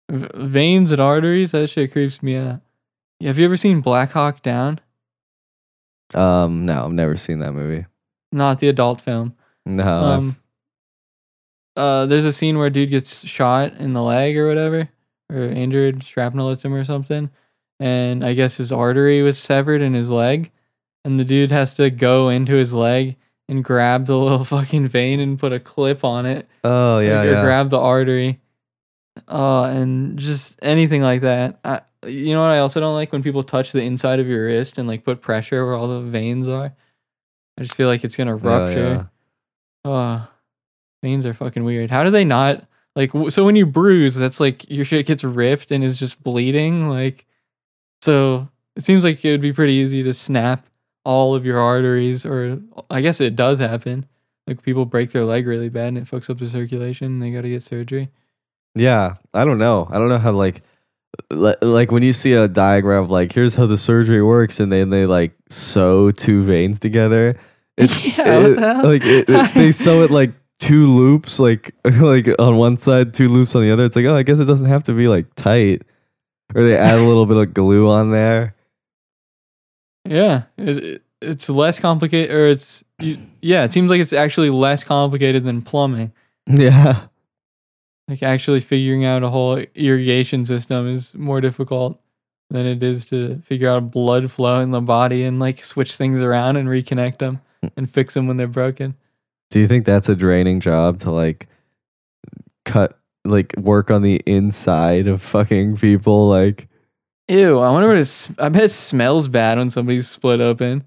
V- 0.09 0.27
veins 0.35 0.91
and 0.91 1.01
arteries, 1.01 1.51
that 1.51 1.69
shit 1.69 1.91
creeps 1.91 2.23
me 2.23 2.35
out. 2.37 2.61
Yeah, 3.19 3.27
have 3.27 3.37
you 3.39 3.45
ever 3.45 3.57
seen 3.57 3.81
Black 3.81 4.11
Hawk 4.11 4.41
Down? 4.41 4.79
Um, 6.13 6.65
no, 6.65 6.85
I've 6.85 6.91
never 6.91 7.17
seen 7.17 7.39
that 7.39 7.51
movie. 7.53 7.85
Not 8.31 8.59
the 8.59 8.69
adult 8.69 9.01
film. 9.01 9.35
No, 9.65 9.83
Um, 9.83 10.37
uh, 11.75 12.05
there's 12.05 12.25
a 12.25 12.31
scene 12.31 12.57
where 12.57 12.67
a 12.67 12.71
dude 12.71 12.89
gets 12.89 13.25
shot 13.25 13.73
in 13.77 13.93
the 13.93 14.01
leg 14.01 14.37
or 14.37 14.47
whatever, 14.47 14.87
or 15.29 15.39
injured, 15.43 16.03
shrapnel 16.03 16.49
hits 16.51 16.63
him 16.63 16.73
or 16.73 16.85
something, 16.85 17.29
and 17.79 18.23
I 18.25 18.33
guess 18.33 18.57
his 18.57 18.71
artery 18.71 19.21
was 19.21 19.37
severed 19.37 19.81
in 19.81 19.93
his 19.93 20.09
leg, 20.09 20.51
and 21.05 21.19
the 21.19 21.23
dude 21.25 21.51
has 21.51 21.73
to 21.75 21.89
go 21.89 22.29
into 22.29 22.53
his 22.53 22.73
leg 22.73 23.15
and 23.49 23.63
grab 23.63 24.05
the 24.05 24.17
little 24.17 24.43
fucking 24.43 24.87
vein 24.87 25.19
and 25.19 25.39
put 25.39 25.53
a 25.53 25.59
clip 25.59 26.03
on 26.03 26.25
it, 26.25 26.47
oh 26.63 26.99
yeah, 26.99 27.21
or 27.21 27.25
yeah. 27.25 27.43
grab 27.43 27.69
the 27.69 27.79
artery, 27.79 28.39
uh, 29.27 29.63
and 29.63 30.17
just 30.19 30.57
anything 30.61 31.01
like 31.01 31.21
that. 31.21 31.59
I, 31.63 31.81
you 32.05 32.33
know 32.33 32.41
what 32.41 32.51
I 32.51 32.59
also 32.59 32.79
don't 32.79 32.93
like 32.95 33.11
when 33.11 33.23
people 33.23 33.43
touch 33.43 33.71
the 33.71 33.81
inside 33.81 34.19
of 34.19 34.27
your 34.27 34.45
wrist 34.45 34.77
and 34.77 34.87
like 34.87 35.03
put 35.03 35.21
pressure 35.21 35.65
where 35.65 35.75
all 35.75 35.87
the 35.87 36.01
veins 36.01 36.47
are. 36.47 36.73
I 37.59 37.63
just 37.63 37.75
feel 37.75 37.87
like 37.87 38.03
it's 38.03 38.15
gonna 38.15 38.37
Yeah, 38.37 38.43
rupture. 38.49 38.79
yeah. 38.83 39.03
Oh, 39.83 40.27
veins 41.01 41.25
are 41.25 41.33
fucking 41.33 41.63
weird. 41.63 41.89
How 41.89 42.03
do 42.03 42.11
they 42.11 42.23
not 42.25 42.67
like? 42.95 43.11
So 43.29 43.45
when 43.45 43.55
you 43.55 43.65
bruise, 43.65 44.15
that's 44.15 44.39
like 44.39 44.69
your 44.69 44.85
shit 44.85 45.07
gets 45.07 45.23
ripped 45.23 45.71
and 45.71 45.83
is 45.83 45.97
just 45.97 46.21
bleeding. 46.21 46.87
Like, 46.89 47.25
so 48.01 48.47
it 48.75 48.85
seems 48.85 49.03
like 49.03 49.23
it 49.25 49.31
would 49.31 49.41
be 49.41 49.53
pretty 49.53 49.73
easy 49.73 50.03
to 50.03 50.13
snap 50.13 50.65
all 51.03 51.35
of 51.35 51.45
your 51.45 51.59
arteries, 51.59 52.25
or 52.25 52.59
I 52.89 53.01
guess 53.01 53.21
it 53.21 53.35
does 53.35 53.59
happen. 53.59 54.05
Like 54.45 54.61
people 54.61 54.85
break 54.85 55.11
their 55.11 55.25
leg 55.25 55.45
really 55.47 55.69
bad 55.69 55.89
and 55.89 55.97
it 55.97 56.05
fucks 56.05 56.29
up 56.29 56.37
the 56.39 56.47
circulation. 56.47 57.07
and 57.07 57.21
They 57.21 57.31
got 57.31 57.41
to 57.41 57.49
get 57.49 57.63
surgery. 57.63 58.09
Yeah, 58.75 59.15
I 59.33 59.43
don't 59.43 59.57
know. 59.57 59.87
I 59.89 59.97
don't 59.97 60.09
know 60.09 60.19
how 60.19 60.31
like 60.31 60.61
uh, 61.31 61.55
like 61.61 61.91
when 61.91 62.03
you 62.03 62.13
see 62.13 62.33
a 62.33 62.47
diagram 62.47 63.05
of 63.05 63.09
like 63.11 63.31
here's 63.31 63.55
how 63.55 63.65
the 63.65 63.77
surgery 63.77 64.21
works 64.21 64.59
and 64.59 64.71
then 64.71 64.89
they 64.89 65.05
like 65.05 65.33
sew 65.49 66.11
two 66.11 66.43
veins 66.43 66.79
together. 66.79 67.35
It, 67.77 68.17
Yeah, 68.17 68.37
what 68.37 68.45
it- 68.51 68.55
the 68.55 68.61
hell? 68.61 68.83
Like 68.85 69.05
it, 69.05 69.29
it- 69.29 69.53
they 69.53 69.71
sew 69.85 70.01
it 70.03 70.11
like 70.11 70.31
two 70.59 70.87
loops 70.87 71.37
like 71.39 71.75
like 71.99 72.27
on 72.39 72.57
one 72.57 72.77
side, 72.77 73.13
two 73.13 73.29
loops 73.29 73.53
on 73.55 73.61
the 73.61 73.71
other. 73.71 73.85
It's 73.85 73.95
like, 73.95 74.05
oh, 74.05 74.15
I 74.15 74.23
guess 74.23 74.39
it 74.39 74.45
doesn't 74.45 74.67
have 74.67 74.83
to 74.83 74.93
be 74.93 75.07
like 75.07 75.33
tight. 75.35 75.83
Or 76.55 76.63
they 76.63 76.77
add 76.77 76.97
a 76.97 77.03
little 77.03 77.25
bit 77.25 77.37
of 77.37 77.53
glue 77.53 77.89
on 77.89 78.11
there. 78.11 78.55
Yeah, 80.05 80.43
it, 80.57 80.77
it, 80.77 81.01
it's 81.21 81.49
less 81.49 81.79
complicated, 81.79 82.33
or 82.33 82.47
it's 82.47 82.83
you, 82.99 83.17
yeah. 83.41 83.63
It 83.63 83.73
seems 83.73 83.89
like 83.89 83.99
it's 83.99 84.13
actually 84.13 84.49
less 84.49 84.83
complicated 84.83 85.43
than 85.43 85.61
plumbing. 85.61 86.13
Yeah. 86.47 87.07
Like 88.07 88.23
actually 88.23 88.61
figuring 88.61 89.03
out 89.03 89.23
a 89.23 89.29
whole 89.29 89.57
irrigation 89.75 90.45
system 90.45 90.87
is 90.87 91.13
more 91.13 91.41
difficult 91.41 91.99
than 92.49 92.65
it 92.65 92.81
is 92.81 93.03
to 93.05 93.41
figure 93.45 93.69
out 93.69 93.91
blood 93.91 94.31
flow 94.31 94.61
in 94.61 94.71
the 94.71 94.79
body 94.79 95.23
and 95.23 95.39
like 95.39 95.61
switch 95.61 95.97
things 95.97 96.21
around 96.21 96.55
and 96.55 96.69
reconnect 96.69 97.17
them 97.17 97.41
mm. 97.61 97.69
and 97.75 97.91
fix 97.91 98.13
them 98.13 98.27
when 98.27 98.37
they're 98.37 98.47
broken. 98.47 98.95
Do 99.49 99.59
you 99.59 99.67
think 99.67 99.85
that's 99.85 100.07
a 100.07 100.15
draining 100.15 100.61
job 100.61 100.99
to 101.01 101.11
like 101.11 101.47
cut 102.63 102.97
like 103.29 103.53
work 103.57 103.91
on 103.91 104.01
the 104.01 104.21
inside 104.25 105.07
of 105.07 105.21
fucking 105.21 105.77
people 105.77 106.29
like 106.29 106.67
Ew, 107.29 107.59
I 107.59 107.71
wonder 107.71 107.89
what 107.89 107.97
it's. 107.97 108.31
I 108.39 108.47
bet 108.49 108.63
it 108.63 108.71
smells 108.71 109.27
bad 109.27 109.57
when 109.57 109.69
somebody's 109.69 110.07
split 110.07 110.39
open. 110.39 110.85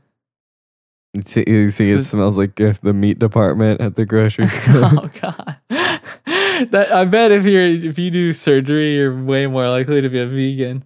You 1.12 1.22
see, 1.22 1.44
you 1.46 1.70
see 1.70 1.90
it 1.90 2.05
smells 2.05 2.38
like 2.38 2.55
the 2.55 2.94
meat 2.94 3.18
department 3.18 3.81
at 3.81 3.96
the 3.96 4.07
grocery 4.07 4.46
store. 4.48 4.85
oh 4.85 5.11
god. 5.20 5.57
that 5.68 6.88
I 6.92 7.05
bet 7.05 7.33
if 7.33 7.44
you're 7.44 7.66
if 7.66 7.98
you 7.98 8.11
do 8.11 8.33
surgery, 8.33 8.94
you're 8.94 9.22
way 9.22 9.46
more 9.46 9.68
likely 9.68 10.00
to 10.00 10.09
be 10.09 10.18
a 10.18 10.26
vegan. 10.26 10.85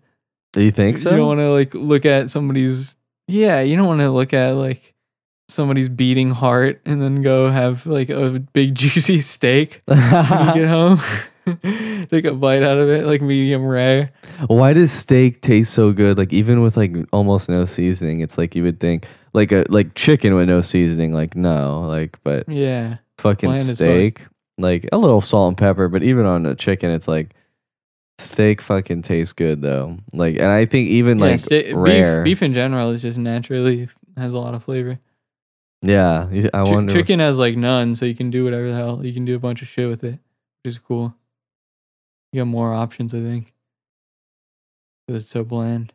Do 0.53 0.63
you 0.63 0.73
think 0.73 0.99
so? 0.99 1.11
You 1.11 1.19
don't 1.19 1.27
want 1.27 1.41
to 1.41 1.53
like 1.53 1.75
look 1.75 2.05
at 2.05 2.31
somebody's 2.31 2.97
yeah. 3.29 3.61
You 3.61 3.77
don't 3.77 3.87
want 3.87 4.01
to 4.01 4.11
look 4.11 4.33
at 4.33 4.53
like 4.53 4.95
somebody's 5.49 5.89
beating 5.89 6.31
heart 6.31 6.81
and 6.85 7.01
then 7.01 7.23
go 7.23 7.51
have 7.51 7.87
like 7.87 8.09
a 8.09 8.41
big 8.53 8.75
juicy 8.75 9.21
steak 9.21 9.83
when 9.85 9.99
you 9.99 10.55
get 10.55 10.69
home. 10.69 11.01
Take 12.09 12.25
a 12.25 12.33
bite 12.33 12.63
out 12.63 12.79
of 12.79 12.89
it, 12.89 13.05
like 13.07 13.21
medium 13.21 13.67
rare. 13.67 14.09
Why 14.47 14.73
does 14.73 14.91
steak 14.93 15.43
taste 15.43 15.75
so 15.75 15.93
good? 15.93 16.17
Like 16.17 16.33
even 16.33 16.63
with 16.63 16.77
like 16.77 16.95
almost 17.13 17.49
no 17.49 17.65
seasoning, 17.67 18.21
it's 18.21 18.39
like 18.39 18.55
you 18.55 18.63
would 18.63 18.81
think 18.81 19.07
like 19.35 19.53
a 19.53 19.65
like 19.69 19.95
chicken 19.95 20.35
with 20.35 20.49
no 20.49 20.61
seasoning. 20.63 21.13
Like 21.13 21.37
no, 21.37 21.83
like 21.83 22.19
but 22.23 22.49
Yeah, 22.49 22.97
fucking 23.19 23.57
steak, 23.57 24.27
like 24.59 24.89
a 24.93 24.99
little 24.99 25.21
salt 25.21 25.49
and 25.49 25.59
pepper. 25.59 25.89
But 25.89 26.03
even 26.03 26.25
on 26.27 26.47
a 26.47 26.55
chicken, 26.55 26.91
it's 26.91 27.07
like 27.09 27.35
steak 28.19 28.61
fucking 28.63 29.03
tastes 29.03 29.33
good 29.33 29.61
though. 29.61 29.99
Like 30.13 30.37
and 30.37 30.47
I 30.47 30.65
think 30.65 30.89
even 30.89 31.19
yeah. 31.19 31.37
like 31.51 31.73
rare, 31.75 32.23
beef, 32.25 32.39
beef 32.39 32.43
in 32.43 32.55
general 32.55 32.91
is 32.91 33.03
just 33.03 33.19
naturally 33.19 33.89
has 34.17 34.33
a 34.33 34.39
lot 34.39 34.55
of 34.55 34.65
flavor. 34.65 34.99
yeah. 35.83 36.29
I 36.55 36.65
Chi- 36.65 36.71
wonder. 36.71 36.93
chicken 36.95 37.21
has 37.21 37.39
like 37.39 37.57
none, 37.57 37.97
so 37.97 38.07
you 38.07 38.15
can 38.15 38.31
do 38.31 38.45
whatever 38.45 38.71
the 38.71 38.75
hell 38.77 39.05
you 39.05 39.13
can 39.13 39.25
do 39.25 39.35
a 39.37 39.41
bunch 39.41 39.61
of 39.61 39.69
shit 39.69 39.89
with 39.89 40.05
it, 40.05 40.19
which 40.63 40.75
is 40.75 40.79
cool. 40.79 41.15
You 42.35 42.41
got 42.41 42.47
more 42.47 42.75
options, 42.75 43.15
I 43.15 43.23
think, 43.23 43.53
because 45.07 45.23
it's 45.23 45.31
so 45.31 45.45
bland. 45.45 45.93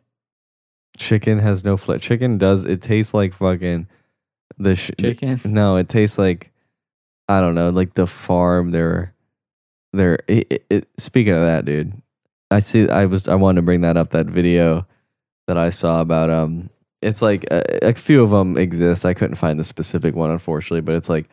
chicken 0.96 1.38
has 1.38 1.64
no 1.64 1.76
flavor. 1.76 1.98
Chicken 2.00 2.38
does. 2.38 2.64
It 2.64 2.80
tastes 2.80 3.12
like 3.12 3.34
fucking 3.34 3.86
the 4.56 4.74
sh- 4.74 4.90
Chicken. 4.98 5.38
No, 5.44 5.76
it 5.76 5.90
tastes 5.90 6.16
like 6.16 6.50
I 7.28 7.42
don't 7.42 7.54
know, 7.54 7.68
like 7.68 7.92
the 7.92 8.06
farm. 8.06 8.70
They're 8.70 9.12
they're. 9.92 10.20
It, 10.28 10.46
it, 10.50 10.66
it- 10.70 10.88
speaking 10.96 11.34
of 11.34 11.42
that, 11.42 11.66
dude, 11.66 12.00
I 12.50 12.60
see. 12.60 12.88
I 12.88 13.04
was. 13.04 13.28
I 13.28 13.34
wanted 13.34 13.56
to 13.60 13.66
bring 13.66 13.82
that 13.82 13.98
up. 13.98 14.12
That 14.12 14.24
video 14.24 14.86
that 15.46 15.58
I 15.58 15.68
saw 15.68 16.00
about 16.00 16.30
um. 16.30 16.70
It's 17.02 17.20
like 17.20 17.44
a, 17.50 17.88
a 17.88 17.92
few 17.92 18.22
of 18.22 18.30
them 18.30 18.56
exist. 18.56 19.04
I 19.04 19.12
couldn't 19.12 19.36
find 19.36 19.60
the 19.60 19.64
specific 19.64 20.14
one, 20.14 20.30
unfortunately, 20.30 20.80
but 20.80 20.94
it's 20.94 21.10
like 21.10 21.28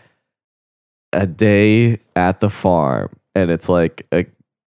a 1.13 1.25
day 1.25 1.99
at 2.17 2.41
the 2.41 2.49
farm, 2.49 3.15
and 3.35 3.49
it's 3.49 3.69
like 3.69 4.05
a 4.13 4.25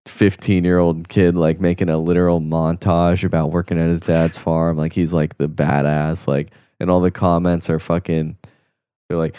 15 0.09 0.64
year 0.64 0.79
old 0.79 1.09
kid 1.09 1.35
like 1.37 1.61
making 1.61 1.88
a 1.88 1.99
literal 1.99 2.40
montage 2.40 3.25
about 3.25 3.51
working 3.53 3.79
at 3.79 3.88
his 3.88 4.01
dad's 4.01 4.37
farm 4.38 4.77
like 4.77 4.92
he's 4.92 5.12
like 5.12 5.37
the 5.38 5.49
badass 5.49 6.27
like 6.27 6.51
and 6.81 6.90
all 6.90 7.01
the 7.01 7.11
comments 7.11 7.68
are 7.71 7.79
fucking 7.79 8.37
they're 9.09 9.18
like 9.18 9.37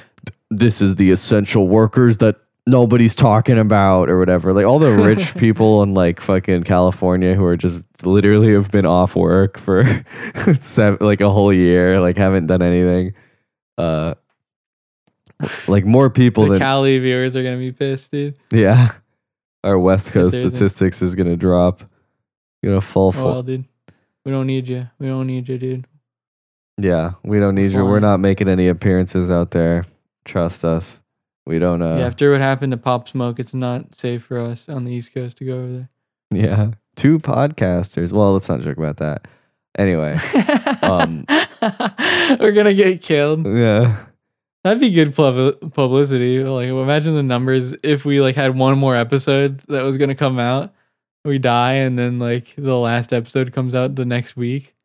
this 0.49 0.81
is 0.81 0.95
the 0.95 1.11
essential 1.11 1.67
workers 1.67 2.17
that 2.17 2.35
nobody's 2.67 3.15
talking 3.15 3.57
about 3.57 4.09
or 4.09 4.19
whatever 4.19 4.53
like 4.53 4.65
all 4.65 4.79
the 4.79 4.91
rich 4.91 5.35
people 5.37 5.81
in 5.83 5.93
like 5.93 6.19
fucking 6.19 6.63
california 6.63 7.33
who 7.33 7.43
are 7.43 7.57
just 7.57 7.81
literally 8.03 8.53
have 8.53 8.69
been 8.71 8.85
off 8.85 9.15
work 9.15 9.57
for 9.57 10.03
seven, 10.59 11.05
like 11.05 11.21
a 11.21 11.29
whole 11.29 11.51
year 11.53 11.99
like 11.99 12.17
haven't 12.17 12.47
done 12.47 12.61
anything 12.61 13.13
uh 13.77 14.13
like 15.67 15.85
more 15.85 16.09
people 16.09 16.43
The 16.43 16.49
than 16.51 16.59
Cali 16.59 16.99
viewers 16.99 17.35
are 17.35 17.43
gonna 17.43 17.57
be 17.57 17.71
pissed, 17.71 18.11
dude. 18.11 18.37
yeah. 18.51 18.91
Our 19.63 19.77
West 19.77 20.11
Coast 20.11 20.37
statistics 20.37 21.01
is 21.01 21.15
gonna 21.15 21.35
drop. 21.37 21.81
Gonna 22.63 22.81
fall 22.81 23.13
Oh, 23.15 23.41
dude, 23.41 23.65
we 24.25 24.31
don't 24.31 24.47
need 24.47 24.67
you. 24.67 24.87
We 24.99 25.07
don't 25.07 25.27
need 25.27 25.47
you, 25.49 25.57
dude. 25.57 25.87
yeah, 26.77 27.13
we 27.23 27.39
don't 27.39 27.55
need 27.55 27.71
you. 27.71 27.85
We're 27.85 27.99
not 27.99 28.19
making 28.19 28.47
any 28.49 28.67
appearances 28.67 29.29
out 29.29 29.51
there. 29.51 29.85
Trust 30.25 30.63
us. 30.65 30.99
We 31.45 31.57
don't 31.59 31.81
uh 31.81 31.97
yeah, 31.97 32.05
after 32.07 32.31
what 32.31 32.41
happened 32.41 32.71
to 32.71 32.77
Pop 32.77 33.07
Smoke, 33.09 33.39
it's 33.39 33.53
not 33.53 33.95
safe 33.95 34.23
for 34.23 34.39
us 34.39 34.69
on 34.69 34.83
the 34.85 34.91
East 34.91 35.13
Coast 35.13 35.37
to 35.37 35.45
go 35.45 35.53
over 35.59 35.67
there. 35.73 35.89
yeah. 36.31 36.71
Two 36.95 37.17
podcasters. 37.19 38.11
Well, 38.11 38.33
let's 38.33 38.49
not 38.49 38.59
joke 38.61 38.77
about 38.77 38.97
that. 38.97 39.27
Anyway. 39.77 40.17
Um, 40.81 41.25
We're 42.39 42.51
gonna 42.53 42.73
get 42.73 43.01
killed. 43.01 43.45
yeah. 43.45 44.05
That'd 44.63 44.81
be 44.81 44.91
good 44.91 45.15
publicity. 45.15 46.43
Like, 46.43 46.67
imagine 46.67 47.15
the 47.15 47.23
numbers 47.23 47.73
if 47.83 48.03
we 48.03 48.19
like 48.19 48.35
had 48.35 48.57
one 48.57 48.77
more 48.77 48.95
episode 48.95 49.59
that 49.69 49.83
was 49.83 49.97
gonna 49.97 50.15
come 50.15 50.37
out. 50.37 50.73
We 51.23 51.37
die, 51.37 51.73
and 51.73 51.97
then 51.97 52.19
like 52.19 52.53
the 52.57 52.77
last 52.77 53.13
episode 53.13 53.53
comes 53.53 53.73
out 53.73 53.95
the 53.95 54.05
next 54.05 54.35
week. 54.35 54.75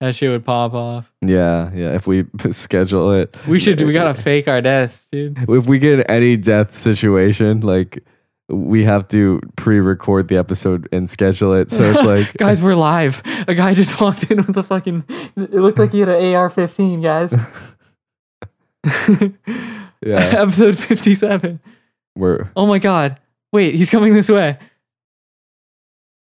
That 0.00 0.14
shit 0.14 0.30
would 0.30 0.44
pop 0.44 0.74
off. 0.74 1.10
Yeah. 1.22 1.70
Yeah. 1.74 1.94
If 1.94 2.06
we 2.06 2.26
schedule 2.50 3.12
it. 3.12 3.34
We 3.48 3.58
should. 3.58 3.80
We 3.80 3.92
gotta 3.92 4.14
fake 4.14 4.46
our 4.46 4.60
deaths, 4.60 5.08
dude. 5.10 5.38
if 5.48 5.66
we 5.66 5.78
get 5.78 6.08
any 6.10 6.36
death 6.36 6.78
situation, 6.78 7.60
like 7.60 8.04
we 8.48 8.84
have 8.84 9.08
to 9.08 9.40
pre-record 9.56 10.28
the 10.28 10.36
episode 10.36 10.88
and 10.92 11.08
schedule 11.10 11.52
it. 11.54 11.70
So 11.70 11.82
it's 11.82 12.02
like 12.04 12.34
guys, 12.34 12.60
we're 12.62 12.74
live. 12.76 13.22
A 13.48 13.54
guy 13.54 13.74
just 13.74 14.00
walked 14.00 14.30
in 14.30 14.38
with 14.38 14.56
a 14.56 14.62
fucking. 14.62 15.04
It 15.36 15.54
looked 15.54 15.78
like 15.78 15.92
he 15.92 16.00
had 16.00 16.08
an 16.10 16.34
AR-15, 16.34 17.02
guys. 17.02 17.32
Yeah. 20.04 20.18
Episode 20.42 20.78
fifty-seven. 20.78 21.58
we're 22.16 22.50
Oh 22.54 22.66
my 22.66 22.78
god! 22.78 23.18
Wait, 23.52 23.74
he's 23.74 23.90
coming 23.90 24.12
this 24.14 24.28
way. 24.28 24.58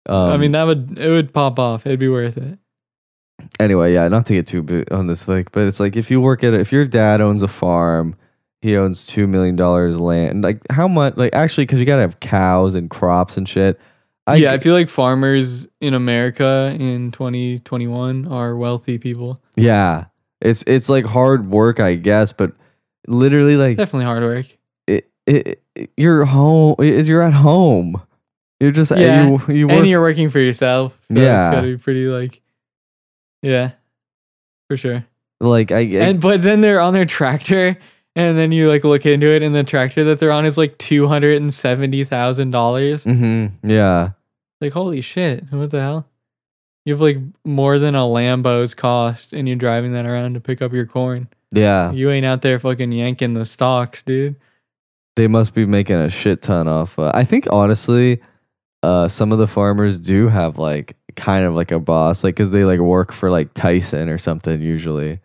um, 0.07 0.31
I 0.31 0.37
mean, 0.37 0.51
that 0.51 0.63
would 0.63 0.97
it 0.97 1.09
would 1.09 1.33
pop 1.33 1.57
off. 1.59 1.85
It'd 1.85 1.99
be 1.99 2.07
worth 2.07 2.37
it. 2.37 2.59
anyway, 3.59 3.93
yeah, 3.93 4.07
not 4.07 4.27
to 4.27 4.33
get 4.33 4.47
too 4.47 4.61
bit 4.61 4.91
on 4.91 5.07
this 5.07 5.27
like, 5.27 5.51
but 5.51 5.63
it's 5.67 5.79
like 5.79 5.95
if 5.95 6.11
you 6.11 6.21
work 6.21 6.43
at 6.43 6.53
it, 6.53 6.61
if 6.61 6.71
your 6.71 6.85
dad 6.85 7.21
owns 7.21 7.41
a 7.41 7.47
farm, 7.47 8.15
he 8.61 8.77
owns 8.77 9.05
two 9.05 9.25
million 9.27 9.55
dollars 9.55 9.99
land. 9.99 10.43
Like 10.43 10.61
how 10.69 10.87
much? 10.87 11.17
Like 11.17 11.33
actually, 11.33 11.65
because 11.65 11.79
you 11.79 11.85
gotta 11.85 12.01
have 12.01 12.19
cows 12.19 12.75
and 12.75 12.89
crops 12.89 13.35
and 13.35 13.49
shit. 13.49 13.79
I 14.27 14.35
yeah, 14.35 14.53
I 14.53 14.59
feel 14.59 14.73
like 14.73 14.89
farmers 14.89 15.67
in 15.81 15.93
America 15.93 16.75
in 16.79 17.11
2021 17.11 18.27
are 18.27 18.55
wealthy 18.55 18.97
people. 18.99 19.41
yeah. 19.55 20.05
It's 20.45 20.63
it's 20.67 20.89
like 20.89 21.05
hard 21.05 21.49
work, 21.49 21.79
I 21.79 21.95
guess, 21.95 22.31
but 22.33 22.51
literally 23.07 23.57
like 23.57 23.77
Definitely 23.77 24.05
hard 24.05 24.23
work. 24.23 24.45
it, 24.87 25.09
it, 25.25 25.61
it 25.75 25.91
you're 25.97 26.25
home. 26.25 26.75
Is 26.79 27.07
you're 27.09 27.21
at 27.21 27.33
home. 27.33 28.01
You're 28.59 28.71
just 28.71 28.91
Yeah, 28.91 29.25
you 29.25 29.41
you 29.49 29.67
work 29.67 29.77
and 29.79 29.87
you're 29.87 30.01
working 30.01 30.29
for 30.29 30.39
yourself. 30.39 30.93
So 31.11 31.19
Yeah. 31.19 31.47
it's 31.49 31.55
gotta 31.55 31.67
be 31.67 31.77
pretty 31.77 32.05
like, 32.07 32.41
yeah, 33.41 33.71
for 34.69 34.77
sure. 34.77 35.05
like 35.41 35.71
I, 35.71 35.79
I 35.79 35.81
And 35.81 36.21
but 36.21 36.41
then 36.41 36.61
they're 36.61 36.79
on 36.79 36.93
their 36.93 37.05
tractor, 37.05 37.75
and 38.15 38.37
then 38.37 38.51
you 38.51 38.69
like 38.69 38.83
look 38.83 39.05
into 39.05 39.27
it, 39.27 39.43
and 39.43 39.53
the 39.53 39.63
tractor 39.63 40.03
that 40.05 40.19
they're 40.19 40.31
on 40.31 40.45
is 40.45 40.57
like 40.57 40.77
two 40.77 41.07
hundred 41.07 41.41
and 41.41 41.53
seventy 41.53 42.03
thousand 42.05 42.51
dollars. 42.51 43.03
hmm 43.03 43.47
yeah 43.63 44.11
Like 44.61 44.73
holy 44.73 45.01
shit, 45.01 45.43
what 45.51 45.71
the 45.71 45.81
hell? 45.81 46.07
You 46.85 46.93
have 46.93 47.01
like 47.01 47.17
more 47.43 47.79
than 47.79 47.95
a 47.95 48.07
Lambo's 48.07 48.73
cost, 48.75 49.33
and 49.33 49.47
you're 49.47 49.57
driving 49.57 49.93
that 49.93 50.05
around 50.05 50.35
to 50.35 50.39
pick 50.39 50.61
up 50.61 50.71
your 50.71 50.85
corn. 50.85 51.27
yeah. 51.51 51.91
You 51.91 52.11
ain't 52.11 52.25
out 52.25 52.41
there 52.43 52.59
fucking 52.59 52.91
yanking 52.91 53.33
the 53.33 53.45
stalks, 53.45 54.03
dude. 54.03 54.35
they 55.15 55.27
must 55.27 55.53
be 55.53 55.65
making 55.65 55.95
a 55.95 56.09
shit 56.09 56.41
ton 56.41 56.67
off. 56.67 56.99
Uh, 56.99 57.11
I 57.13 57.23
think 57.23 57.47
honestly, 57.51 58.21
uh, 58.83 59.07
some 59.07 59.31
of 59.31 59.39
the 59.39 59.47
farmers 59.47 59.97
do 59.99 60.27
have 60.27 60.57
like 60.59 60.95
kind 61.15 61.45
of 61.45 61.55
like 61.55 61.71
a 61.71 61.79
boss, 61.79 62.23
like 62.23 62.35
because 62.35 62.51
they 62.51 62.65
like 62.65 62.79
work 62.79 63.11
for 63.11 63.31
like 63.31 63.53
Tyson 63.55 64.09
or 64.09 64.17
something 64.19 64.61
usually. 64.61 65.19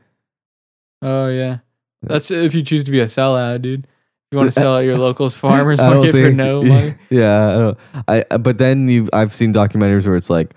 Oh 1.03 1.29
yeah, 1.29 1.59
that's 2.03 2.31
if 2.31 2.55
you 2.55 2.63
choose 2.63 2.85
to 2.85 2.91
be 2.91 3.01
a 3.01 3.07
sellout, 3.07 3.63
dude. 3.63 3.85
You 4.31 4.39
want 4.39 4.53
to 4.53 4.53
sell 4.61 4.77
out 4.77 4.81
your 4.81 4.97
local's 4.97 5.35
farmers 5.35 5.81
I 5.81 5.91
don't 5.91 6.11
for 6.11 6.31
no 6.31 6.63
money. 6.63 6.95
Yeah, 7.11 7.75
I, 8.09 8.25
I 8.31 8.37
but 8.37 8.59
then 8.59 8.89
you 8.89 9.09
I've 9.13 9.35
seen 9.35 9.53
documentaries 9.53 10.07
where 10.07 10.17
it's 10.17 10.31
like 10.31 10.55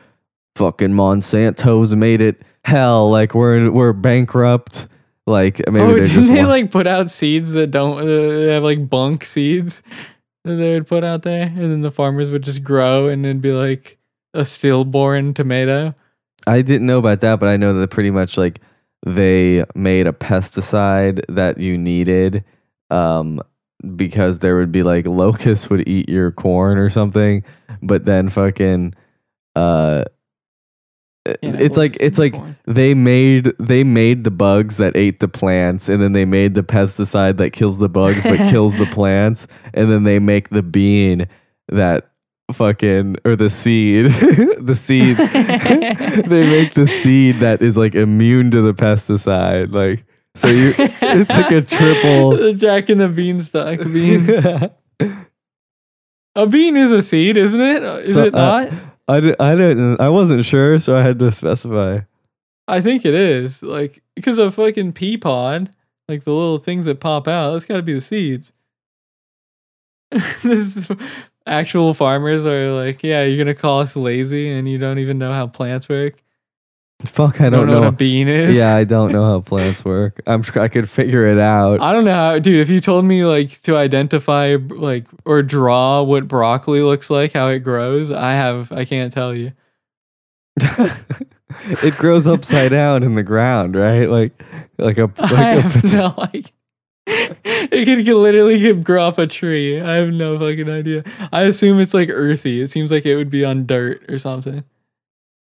fucking 0.56 0.92
Monsanto's 0.92 1.96
made 1.96 2.22
it 2.22 2.42
hell, 2.64 3.10
like 3.10 3.34
we're 3.34 3.72
we're 3.72 3.94
bankrupt. 3.94 4.88
Like 5.26 5.62
maybe 5.72 5.80
oh, 5.86 5.96
didn't 5.96 6.10
just 6.10 6.28
they 6.28 6.36
want- 6.38 6.50
like 6.50 6.72
put 6.72 6.86
out 6.88 7.10
seeds 7.10 7.54
that 7.54 7.68
don't 7.68 8.00
uh, 8.00 8.06
they 8.06 8.54
have 8.54 8.64
like 8.64 8.90
bunk 8.90 9.24
seeds 9.24 9.82
that 10.44 10.56
they 10.56 10.74
would 10.74 10.88
put 10.88 11.04
out 11.04 11.22
there, 11.24 11.44
and 11.44 11.60
then 11.60 11.82
the 11.82 11.92
farmers 11.92 12.30
would 12.30 12.44
just 12.44 12.64
grow, 12.64 13.08
and 13.08 13.26
it'd 13.26 13.42
be 13.42 13.54
like 13.54 13.98
a 14.34 14.44
stillborn 14.44 15.34
tomato. 15.34 15.96
I 16.46 16.62
didn't 16.62 16.88
know 16.88 17.00
about 17.00 17.22
that, 17.22 17.40
but 17.40 17.48
I 17.48 17.56
know 17.56 17.74
that 17.80 17.90
pretty 17.90 18.12
much 18.12 18.38
like 18.38 18.60
they 19.06 19.64
made 19.76 20.08
a 20.08 20.12
pesticide 20.12 21.22
that 21.30 21.58
you 21.60 21.78
needed 21.78 22.44
um 22.90 23.42
because 23.96 24.40
there 24.40 24.56
would 24.58 24.72
be 24.72 24.84
like 24.84 25.06
locusts 25.08 25.70
would 25.70 25.88
eat 25.88 26.10
your 26.10 26.32
corn 26.32 26.78
or 26.78 26.90
something, 26.90 27.44
but 27.82 28.04
then 28.04 28.28
fucking 28.28 28.94
uh 29.56 30.04
Yeah, 31.26 31.36
it's 31.42 31.78
like 31.78 31.96
it's 32.02 32.18
like 32.18 32.34
corn. 32.34 32.58
they 32.66 32.94
made 32.94 33.54
they 33.58 33.86
made 33.86 34.26
the 34.26 34.32
bugs 34.32 34.76
that 34.76 34.98
ate 34.98 35.22
the 35.22 35.30
plants 35.30 35.88
and 35.88 36.02
then 36.04 36.12
they 36.12 36.26
made 36.26 36.54
the 36.54 36.64
pesticide 36.64 37.38
that 37.38 37.52
kills 37.52 37.78
the 37.78 37.88
bugs 37.88 38.22
but 38.24 38.38
kills 38.50 38.76
the 38.76 38.86
plants 38.88 39.48
and 39.74 39.90
then 39.90 40.04
they 40.04 40.20
make 40.20 40.50
the 40.50 40.62
bean 40.62 41.28
that 41.70 42.12
fucking 42.52 43.16
or 43.24 43.38
the 43.38 43.50
seed 43.50 44.08
the 44.60 44.76
seed 44.76 45.16
they 46.28 46.46
make 46.46 46.74
the 46.74 46.88
seed 46.88 47.40
that 47.40 47.62
is 47.62 47.78
like 47.78 47.96
immune 47.96 48.52
to 48.52 48.62
the 48.62 48.74
pesticide 48.74 49.74
like 49.74 50.04
so 50.36 50.50
you 50.50 50.74
it's 50.78 51.30
like 51.32 51.52
a 51.52 51.62
triple 51.62 52.32
the 52.32 52.54
Jack 52.54 52.90
and 52.90 53.00
the 53.00 53.08
Beanstalk 53.08 53.80
bean. 53.94 54.28
A 56.36 56.48
bean 56.48 56.76
is 56.76 56.90
a 56.92 57.04
seed, 57.04 57.38
isn't 57.38 57.62
it? 57.62 57.84
Is 58.06 58.14
So, 58.16 58.24
it 58.26 58.34
uh, 58.34 58.66
not? 58.66 58.74
I, 59.08 59.20
di- 59.20 59.36
I 59.40 59.56
didn't 59.56 60.00
I 60.00 60.10
wasn't 60.10 60.46
sure, 60.46 60.80
so 60.80 60.96
I 60.96 61.04
had 61.04 61.20
to 61.20 61.32
specify. 61.32 62.00
I 62.68 62.82
think 62.82 63.06
it 63.06 63.14
is. 63.14 63.62
Like 63.62 64.02
because 64.16 64.38
a 64.38 64.52
fucking 64.52 64.94
pea 64.94 65.18
pod, 65.18 65.70
like 66.08 66.24
the 66.24 66.32
little 66.32 66.60
things 66.60 66.86
that 66.86 67.00
pop 67.00 67.28
out, 67.28 67.52
that's 67.52 67.66
got 67.66 67.78
to 67.78 67.84
be 67.84 67.94
the 67.94 68.02
seeds. 68.02 68.54
this 70.12 70.46
is, 70.46 70.92
actual 71.48 71.94
farmers 71.94 72.46
are 72.46 72.72
like, 72.72 73.04
yeah, 73.04 73.24
you're 73.24 73.44
gonna 73.44 73.56
call 73.56 73.82
us 73.82 73.96
lazy, 73.96 74.50
and 74.52 74.70
you 74.70 74.78
don't 74.78 75.00
even 75.00 75.18
know 75.18 75.34
how 75.34 75.48
plants 75.48 75.90
work. 75.90 76.24
Fuck, 77.06 77.42
I 77.42 77.50
don't, 77.50 77.68
know, 77.68 77.74
know. 77.74 77.80
what 77.82 77.90
a 77.90 77.92
bean 77.92 78.28
is. 78.28 78.58
yeah, 78.58 78.76
I 78.76 78.86
don't 78.86 79.12
know 79.12 79.26
how 79.26 79.40
plants 79.46 79.84
work. 79.84 80.22
I'm 80.26 80.42
sure 80.42 80.62
I 80.62 80.68
could 80.68 80.90
figure 80.90 81.26
it 81.26 81.40
out. 81.40 81.82
I 81.82 81.92
don't 81.92 82.06
know 82.06 82.14
how, 82.14 82.40
dude. 82.40 82.62
If 82.62 82.70
you 82.70 82.80
told 82.80 83.04
me 83.06 83.26
like 83.26 83.62
to 83.64 83.76
identify 83.76 84.56
like 84.70 85.06
or 85.26 85.42
draw 85.42 86.02
what 86.04 86.28
broccoli 86.28 86.82
looks 86.82 87.10
like, 87.10 87.34
how 87.34 87.48
it 87.48 87.60
grows, 87.60 88.10
I 88.10 88.34
have 88.34 88.72
I 88.72 88.86
can't 88.86 89.12
tell 89.12 89.36
you. 89.36 89.52
it 90.58 91.98
grows 91.98 92.26
upside 92.26 92.72
down 92.72 93.04
in 93.04 93.16
the 93.16 93.24
ground, 93.24 93.76
right? 93.76 94.10
Like 94.10 94.32
like 94.78 94.98
a 94.98 95.06
like 95.18 95.32
I 95.32 95.52
a 95.52 95.62
have 95.62 95.84
no 95.94 96.14
like 96.18 96.52
it 97.06 97.86
could, 97.86 98.06
could 98.06 98.16
literally 98.16 98.62
could 98.62 98.84
grow 98.84 99.08
off 99.08 99.18
a 99.18 99.28
tree. 99.28 99.80
I 99.80 99.96
have 99.96 100.10
no 100.10 100.38
fucking 100.40 100.70
idea. 100.70 101.04
I 101.32 101.44
assume 101.44 101.80
it's 101.80 101.94
like 101.94 102.10
earthy. 102.10 102.62
It 102.62 102.70
seems 102.70 102.92
like 102.92 103.06
it 103.06 103.16
would 103.16 103.30
be 103.30 103.44
on 103.44 103.66
dirt 103.66 104.10
or 104.10 104.20
something. 104.20 104.64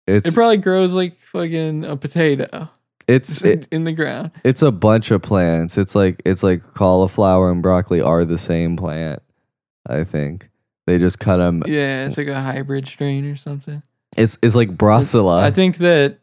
It's 0.08 0.28
It 0.28 0.34
probably 0.34 0.58
grows 0.58 0.94
like 0.94 1.20
fucking 1.32 1.86
a 1.86 1.96
potato 1.96 2.70
it's 3.08 3.42
it, 3.44 3.68
in 3.72 3.84
the 3.84 3.92
ground. 3.94 4.32
it's 4.44 4.62
a 4.62 4.72
bunch 4.72 5.12
of 5.12 5.22
plants. 5.22 5.78
It's 5.78 5.96
like 5.96 6.22
it's 6.26 6.44
like 6.44 6.74
cauliflower 6.74 7.52
and 7.52 7.62
broccoli 7.62 8.02
are 8.02 8.26
the 8.26 8.38
same 8.38 8.78
plant. 8.78 9.22
I 9.86 10.04
think 10.04 10.50
they 10.88 10.98
just 10.98 11.20
cut 11.20 11.38
them. 11.38 11.64
Yeah, 11.66 12.06
it's 12.06 12.18
like 12.18 12.28
a 12.28 12.42
hybrid 12.42 12.88
strain 12.88 13.26
or 13.26 13.36
something. 13.36 13.84
It's 14.16 14.38
it's 14.42 14.56
like 14.56 14.78
Brussela. 14.78 15.42
I 15.42 15.52
think 15.52 15.78
that 15.78 16.20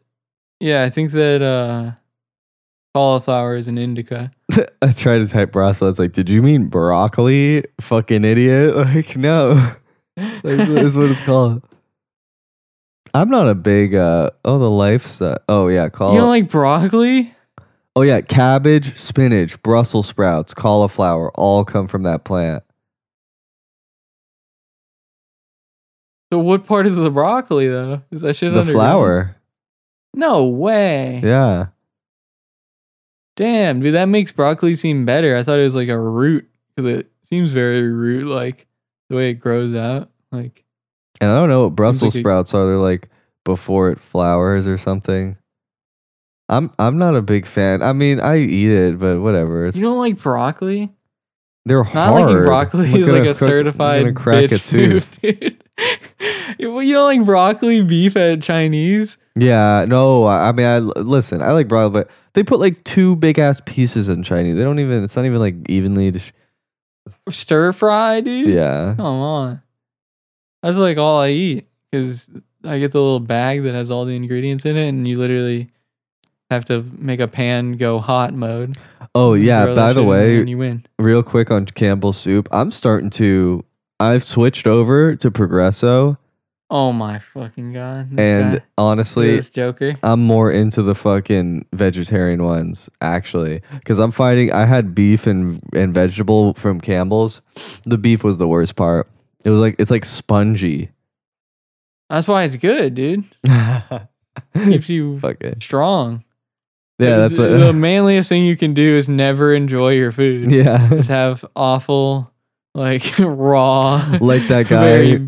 yeah, 0.59 0.83
I 0.83 0.89
think 0.89 1.11
that 1.11 1.41
uh 1.41 1.91
cauliflower 2.93 3.55
is 3.55 3.67
an 3.67 3.77
indica. 3.77 4.31
I 4.81 4.91
tried 4.91 5.19
to 5.19 5.27
type 5.27 5.51
Brussels. 5.51 5.91
It's 5.91 5.99
like, 5.99 6.13
did 6.13 6.29
you 6.29 6.41
mean 6.41 6.67
broccoli? 6.67 7.65
Fucking 7.79 8.23
idiot! 8.23 8.75
Like, 8.93 9.15
no, 9.15 9.75
that's, 10.15 10.43
that's 10.43 10.95
what 10.95 11.09
it's 11.09 11.21
called. 11.21 11.63
I'm 13.13 13.29
not 13.29 13.49
a 13.49 13.55
big 13.55 13.95
uh 13.95 14.31
oh 14.45 14.59
the 14.59 14.69
lifestyle. 14.69 15.39
Oh 15.49 15.67
yeah, 15.67 15.89
call. 15.89 16.13
You 16.13 16.19
don't 16.19 16.29
like 16.29 16.49
broccoli? 16.49 17.33
oh 17.95 18.01
yeah, 18.01 18.21
cabbage, 18.21 18.97
spinach, 18.97 19.61
Brussels 19.63 20.07
sprouts, 20.07 20.53
cauliflower, 20.53 21.31
all 21.31 21.65
come 21.65 21.87
from 21.87 22.03
that 22.03 22.23
plant. 22.23 22.63
So 26.31 26.39
what 26.39 26.65
part 26.65 26.87
is 26.87 26.95
the 26.95 27.11
broccoli 27.11 27.67
though? 27.67 28.03
Is 28.11 28.21
that 28.21 28.35
shit 28.35 28.53
the 28.53 28.61
underground? 28.61 28.73
flower. 28.73 29.35
No 30.13 30.45
way. 30.45 31.21
Yeah. 31.23 31.67
Damn, 33.35 33.81
dude, 33.81 33.95
that 33.95 34.05
makes 34.05 34.31
broccoli 34.31 34.75
seem 34.75 35.05
better. 35.05 35.35
I 35.35 35.43
thought 35.43 35.59
it 35.59 35.63
was 35.63 35.75
like 35.75 35.89
a 35.89 35.97
root 35.97 36.49
because 36.75 36.99
it 36.99 37.11
seems 37.23 37.51
very 37.51 37.89
root 37.89 38.25
like 38.25 38.67
the 39.09 39.15
way 39.15 39.29
it 39.31 39.35
grows 39.35 39.75
out. 39.75 40.09
Like 40.31 40.63
And 41.21 41.29
I 41.31 41.35
don't 41.35 41.47
know 41.49 41.63
what 41.63 41.75
Brussels 41.75 42.15
like 42.15 42.21
sprouts 42.21 42.53
are. 42.53 42.65
They're 42.65 42.77
like 42.77 43.07
before 43.45 43.89
it 43.91 43.99
flowers 43.99 44.67
or 44.67 44.77
something. 44.77 45.37
I'm 46.49 46.71
I'm 46.77 46.97
not 46.97 47.15
a 47.15 47.21
big 47.21 47.45
fan. 47.45 47.81
I 47.81 47.93
mean, 47.93 48.19
I 48.19 48.39
eat 48.39 48.71
it, 48.71 48.99
but 48.99 49.21
whatever. 49.21 49.67
It's, 49.67 49.77
you 49.77 49.83
don't 49.83 49.99
like 49.99 50.17
broccoli? 50.17 50.91
they're 51.65 51.83
Not 51.83 51.93
hard. 51.93 52.21
liking 52.21 52.37
broccoli 52.43 52.87
is 53.01 53.07
like 53.07 53.21
a 53.21 53.25
cook- 53.27 53.35
certified 53.37 54.15
crack 54.15 54.45
bitch 54.45 54.51
a 54.55 54.59
tooth. 54.59 55.21
dude. 55.21 55.63
Well, 56.59 56.81
you 56.83 56.93
don't 56.93 57.05
like 57.19 57.25
broccoli 57.25 57.81
beef 57.83 58.15
at 58.17 58.41
Chinese? 58.41 59.17
Yeah, 59.37 59.85
no, 59.87 60.25
I 60.25 60.49
I 60.49 60.51
mean, 60.51 60.65
I 60.65 60.79
listen. 60.79 61.41
I 61.41 61.51
like 61.53 61.67
broccoli, 61.67 61.93
but 62.03 62.09
they 62.33 62.43
put 62.43 62.59
like 62.59 62.83
two 62.83 63.15
big 63.15 63.39
ass 63.39 63.61
pieces 63.65 64.09
in 64.09 64.23
Chinese. 64.23 64.57
They 64.57 64.63
don't 64.63 64.79
even. 64.79 65.03
It's 65.03 65.15
not 65.15 65.25
even 65.25 65.39
like 65.39 65.55
evenly. 65.69 66.11
Dis- 66.11 66.31
Stir 67.29 67.71
fry, 67.73 68.19
dude? 68.21 68.49
yeah, 68.49 68.93
Come 68.97 69.05
on. 69.05 69.61
That's 70.61 70.77
like 70.77 70.97
all 70.97 71.19
I 71.19 71.29
eat 71.29 71.67
because 71.91 72.29
I 72.65 72.79
get 72.79 72.91
the 72.91 73.01
little 73.01 73.19
bag 73.19 73.63
that 73.63 73.73
has 73.73 73.91
all 73.91 74.05
the 74.05 74.15
ingredients 74.15 74.65
in 74.65 74.77
it, 74.77 74.87
and 74.87 75.07
you 75.07 75.17
literally 75.17 75.69
have 76.49 76.65
to 76.65 76.83
make 76.97 77.19
a 77.19 77.27
pan 77.27 77.73
go 77.73 77.99
hot 77.99 78.33
mode. 78.33 78.77
Oh 79.15 79.33
yeah. 79.33 79.73
By 79.73 79.93
the 79.93 80.03
way, 80.03 80.37
and 80.37 80.49
you 80.49 80.57
win. 80.57 80.85
real 80.99 81.23
quick 81.23 81.51
on 81.51 81.65
Campbell's 81.65 82.17
soup, 82.17 82.47
I'm 82.51 82.71
starting 82.71 83.09
to. 83.11 83.65
I've 83.99 84.23
switched 84.23 84.65
over 84.65 85.15
to 85.15 85.29
Progresso, 85.29 86.17
Oh 86.73 86.93
my 86.93 87.19
fucking 87.19 87.73
god! 87.73 88.11
This 88.11 88.31
and 88.31 88.59
guy, 88.59 88.65
honestly, 88.77 89.35
this 89.35 89.49
Joker. 89.49 89.97
I'm 90.01 90.21
more 90.21 90.49
into 90.49 90.81
the 90.81 90.95
fucking 90.95 91.65
vegetarian 91.73 92.43
ones 92.45 92.89
actually, 93.01 93.61
because 93.73 93.99
I'm 93.99 94.11
finding 94.11 94.53
I 94.53 94.63
had 94.63 94.95
beef 94.95 95.27
and 95.27 95.61
and 95.73 95.93
vegetable 95.93 96.53
from 96.53 96.79
Campbell's. 96.79 97.41
The 97.83 97.97
beef 97.97 98.23
was 98.23 98.37
the 98.37 98.47
worst 98.47 98.77
part. 98.77 99.09
It 99.45 99.49
was 99.49 99.59
like 99.59 99.75
it's 99.79 99.91
like 99.91 100.05
spongy. 100.05 100.91
That's 102.09 102.27
why 102.27 102.43
it's 102.43 102.55
good, 102.57 102.93
dude. 102.95 103.23
Keeps 104.53 104.89
you 104.89 105.19
strong. 105.61 106.23
Yeah, 106.99 107.17
that's 107.17 107.35
the, 107.35 107.55
a, 107.55 107.57
the 107.57 107.73
manliest 107.87 108.29
thing 108.29 108.45
you 108.45 108.55
can 108.57 108.73
do 108.73 108.97
is 108.97 109.09
never 109.09 109.53
enjoy 109.53 109.91
your 109.93 110.11
food. 110.11 110.51
yeah. 110.51 110.87
Just 110.89 111.09
have 111.09 111.43
awful, 111.55 112.31
like 112.75 113.15
raw, 113.19 114.17
Like 114.21 114.47
that 114.49 114.67
guy 114.67 114.83
very 114.83 115.27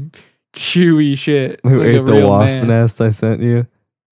chewy 0.53 1.17
shit. 1.17 1.59
who 1.63 1.79
like 1.79 1.87
ate 1.87 2.05
the 2.05 2.27
wasp 2.27 2.55
man. 2.57 2.67
nest 2.67 3.01
I 3.01 3.11
sent 3.11 3.41
you. 3.41 3.65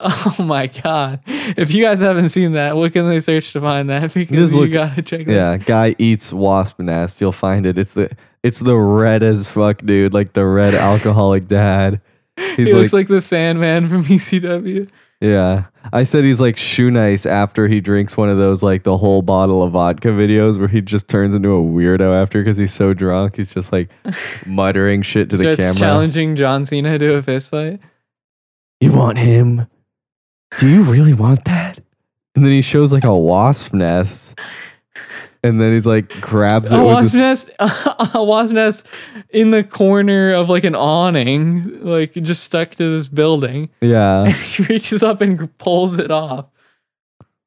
Oh 0.04 0.36
my 0.40 0.66
god! 0.66 1.20
If 1.28 1.76
you 1.76 1.84
guys 1.86 2.00
haven't 2.00 2.30
seen 2.30 2.54
that, 2.54 2.76
what 2.76 2.92
can 2.92 3.08
they 3.08 3.20
search 3.20 3.54
to 3.54 3.60
find 3.62 3.88
that? 3.92 4.12
Because 4.12 4.36
Just 4.36 4.54
you 4.56 4.62
look- 4.62 4.72
gotta 4.72 5.04
check 5.04 5.26
that. 5.26 5.32
Yeah, 5.32 5.58
guy 5.58 5.94
eats 6.00 6.34
wasp 6.34 6.80
nest. 6.80 7.22
You'll 7.22 7.32
find 7.32 7.68
it. 7.68 7.78
It's 7.78 7.94
the 7.94 8.10
it's 8.44 8.60
the 8.60 8.78
red 8.78 9.24
as 9.24 9.50
fuck, 9.50 9.80
dude. 9.86 10.14
Like 10.14 10.34
the 10.34 10.46
red 10.46 10.74
alcoholic 10.90 11.48
dad. 11.48 12.02
He 12.38 12.56
He's 12.66 12.74
looks 12.74 12.94
like, 12.94 13.02
like 13.02 13.08
the 13.10 13.22
Sandman 13.22 13.88
from 13.90 14.04
ECW. 14.04 14.90
yeah. 15.20 15.66
I 15.94 16.04
said 16.04 16.24
he's 16.24 16.40
like 16.40 16.58
shoe 16.58 16.90
nice 16.92 17.26
after 17.26 17.68
he 17.68 17.82
drinks 17.82 18.16
one 18.16 18.30
of 18.30 18.38
those 18.38 18.62
like 18.64 18.84
the 18.84 18.98
whole 18.98 19.22
bottle 19.22 19.64
of 19.64 19.72
vodka 19.74 20.10
videos 20.10 20.58
where 20.60 20.68
he 20.68 20.80
just 20.82 21.08
turns 21.08 21.34
into 21.36 21.50
a 21.50 21.62
weirdo 21.62 22.14
after 22.20 22.42
because 22.42 22.58
he's 22.58 22.74
so 22.74 22.94
drunk. 22.94 23.36
He's 23.38 23.54
just 23.54 23.72
like 23.72 23.90
muttering 24.46 25.02
shit 25.02 25.30
to 25.32 25.38
the 25.38 25.56
camera. 25.56 25.76
challenging 25.76 26.36
John 26.36 26.66
Cena 26.66 26.98
to 27.00 27.14
a 27.16 27.22
fist 27.24 27.50
fight. 27.50 27.80
You 28.80 28.92
want 28.92 29.18
him? 29.18 29.68
Do 30.60 30.68
you 30.70 30.84
really 30.84 31.14
want 31.14 31.46
that? 31.46 31.80
And 32.36 32.46
then 32.46 32.52
he 32.52 32.62
shows 32.62 32.92
like 32.94 33.04
a 33.04 33.16
wasp 33.16 33.74
nest. 33.74 34.38
And 35.44 35.60
then 35.60 35.74
he's 35.74 35.88
like 35.88 36.10
grabs 36.22 36.72
it 36.72 36.76
A 36.76 36.84
with 36.84 36.94
wasp 36.94 37.16
nest, 37.16 37.50
a 37.60 38.24
wasp 38.24 38.54
nest 38.54 38.86
in 39.32 39.50
the 39.50 39.64
corner 39.64 40.34
of 40.34 40.50
like 40.50 40.64
an 40.64 40.76
awning, 40.76 41.84
like 41.84 42.14
just 42.14 42.44
stuck 42.44 42.76
to 42.76 42.98
this 42.98 43.08
building. 43.08 43.70
Yeah. 43.82 44.26
And 44.26 44.34
he 44.36 44.64
reaches 44.64 45.02
up 45.02 45.20
and 45.20 45.58
pulls 45.58 45.98
it 45.98 46.12
off, 46.12 46.48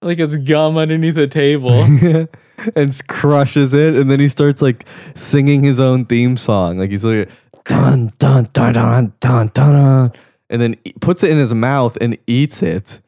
like 0.03 0.19
it's 0.19 0.37
gum 0.37 0.77
underneath 0.77 1.17
a 1.17 1.29
table. 1.29 1.71
and 2.77 3.09
crushes 3.09 3.73
it. 3.75 3.95
And 3.95 4.11
then 4.11 4.21
he 4.21 4.29
starts 4.29 4.61
like 4.61 4.87
singing 5.15 5.63
his 5.63 5.79
own 5.79 6.05
theme 6.07 6.37
song. 6.37 6.79
Like 6.79 6.91
he's 6.91 7.05
like 7.05 7.29
dun 7.65 8.13
dun 8.19 8.49
dun 8.53 8.73
dun 8.73 9.13
dun 9.21 9.51
dun 9.55 9.73
dun. 9.73 10.13
And 10.51 10.61
then 10.61 10.77
puts 11.01 11.23
it 11.23 11.31
in 11.31 11.39
his 11.39 11.55
mouth 11.55 11.97
and 12.01 12.19
eats 12.27 12.63
it. 12.63 13.01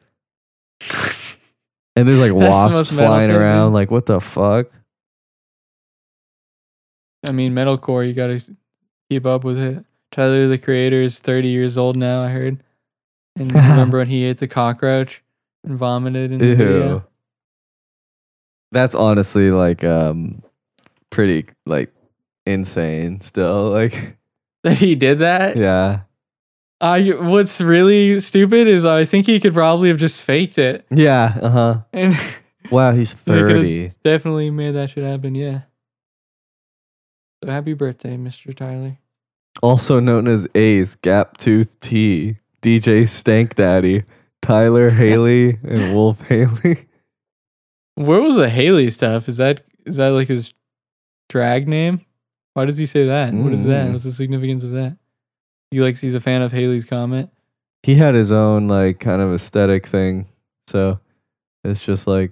And 1.95 2.07
there's 2.07 2.19
like 2.19 2.31
That's 2.31 2.73
the 2.73 2.77
wasps 2.77 2.91
flying 2.91 3.31
around. 3.31 3.73
Like 3.73 3.91
what 3.91 4.05
the 4.05 4.19
fuck? 4.21 4.67
I 7.27 7.31
mean, 7.31 7.53
metalcore, 7.53 8.07
you 8.07 8.13
gotta 8.13 8.41
keep 9.09 9.25
up 9.25 9.43
with 9.43 9.57
it. 9.57 9.83
Tyler, 10.11 10.47
the 10.47 10.57
creator, 10.57 11.01
is 11.01 11.19
30 11.19 11.49
years 11.49 11.77
old 11.77 11.95
now. 11.97 12.23
I 12.23 12.29
heard. 12.29 12.63
And 13.37 13.51
remember 13.53 13.97
when 13.99 14.07
he 14.07 14.23
ate 14.25 14.37
the 14.39 14.47
cockroach 14.47 15.21
and 15.63 15.77
vomited 15.77 16.31
in 16.31 16.39
the 16.39 16.55
video? 16.55 16.87
Ew. 16.89 17.03
That's 18.71 18.95
honestly 18.95 19.51
like 19.51 19.83
um 19.83 20.41
pretty 21.09 21.45
like 21.65 21.93
insane 22.45 23.21
still. 23.21 23.71
Like 23.77 24.17
That 24.63 24.77
he 24.77 24.95
did 24.95 25.19
that. 25.19 25.55
yeah. 25.57 26.01
I 26.81 27.01
what's 27.11 27.59
really 27.61 28.19
stupid 28.19 28.67
is 28.67 28.85
I 28.85 29.05
think 29.05 29.25
he 29.25 29.39
could 29.39 29.53
probably 29.53 29.89
have 29.89 29.97
just 29.97 30.21
faked 30.21 30.57
it 30.57 30.85
Yeah, 30.91 31.37
uh-huh. 31.41 31.77
and 31.93 32.15
Wow, 32.71 32.91
he's 32.91 33.13
They 33.13 33.33
could've- 33.39 33.55
30. 33.61 33.93
definitely 34.03 34.49
made 34.51 34.71
that 34.71 34.89
shit 34.89 35.03
happen. 35.03 35.33
Yeah. 35.35 35.61
So 37.43 37.51
happy 37.51 37.73
birthday, 37.73 38.17
Mr. 38.17 38.55
Tyler. 38.55 38.97
Also 39.61 39.99
known 39.99 40.27
as 40.27 40.47
Ace, 40.55 40.95
Gap 40.95 41.37
Tooth 41.37 41.79
T, 41.79 42.37
DJ 42.61 43.07
Stank 43.07 43.55
Daddy, 43.55 44.03
Tyler 44.41 44.89
Haley, 44.91 45.59
and 45.63 45.93
Wolf 45.93 46.21
Haley. 46.27 46.87
Where 47.95 48.21
was 48.21 48.35
the 48.35 48.49
Haley 48.49 48.89
stuff? 48.89 49.27
Is 49.27 49.37
that 49.37 49.61
is 49.85 49.97
that 49.97 50.09
like 50.09 50.27
his 50.27 50.53
drag 51.29 51.67
name? 51.67 52.01
Why 52.53 52.65
does 52.65 52.77
he 52.77 52.85
say 52.85 53.05
that? 53.07 53.33
What 53.33 53.53
is 53.53 53.65
that? 53.65 53.87
Mm. 53.87 53.91
What's 53.93 54.03
the 54.03 54.11
significance 54.11 54.63
of 54.63 54.71
that? 54.71 54.97
He 55.71 55.81
likes 55.81 56.01
he's 56.01 56.15
a 56.15 56.19
fan 56.19 56.41
of 56.41 56.51
Haley's 56.51 56.85
Comet. 56.85 57.29
He 57.83 57.95
had 57.95 58.15
his 58.15 58.31
own 58.31 58.67
like 58.67 58.99
kind 58.99 59.21
of 59.21 59.33
aesthetic 59.33 59.85
thing. 59.85 60.27
So 60.67 60.99
it's 61.63 61.83
just 61.83 62.07
like 62.07 62.31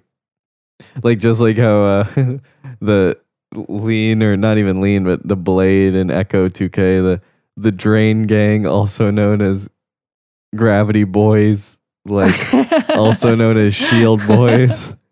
like 1.04 1.20
just 1.20 1.42
like 1.42 1.58
how 1.58 1.84
uh 1.84 2.04
the 2.82 3.20
lean 3.56 4.22
or 4.22 4.38
not 4.38 4.58
even 4.58 4.82
lean 4.82 5.04
but 5.04 5.26
the 5.28 5.36
blade 5.36 5.96
and 5.96 6.10
Ecco2k 6.10 6.74
the 6.74 7.22
the 7.58 7.72
drain 7.72 8.28
gang 8.28 8.66
also 8.66 9.12
known 9.12 9.42
as 9.42 9.70
gravity 10.56 11.04
boys 11.04 11.80
like 12.06 12.36
also 12.90 13.36
known 13.36 13.58
as 13.58 13.74
shield 13.74 14.26
boys 14.28 14.94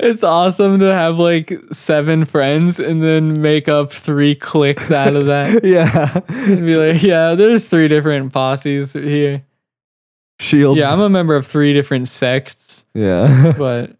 it's 0.00 0.22
awesome 0.22 0.78
to 0.80 0.86
have 0.86 1.18
like 1.18 1.52
seven 1.72 2.24
friends 2.24 2.78
and 2.78 3.02
then 3.02 3.40
make 3.40 3.68
up 3.68 3.92
three 3.92 4.34
cliques 4.34 4.90
out 4.90 5.16
of 5.16 5.26
that. 5.26 5.64
yeah 5.64 6.20
and 6.28 6.64
be 6.64 6.76
like, 6.76 7.02
yeah, 7.02 7.34
there's 7.34 7.68
three 7.68 7.88
different 7.88 8.32
posses 8.32 8.92
here. 8.92 9.44
shield 10.40 10.76
Yeah, 10.76 10.92
I'm 10.92 11.00
a 11.00 11.08
member 11.08 11.36
of 11.36 11.46
three 11.46 11.72
different 11.72 12.08
sects, 12.08 12.84
yeah 12.94 13.52
but 13.56 13.96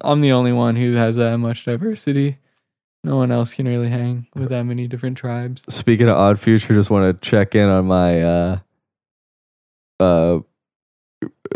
I'm 0.00 0.20
the 0.20 0.32
only 0.32 0.52
one 0.52 0.76
who 0.76 0.94
has 0.94 1.16
that 1.16 1.36
much 1.38 1.64
diversity. 1.64 2.38
No 3.02 3.16
one 3.16 3.30
else 3.30 3.52
can 3.52 3.66
really 3.66 3.90
hang 3.90 4.26
with 4.34 4.48
that 4.48 4.62
many 4.62 4.88
different 4.88 5.18
tribes. 5.18 5.62
Speaking 5.68 6.08
of 6.08 6.16
odd 6.16 6.40
future, 6.40 6.72
just 6.74 6.90
want 6.90 7.20
to 7.20 7.28
check 7.28 7.54
in 7.54 7.68
on 7.68 7.84
my 7.84 8.22
uh, 8.22 8.58
uh, 10.00 10.40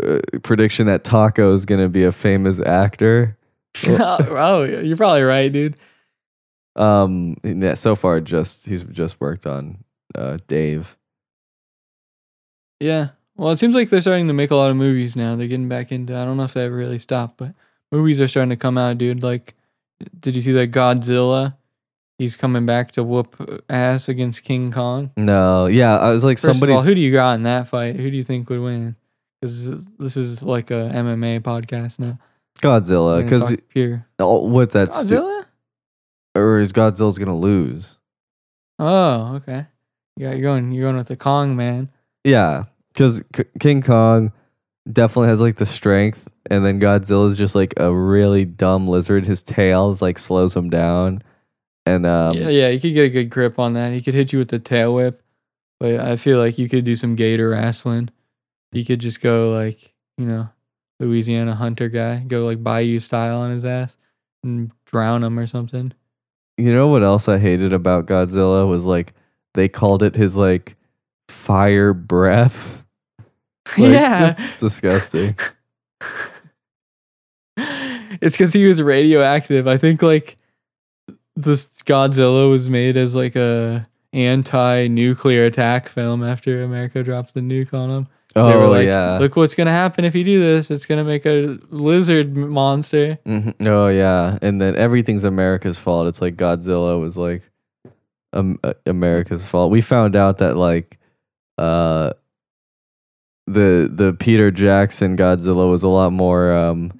uh, 0.03 0.19
prediction 0.43 0.85
that 0.85 1.03
Taco 1.03 1.53
is 1.53 1.65
going 1.65 1.81
to 1.81 1.89
be 1.89 2.03
a 2.03 2.11
famous 2.11 2.59
actor. 2.59 3.35
oh, 3.87 4.63
you're 4.63 4.97
probably 4.97 5.23
right, 5.23 5.51
dude. 5.51 5.75
Um, 6.75 7.35
yeah, 7.43 7.73
so 7.73 7.95
far, 7.95 8.19
just 8.21 8.65
he's 8.65 8.83
just 8.83 9.19
worked 9.19 9.47
on 9.47 9.83
uh, 10.13 10.37
Dave. 10.47 10.97
Yeah. 12.79 13.09
Well, 13.35 13.51
it 13.51 13.57
seems 13.57 13.75
like 13.75 13.89
they're 13.89 14.01
starting 14.01 14.27
to 14.27 14.33
make 14.33 14.51
a 14.51 14.55
lot 14.55 14.69
of 14.69 14.75
movies 14.75 15.15
now. 15.15 15.35
They're 15.35 15.47
getting 15.47 15.69
back 15.69 15.91
into. 15.91 16.13
I 16.13 16.25
don't 16.25 16.37
know 16.37 16.43
if 16.43 16.53
they 16.53 16.65
ever 16.65 16.75
really 16.75 16.99
stopped, 16.99 17.37
but 17.37 17.53
movies 17.91 18.19
are 18.21 18.27
starting 18.27 18.49
to 18.49 18.55
come 18.55 18.77
out, 18.77 18.97
dude. 18.97 19.23
Like, 19.23 19.55
did 20.19 20.35
you 20.35 20.41
see 20.41 20.51
that 20.53 20.71
Godzilla? 20.71 21.55
He's 22.17 22.35
coming 22.35 22.65
back 22.65 22.91
to 22.93 23.03
whoop 23.03 23.63
ass 23.69 24.09
against 24.09 24.43
King 24.43 24.71
Kong. 24.71 25.11
No, 25.15 25.67
yeah, 25.67 25.97
I 25.97 26.11
was 26.11 26.23
like 26.23 26.37
First 26.37 26.43
somebody. 26.53 26.73
of 26.73 26.77
all, 26.77 26.83
who 26.83 26.93
do 26.93 26.99
you 26.99 27.13
got 27.13 27.33
in 27.35 27.43
that 27.43 27.67
fight? 27.69 27.95
Who 27.95 28.11
do 28.11 28.17
you 28.17 28.23
think 28.25 28.49
would 28.49 28.59
win? 28.59 28.95
Because 29.39 29.73
this 29.97 30.17
is 30.17 30.43
like 30.43 30.69
a 30.69 30.89
MMA 30.93 31.39
podcast 31.41 31.97
now. 31.97 32.19
Godzilla, 32.61 33.23
because 33.23 33.55
pure 33.69 34.05
oh, 34.19 34.39
what's 34.47 34.73
that? 34.73 34.91
Stu- 34.91 35.15
Godzilla. 35.15 35.45
or 36.35 36.59
is 36.59 36.73
Godzilla's 36.73 37.17
gonna 37.17 37.37
lose? 37.37 37.97
Oh, 38.79 39.35
okay. 39.35 39.67
Yeah, 40.17 40.31
you're 40.31 40.41
going. 40.41 40.73
You're 40.73 40.87
going 40.87 40.97
with 40.97 41.07
the 41.07 41.15
Kong 41.15 41.55
man. 41.55 41.89
Yeah, 42.25 42.65
because 42.91 43.23
K- 43.31 43.45
King 43.61 43.81
Kong 43.81 44.33
definitely 44.91 45.29
has 45.29 45.41
like 45.41 45.57
the 45.57 45.65
strength, 45.65 46.27
and 46.49 46.63
then 46.65 46.79
Godzilla's 46.79 47.37
just 47.37 47.55
like 47.55 47.73
a 47.77 47.93
really 47.93 48.45
dumb 48.45 48.87
lizard. 48.87 49.25
His 49.25 49.41
tail 49.43 49.89
is 49.91 50.01
like 50.01 50.19
slows 50.19 50.55
him 50.55 50.69
down, 50.69 51.21
and 51.85 52.05
um, 52.05 52.35
yeah, 52.35 52.49
yeah. 52.49 52.67
You 52.69 52.79
could 52.79 52.93
get 52.93 53.05
a 53.05 53.09
good 53.09 53.29
grip 53.29 53.59
on 53.59 53.73
that. 53.73 53.93
He 53.93 54.01
could 54.01 54.13
hit 54.13 54.31
you 54.33 54.39
with 54.39 54.49
the 54.49 54.59
tail 54.59 54.93
whip, 54.93 55.21
but 55.79 55.99
I 55.99 56.15
feel 56.15 56.39
like 56.39 56.57
you 56.57 56.69
could 56.69 56.85
do 56.85 56.95
some 56.95 57.15
gator 57.15 57.49
wrestling. 57.49 58.09
You 58.71 58.85
could 58.85 58.99
just 58.99 59.21
go 59.21 59.51
like 59.51 59.93
you 60.17 60.25
know, 60.25 60.49
Louisiana 60.99 61.55
hunter 61.55 61.87
guy, 61.89 62.19
go 62.19 62.45
like 62.45 62.61
Bayou 62.63 62.99
style 62.99 63.37
on 63.39 63.51
his 63.51 63.65
ass 63.65 63.95
and 64.43 64.71
drown 64.85 65.23
him 65.23 65.37
or 65.39 65.47
something. 65.47 65.93
you 66.57 66.73
know 66.73 66.87
what 66.87 67.03
else 67.03 67.27
I 67.27 67.37
hated 67.37 67.73
about 67.73 68.05
Godzilla 68.05 68.67
was 68.67 68.85
like 68.85 69.13
they 69.53 69.67
called 69.69 70.03
it 70.03 70.15
his 70.15 70.35
like 70.35 70.75
fire 71.29 71.93
breath. 71.93 72.83
Like, 73.77 73.91
yeah, 73.93 74.31
It's 74.37 74.59
disgusting. 74.59 75.35
it's 77.57 78.35
because 78.37 78.53
he 78.53 78.67
was 78.67 78.81
radioactive. 78.81 79.67
I 79.67 79.77
think 79.77 80.01
like 80.01 80.37
this 81.35 81.67
Godzilla 81.85 82.49
was 82.49 82.69
made 82.69 82.97
as 82.97 83.15
like 83.15 83.35
a 83.35 83.85
anti-nuclear 84.13 85.45
attack 85.45 85.87
film 85.87 86.23
after 86.23 86.63
America 86.63 87.03
dropped 87.03 87.33
the 87.33 87.41
nuke 87.41 87.73
on 87.73 87.89
him. 87.89 88.07
they 88.33 88.41
were 88.41 88.53
Oh 88.63 88.69
like, 88.71 88.85
yeah. 88.87 89.17
look 89.19 89.35
what's 89.35 89.55
gonna 89.55 89.71
happen 89.71 90.03
if 90.05 90.15
you 90.15 90.23
do 90.23 90.39
this. 90.39 90.71
It's 90.71 90.85
gonna 90.85 91.03
make 91.03 91.25
a 91.25 91.57
lizard 91.69 92.35
monster. 92.35 93.17
Mhm. 93.25 93.53
Oh 93.67 93.87
yeah, 93.87 94.37
and 94.41 94.59
then 94.61 94.75
everything's 94.75 95.23
America's 95.23 95.77
fault. 95.77 96.07
It's 96.07 96.21
like 96.21 96.35
Godzilla 96.37 96.99
was 96.99 97.17
like 97.17 97.43
um, 98.33 98.59
uh, 98.63 98.73
America's 98.85 99.43
fault. 99.45 99.71
We 99.71 99.81
found 99.81 100.15
out 100.15 100.37
that 100.39 100.55
like 100.57 100.97
uh 101.57 102.13
the 103.51 103.89
the 103.91 104.13
Peter 104.13 104.51
Jackson 104.51 105.17
Godzilla 105.17 105.69
was 105.69 105.83
a 105.83 105.87
lot 105.87 106.11
more 106.13 106.53
um 106.53 106.91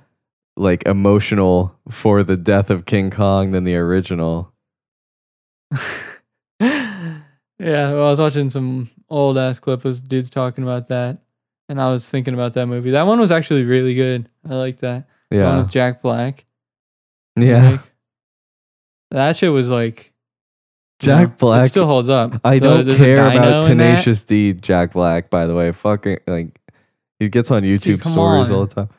like 0.58 0.84
emotional 0.86 1.76
for 1.90 2.24
the 2.24 2.36
death 2.38 2.70
of 2.70 2.86
King 2.86 3.10
Kong 3.12 3.52
than 3.52 3.64
the 3.64 3.76
original. 3.76 4.54
yeah, 6.60 7.22
well, 7.60 8.06
I 8.06 8.10
was 8.10 8.20
watching 8.20 8.50
some 8.50 8.90
old 9.10 9.38
ass 9.38 9.60
clip 9.60 9.86
of 9.86 10.08
dudes 10.08 10.30
talking 10.30 10.64
about 10.64 10.90
that, 10.90 11.20
and 11.68 11.80
I 11.82 11.92
was 11.92 12.10
thinking 12.10 12.34
about 12.34 12.54
that 12.54 12.68
movie. 12.68 12.92
That 12.92 13.04
one 13.04 13.20
was 13.20 13.32
actually 13.32 13.64
really 13.64 13.94
good. 13.96 14.30
I 14.50 14.56
like 14.56 14.80
that. 14.80 15.08
The 15.30 15.38
one 15.38 15.46
Yeah. 15.46 15.60
with 15.60 15.72
Jack 15.72 16.02
Black. 16.02 16.46
Yeah. 17.36 17.72
Like, 17.72 17.82
that 19.12 19.38
shit 19.38 19.52
was 19.52 19.70
like 19.70 20.09
Jack 21.00 21.38
Black- 21.38 21.66
It 21.66 21.70
still 21.70 21.86
holds 21.86 22.10
up. 22.10 22.40
I 22.44 22.60
don't 22.60 22.86
there's 22.86 22.98
care 22.98 23.26
about. 23.30 23.66
Tenacious 23.66 24.24
D 24.26 24.54
Jack 24.54 24.94
Black 24.94 25.30
by 25.30 25.46
the 25.46 25.56
way. 25.56 25.72
Fucking 25.72 26.20
like 26.28 26.60
he 27.20 27.30
gets 27.30 27.50
on 27.52 27.64
YouTube 27.64 28.02
come 28.02 28.12
stories 28.14 28.50
on. 28.50 28.56
all 28.56 28.66
the 28.66 28.76
time. 28.76 28.90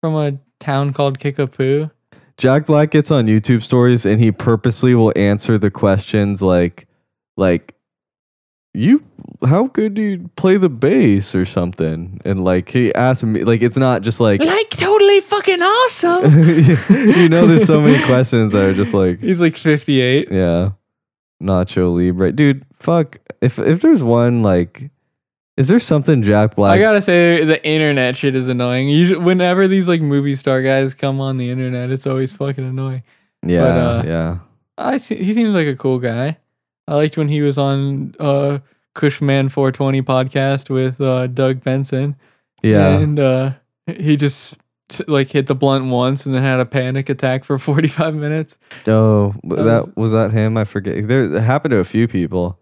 from 0.00 0.14
a 0.14 0.38
town 0.60 0.92
called 0.92 1.18
Kickapoo. 1.18 1.90
Jack 2.36 2.66
Black 2.66 2.90
gets 2.90 3.10
on 3.10 3.26
YouTube 3.26 3.62
stories 3.62 4.06
and 4.06 4.20
he 4.20 4.30
purposely 4.32 4.94
will 4.94 5.12
answer 5.16 5.58
the 5.58 5.70
questions 5.70 6.40
like 6.40 6.86
like 7.36 7.74
you 8.74 9.02
how 9.46 9.66
good 9.68 9.94
do 9.94 10.02
you 10.02 10.30
play 10.36 10.56
the 10.56 10.68
bass 10.68 11.34
or 11.34 11.44
something 11.44 12.20
and 12.24 12.44
like 12.44 12.68
he 12.70 12.94
asks 12.94 13.24
me 13.24 13.42
like 13.42 13.60
it's 13.62 13.76
not 13.76 14.02
just 14.02 14.20
like 14.20 14.40
Like 14.40 14.70
totally 14.70 15.20
fucking 15.20 15.62
awesome. 15.62 16.24
you 17.18 17.28
know 17.28 17.46
there's 17.46 17.64
so 17.66 17.80
many 17.80 18.02
questions 18.06 18.52
that 18.52 18.62
are 18.64 18.74
just 18.74 18.94
like 18.94 19.20
He's 19.20 19.40
like 19.40 19.56
58. 19.56 20.28
yeah 20.30 20.70
Nacho 21.42 21.94
Libre 21.94 22.32
dude 22.32 22.64
fuck 22.78 23.18
if 23.40 23.58
if 23.58 23.80
there's 23.80 24.02
one 24.02 24.42
like 24.42 24.90
is 25.56 25.66
there 25.68 25.80
something 25.80 26.22
Jack 26.22 26.54
Black 26.54 26.72
I 26.72 26.78
gotta 26.78 27.02
say, 27.02 27.44
the 27.44 27.64
internet 27.66 28.14
shit 28.14 28.36
is 28.36 28.46
annoying. 28.46 28.88
Usually, 28.88 29.18
whenever 29.18 29.66
these 29.66 29.88
like 29.88 30.00
movie 30.00 30.36
star 30.36 30.62
guys 30.62 30.94
come 30.94 31.20
on 31.20 31.36
the 31.36 31.50
internet, 31.50 31.90
it's 31.90 32.06
always 32.06 32.32
fucking 32.32 32.64
annoying. 32.64 33.02
yeah 33.44 33.62
uh, 33.64 34.02
yeah 34.06 34.38
I 34.76 34.98
see, 34.98 35.16
he 35.16 35.32
seems 35.32 35.54
like 35.54 35.66
a 35.66 35.74
cool 35.74 35.98
guy. 35.98 36.38
I 36.86 36.94
liked 36.94 37.16
when 37.16 37.28
he 37.28 37.42
was 37.42 37.58
on 37.58 38.14
uh 38.20 38.58
Cushman 38.94 39.48
420 39.48 40.02
podcast 40.02 40.70
with 40.70 41.00
uh 41.00 41.26
Doug 41.26 41.62
Benson. 41.64 42.14
yeah 42.62 42.98
And 42.98 43.18
uh 43.18 43.52
he 43.86 44.16
just 44.16 44.56
like 45.06 45.30
hit 45.30 45.46
the 45.46 45.54
blunt 45.54 45.86
once 45.86 46.24
and 46.26 46.34
then 46.34 46.42
had 46.42 46.60
a 46.60 46.66
panic 46.66 47.08
attack 47.08 47.44
for 47.44 47.58
45 47.58 48.14
minutes. 48.14 48.58
oh 48.86 49.34
that, 49.44 49.56
was- 49.56 49.90
was 49.96 50.12
that 50.12 50.32
him 50.32 50.56
I 50.56 50.64
forget 50.64 51.06
there 51.08 51.24
it 51.24 51.40
happened 51.42 51.72
to 51.72 51.78
a 51.78 51.84
few 51.84 52.08
people 52.08 52.58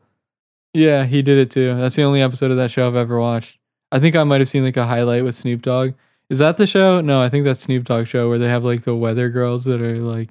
Yeah, 0.74 1.04
he 1.04 1.22
did 1.22 1.38
it 1.38 1.50
too. 1.50 1.74
That's 1.76 1.94
the 1.96 2.02
only 2.02 2.20
episode 2.22 2.50
of 2.50 2.56
that 2.58 2.70
show 2.70 2.86
I've 2.86 2.96
ever 2.96 3.18
watched. 3.20 3.58
I 3.92 3.98
think 4.00 4.16
I 4.16 4.24
might 4.24 4.40
have 4.40 4.48
seen 4.48 4.64
like 4.64 4.76
a 4.76 4.86
highlight 4.86 5.24
with 5.24 5.34
Snoop 5.36 5.62
Dogg. 5.62 5.94
Is 6.28 6.38
that 6.38 6.56
the 6.56 6.66
show? 6.66 7.00
No, 7.00 7.22
I 7.22 7.28
think 7.28 7.44
that's 7.44 7.60
Snoop 7.60 7.84
Dogg 7.84 8.06
show 8.08 8.28
where 8.28 8.38
they 8.38 8.48
have 8.48 8.64
like 8.64 8.82
the 8.82 8.94
weather 8.96 9.28
girls 9.30 9.64
that 9.66 9.80
are 9.80 10.00
like 10.00 10.30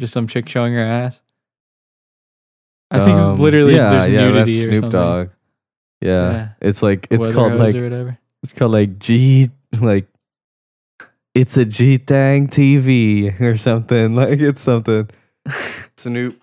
just 0.00 0.12
some 0.12 0.26
chick 0.26 0.48
showing 0.48 0.74
her 0.74 0.82
ass. 0.82 1.22
I 2.90 2.98
think 2.98 3.16
Um, 3.16 3.38
literally 3.38 3.74
yeah, 3.76 3.90
there's 3.90 4.12
yeah, 4.12 4.24
nudity 4.28 4.52
that's 4.66 4.78
Snoop. 4.78 4.90
Dogg. 4.92 5.28
Yeah. 6.00 6.30
Yeah. 6.32 6.48
It's 6.60 6.82
like 6.82 7.06
it's 7.10 7.20
Weather 7.20 7.32
called 7.32 7.54
like 7.54 7.74
it's 8.42 8.52
called 8.52 8.72
like 8.72 8.98
G 8.98 9.50
like 9.80 10.08
it's 11.34 11.56
a 11.56 11.64
G 11.64 11.98
Tang 11.98 12.48
TV 12.48 13.40
or 13.40 13.56
something. 13.56 14.14
Like 14.22 14.40
it's 14.40 14.60
something. 14.60 15.08
Snoop 15.96 16.40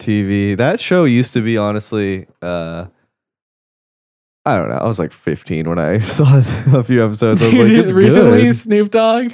TV. 0.00 0.56
That 0.56 0.80
show 0.80 1.04
used 1.04 1.32
to 1.34 1.42
be 1.42 1.56
honestly 1.56 2.26
uh 2.40 2.86
I 4.44 4.56
don't 4.56 4.70
know. 4.70 4.76
I 4.76 4.86
was 4.86 4.98
like 4.98 5.12
15 5.12 5.68
when 5.68 5.78
I 5.78 5.98
saw 6.00 6.42
a 6.76 6.82
few 6.82 7.04
episodes. 7.04 7.42
I 7.42 7.46
was 7.46 7.54
like, 7.54 7.70
it's 7.70 7.92
recently 7.92 8.42
good. 8.42 8.56
Snoop 8.56 8.90
Dogg, 8.90 9.32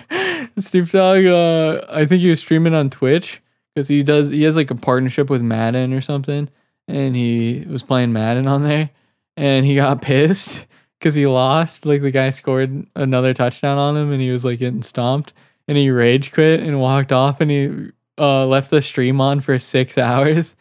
Snoop 0.58 0.90
Dogg. 0.90 1.24
Uh, 1.24 1.86
I 1.88 2.04
think 2.04 2.20
he 2.20 2.28
was 2.28 2.40
streaming 2.40 2.74
on 2.74 2.90
Twitch 2.90 3.40
because 3.74 3.88
he 3.88 4.02
does. 4.02 4.28
He 4.28 4.42
has 4.42 4.54
like 4.54 4.70
a 4.70 4.74
partnership 4.74 5.30
with 5.30 5.40
Madden 5.40 5.94
or 5.94 6.02
something, 6.02 6.50
and 6.86 7.16
he 7.16 7.64
was 7.70 7.82
playing 7.82 8.12
Madden 8.12 8.46
on 8.46 8.64
there, 8.64 8.90
and 9.38 9.64
he 9.64 9.76
got 9.76 10.02
pissed 10.02 10.66
because 10.99 11.14
he 11.14 11.26
lost. 11.26 11.86
Like 11.86 12.03
the 12.03 12.11
guy 12.11 12.30
scored 12.30 12.86
another 12.94 13.34
touchdown 13.34 13.78
on 13.78 13.96
him, 13.96 14.12
and 14.12 14.20
he 14.20 14.30
was 14.30 14.44
like 14.44 14.59
getting 14.59 14.82
stomped, 14.82 15.32
and 15.66 15.76
he 15.76 15.90
rage 15.90 16.32
quit 16.32 16.61
and 16.61 16.80
walked 16.80 17.12
off, 17.12 17.40
and 17.40 17.51
he 17.51 17.90
uh, 18.18 18.46
left 18.46 18.70
the 18.70 18.82
stream 18.82 19.20
on 19.20 19.40
for 19.40 19.59
six 19.59 19.96
hours, 19.99 20.57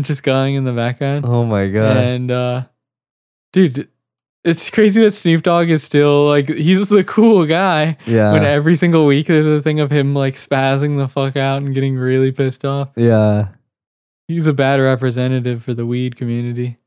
just 0.00 0.22
going 0.22 0.54
in 0.54 0.64
the 0.64 0.72
background. 0.72 1.24
Oh 1.26 1.44
my 1.44 1.68
god. 1.68 1.96
And 1.96 2.30
uh, 2.30 2.62
dude, 3.52 3.88
it's 4.44 4.70
crazy 4.70 5.02
that 5.02 5.12
Snoop 5.12 5.42
Dogg 5.42 5.68
is 5.68 5.82
still 5.82 6.26
like 6.26 6.48
he's 6.48 6.88
the 6.88 7.04
cool 7.04 7.46
guy. 7.46 7.96
yeah. 8.06 8.32
when 8.32 8.44
every 8.44 8.74
single 8.76 9.06
week 9.06 9.26
there's 9.26 9.46
a 9.46 9.60
thing 9.62 9.80
of 9.80 9.90
him 9.90 10.14
like 10.14 10.34
spazzing 10.34 10.96
the 10.98 11.08
fuck 11.08 11.36
out 11.36 11.62
and 11.62 11.74
getting 11.74 11.96
really 11.96 12.32
pissed 12.32 12.64
off. 12.64 12.90
yeah. 12.96 13.48
He's 14.28 14.46
a 14.46 14.52
bad 14.52 14.78
representative 14.78 15.64
for 15.64 15.74
the 15.74 15.84
weed 15.84 16.14
community. 16.14 16.78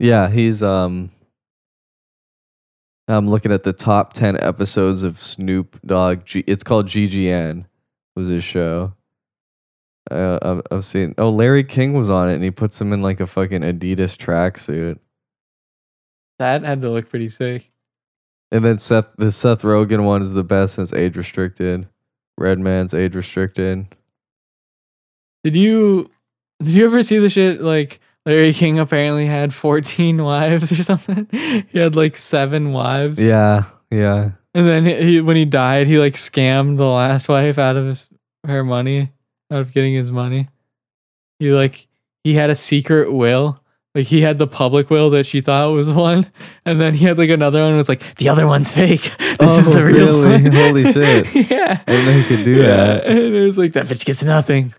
Yeah, 0.00 0.28
he's 0.28 0.60
um 0.60 1.12
I'm 3.08 3.28
looking 3.28 3.52
at 3.52 3.62
the 3.62 3.72
top 3.72 4.12
10 4.14 4.40
episodes 4.42 5.02
of 5.02 5.18
Snoop 5.18 5.78
Dogg. 5.86 6.24
G- 6.24 6.44
it's 6.46 6.64
called 6.64 6.86
GGN 6.88 7.66
was 8.16 8.28
his 8.28 8.42
show. 8.42 8.94
Uh, 10.10 10.38
I've, 10.42 10.62
I've 10.70 10.84
seen 10.84 11.14
Oh, 11.18 11.30
Larry 11.30 11.64
King 11.64 11.92
was 11.92 12.10
on 12.10 12.28
it 12.28 12.34
and 12.34 12.44
he 12.44 12.50
puts 12.50 12.80
him 12.80 12.92
in 12.92 13.02
like 13.02 13.20
a 13.20 13.26
fucking 13.26 13.62
Adidas 13.62 14.16
tracksuit. 14.16 14.98
That 16.38 16.62
had 16.64 16.80
to 16.82 16.90
look 16.90 17.08
pretty 17.08 17.28
sick. 17.28 17.72
And 18.52 18.64
then 18.64 18.78
Seth 18.78 19.10
the 19.16 19.30
Seth 19.32 19.62
Rogen 19.62 20.04
one 20.04 20.22
is 20.22 20.32
the 20.32 20.44
best 20.44 20.74
since 20.74 20.92
age 20.92 21.16
restricted. 21.16 21.88
Redman's 22.38 22.94
age 22.94 23.14
restricted. 23.16 23.86
Did 25.42 25.56
you 25.56 26.10
did 26.62 26.74
you 26.74 26.84
ever 26.84 27.02
see 27.02 27.18
the 27.18 27.30
shit 27.30 27.60
like 27.60 27.98
Larry 28.26 28.52
King 28.52 28.78
apparently 28.78 29.26
had 29.26 29.54
14 29.54 30.22
wives 30.22 30.72
or 30.72 30.82
something? 30.82 31.26
He 31.70 31.78
had 31.78 31.96
like 31.96 32.16
seven 32.16 32.72
wives. 32.72 33.20
Yeah, 33.20 33.64
yeah. 33.90 34.32
And 34.54 34.66
then 34.66 34.84
he 34.84 35.20
when 35.20 35.36
he 35.36 35.44
died, 35.44 35.86
he 35.86 35.98
like 35.98 36.14
scammed 36.14 36.76
the 36.76 36.86
last 36.86 37.28
wife 37.28 37.58
out 37.58 37.76
of 37.76 37.86
his 37.86 38.08
her 38.46 38.64
money, 38.64 39.12
out 39.50 39.60
of 39.60 39.72
getting 39.72 39.94
his 39.94 40.10
money. 40.10 40.48
He 41.38 41.52
like 41.52 41.86
he 42.24 42.34
had 42.34 42.50
a 42.50 42.54
secret 42.56 43.12
will. 43.12 43.62
Like 43.94 44.06
he 44.06 44.20
had 44.20 44.36
the 44.38 44.46
public 44.46 44.90
will 44.90 45.08
that 45.10 45.24
she 45.24 45.40
thought 45.40 45.70
was 45.72 45.88
one, 45.90 46.30
and 46.66 46.78
then 46.80 46.92
he 46.94 47.04
had 47.06 47.16
like 47.18 47.30
another 47.30 47.62
one 47.62 47.76
was 47.76 47.88
like 47.88 48.16
the 48.16 48.28
other 48.28 48.46
one's 48.46 48.70
fake. 48.70 49.10
This 49.38 49.58
is 49.60 49.68
Oh, 49.68 49.72
the 49.74 49.84
real 49.84 50.22
really? 50.22 50.42
one. 50.44 50.52
Holy 50.52 50.92
shit. 50.92 51.50
yeah. 51.50 51.82
and 51.86 52.22
he 52.22 52.24
could 52.36 52.44
do 52.44 52.52
Yeah, 52.62 52.76
that. 52.76 53.06
And 53.06 53.18
it 53.36 53.42
was 53.46 53.58
like 53.58 53.72
that 53.74 53.86
bitch 53.86 54.04
gets 54.06 54.22
nothing. 54.22 54.72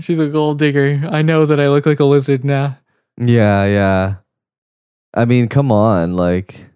She's 0.00 0.18
a 0.18 0.26
gold 0.28 0.58
digger. 0.58 1.08
I 1.10 1.22
know 1.22 1.46
that 1.46 1.60
I 1.60 1.68
look 1.68 1.86
like 1.86 2.00
a 2.00 2.04
lizard 2.04 2.44
now. 2.44 2.78
Yeah, 3.16 3.64
yeah. 3.64 4.14
I 5.14 5.24
mean, 5.24 5.48
come 5.48 5.72
on, 5.72 6.14
like 6.14 6.66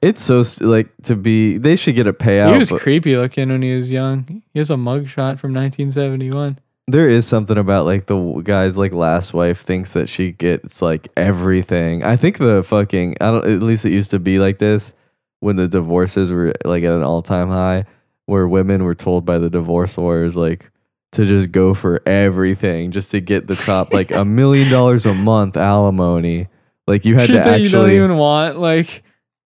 it's 0.00 0.22
so 0.22 0.42
like 0.60 0.88
to 1.04 1.16
be. 1.16 1.58
They 1.58 1.76
should 1.76 1.94
get 1.94 2.06
a 2.06 2.12
payout. 2.12 2.52
he 2.52 2.58
was 2.58 2.70
creepy 2.70 3.16
looking 3.16 3.50
when 3.50 3.62
he 3.62 3.74
was 3.74 3.92
young. 3.92 4.42
He 4.52 4.58
has 4.58 4.70
a 4.70 4.74
mugshot 4.74 5.38
from 5.38 5.52
1971. 5.54 6.58
there 6.88 7.08
is 7.08 7.26
something 7.26 7.58
about 7.58 7.86
like 7.86 8.06
the 8.06 8.40
guy's 8.42 8.76
like 8.76 8.92
last 8.92 9.34
wife 9.34 9.60
thinks 9.60 9.92
that 9.92 10.08
she 10.08 10.32
gets 10.32 10.80
like 10.82 11.08
everything. 11.16 12.02
I 12.04 12.16
think 12.16 12.38
the 12.38 12.62
fucking. 12.62 13.16
I 13.20 13.30
don't. 13.30 13.46
At 13.46 13.62
least 13.62 13.84
it 13.84 13.92
used 13.92 14.10
to 14.12 14.18
be 14.18 14.38
like 14.38 14.58
this 14.58 14.92
when 15.40 15.56
the 15.56 15.68
divorces 15.68 16.32
were 16.32 16.54
like 16.64 16.84
at 16.84 16.92
an 16.92 17.02
all 17.02 17.22
time 17.22 17.50
high, 17.50 17.84
where 18.26 18.48
women 18.48 18.84
were 18.84 18.94
told 18.94 19.24
by 19.24 19.38
the 19.38 19.50
divorce 19.50 19.98
lawyers 19.98 20.34
like 20.34 20.70
to 21.14 21.24
just 21.26 21.50
go 21.52 21.74
for 21.74 22.02
everything 22.06 22.90
just 22.90 23.10
to 23.12 23.20
get 23.20 23.46
the 23.46 23.56
top 23.56 23.92
like 23.92 24.10
a 24.10 24.24
million 24.24 24.70
dollars 24.70 25.06
a 25.06 25.14
month 25.14 25.56
alimony. 25.56 26.48
Like 26.86 27.04
you 27.04 27.14
had 27.16 27.26
Shit 27.28 27.36
to 27.44 27.50
that 27.50 27.60
you 27.60 27.68
don't 27.70 27.90
even 27.90 28.16
want, 28.16 28.58
like 28.58 29.02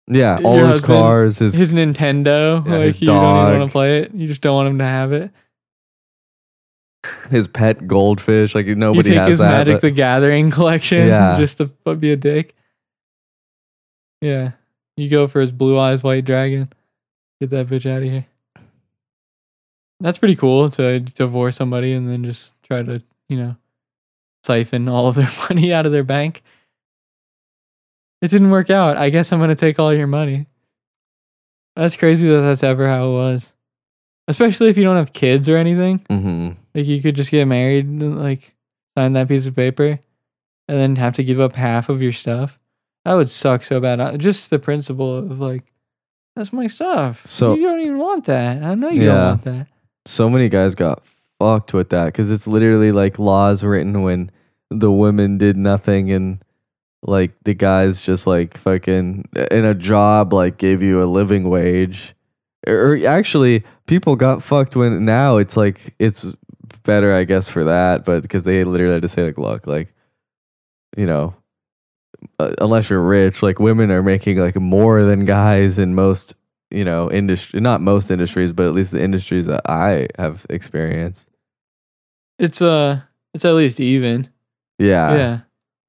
Yeah, 0.07 0.39
all 0.43 0.57
his 0.57 0.67
husband- 0.67 0.85
cars, 0.87 1.37
his, 1.37 1.53
his 1.53 1.71
Nintendo. 1.73 2.65
Yeah, 2.65 2.71
like 2.77 2.85
his 2.85 3.01
you 3.01 3.07
don't 3.07 3.17
even 3.47 3.59
want 3.59 3.69
to 3.69 3.71
play 3.71 3.99
it. 3.99 4.13
You 4.13 4.27
just 4.27 4.41
don't 4.41 4.55
want 4.55 4.67
him 4.69 4.77
to 4.79 4.85
have 4.85 5.13
it. 5.13 5.31
his 7.29 7.47
pet 7.47 7.87
goldfish. 7.87 8.55
Like 8.55 8.65
You 8.65 8.75
nobody 8.75 9.09
take 9.11 9.19
has 9.19 9.29
his 9.29 9.39
that. 9.39 9.49
Magic 9.51 9.75
but- 9.75 9.81
the 9.81 9.91
Gathering 9.91 10.51
collection 10.51 11.07
Yeah. 11.07 11.37
just 11.39 11.57
to 11.59 11.65
be 11.95 12.11
a 12.11 12.15
dick. 12.17 12.55
Yeah. 14.21 14.51
You 14.97 15.09
go 15.09 15.27
for 15.27 15.39
his 15.39 15.51
blue 15.51 15.77
eyes 15.79 16.03
white 16.03 16.25
dragon. 16.25 16.71
Get 17.39 17.51
that 17.51 17.67
bitch 17.67 17.89
out 17.89 17.99
of 17.99 18.03
here. 18.03 18.25
That's 19.99 20.17
pretty 20.17 20.35
cool 20.35 20.69
to 20.71 20.99
divorce 20.99 21.55
somebody 21.57 21.93
and 21.93 22.07
then 22.07 22.23
just 22.23 22.53
try 22.63 22.81
to, 22.81 23.01
you 23.27 23.37
know, 23.37 23.55
siphon 24.45 24.87
all 24.87 25.07
of 25.07 25.15
their 25.15 25.29
money 25.49 25.73
out 25.73 25.85
of 25.85 25.91
their 25.91 26.03
bank. 26.03 26.41
It 28.21 28.29
didn't 28.31 28.51
work 28.51 28.69
out. 28.69 28.97
I 28.97 29.09
guess 29.09 29.31
I'm 29.31 29.39
going 29.39 29.49
to 29.49 29.55
take 29.55 29.79
all 29.79 29.93
your 29.93 30.07
money. 30.07 30.47
That's 31.75 31.95
crazy 31.95 32.27
that 32.29 32.41
that's 32.41 32.63
ever 32.63 32.87
how 32.87 33.09
it 33.09 33.13
was. 33.13 33.53
Especially 34.27 34.69
if 34.69 34.77
you 34.77 34.83
don't 34.83 34.97
have 34.97 35.13
kids 35.13 35.47
or 35.49 35.55
anything. 35.57 35.99
Mhm. 36.09 36.55
Like 36.75 36.85
you 36.85 37.01
could 37.01 37.15
just 37.15 37.31
get 37.31 37.45
married 37.45 37.85
and 37.85 38.19
like 38.21 38.53
sign 38.97 39.13
that 39.13 39.27
piece 39.27 39.45
of 39.47 39.55
paper 39.55 39.99
and 40.67 40.77
then 40.77 40.95
have 40.97 41.15
to 41.15 41.23
give 41.23 41.39
up 41.39 41.55
half 41.55 41.89
of 41.89 42.01
your 42.01 42.13
stuff. 42.13 42.59
That 43.05 43.13
would 43.13 43.29
suck 43.29 43.63
so 43.63 43.79
bad. 43.79 44.19
Just 44.19 44.49
the 44.49 44.59
principle 44.59 45.17
of 45.17 45.39
like, 45.39 45.63
that's 46.35 46.53
my 46.53 46.67
stuff. 46.67 47.25
So- 47.25 47.55
you 47.55 47.63
don't 47.63 47.79
even 47.79 47.97
want 47.97 48.25
that. 48.25 48.61
I 48.63 48.75
know 48.75 48.89
you 48.89 49.03
Yeah. 49.03 49.07
don't 49.07 49.27
want 49.27 49.43
that. 49.45 49.67
So 50.09 50.29
many 50.29 50.49
guys 50.49 50.73
got 50.73 51.03
fucked 51.39 51.73
with 51.73 51.89
that 51.89 52.07
because 52.07 52.31
it's 52.31 52.47
literally 52.47 52.91
like 52.91 53.19
laws 53.19 53.63
written 53.63 54.01
when 54.01 54.31
the 54.69 54.91
women 54.91 55.37
did 55.37 55.55
nothing 55.55 56.11
and 56.11 56.43
like 57.03 57.31
the 57.43 57.53
guys 57.53 58.01
just 58.01 58.27
like 58.27 58.57
fucking 58.57 59.29
in 59.51 59.65
a 59.65 59.75
job 59.75 60.33
like 60.33 60.57
gave 60.57 60.81
you 60.81 61.01
a 61.01 61.05
living 61.05 61.47
wage. 61.49 62.15
Or 62.67 62.93
or 62.93 63.07
actually, 63.07 63.63
people 63.85 64.15
got 64.15 64.43
fucked 64.43 64.75
when 64.75 65.05
now 65.05 65.37
it's 65.37 65.55
like 65.55 65.93
it's 65.99 66.25
better, 66.83 67.13
I 67.13 67.23
guess, 67.23 67.47
for 67.47 67.63
that. 67.65 68.03
But 68.03 68.21
because 68.23 68.43
they 68.43 68.63
literally 68.63 68.95
had 68.95 69.03
to 69.03 69.09
say 69.09 69.23
like, 69.23 69.37
look, 69.37 69.67
like 69.67 69.93
you 70.97 71.05
know, 71.05 71.35
unless 72.39 72.89
you're 72.89 73.01
rich, 73.01 73.43
like 73.43 73.59
women 73.59 73.91
are 73.91 74.03
making 74.03 74.39
like 74.39 74.55
more 74.55 75.03
than 75.03 75.25
guys 75.25 75.79
in 75.79 75.93
most, 75.93 76.33
you 76.71 76.85
know, 76.85 77.11
industry. 77.11 77.59
Not 77.59 77.81
most 77.81 78.11
industries, 78.11 78.53
but 78.53 78.65
at 78.67 78.73
least 78.73 78.91
the 78.91 79.01
industries 79.01 79.45
that 79.45 79.61
I 79.69 80.07
have 80.17 80.45
experienced. 80.49 81.27
It's 82.37 82.61
uh, 82.61 83.01
it's 83.33 83.45
at 83.45 83.53
least 83.53 83.79
even. 83.79 84.29
Yeah, 84.77 85.15
yeah, 85.15 85.39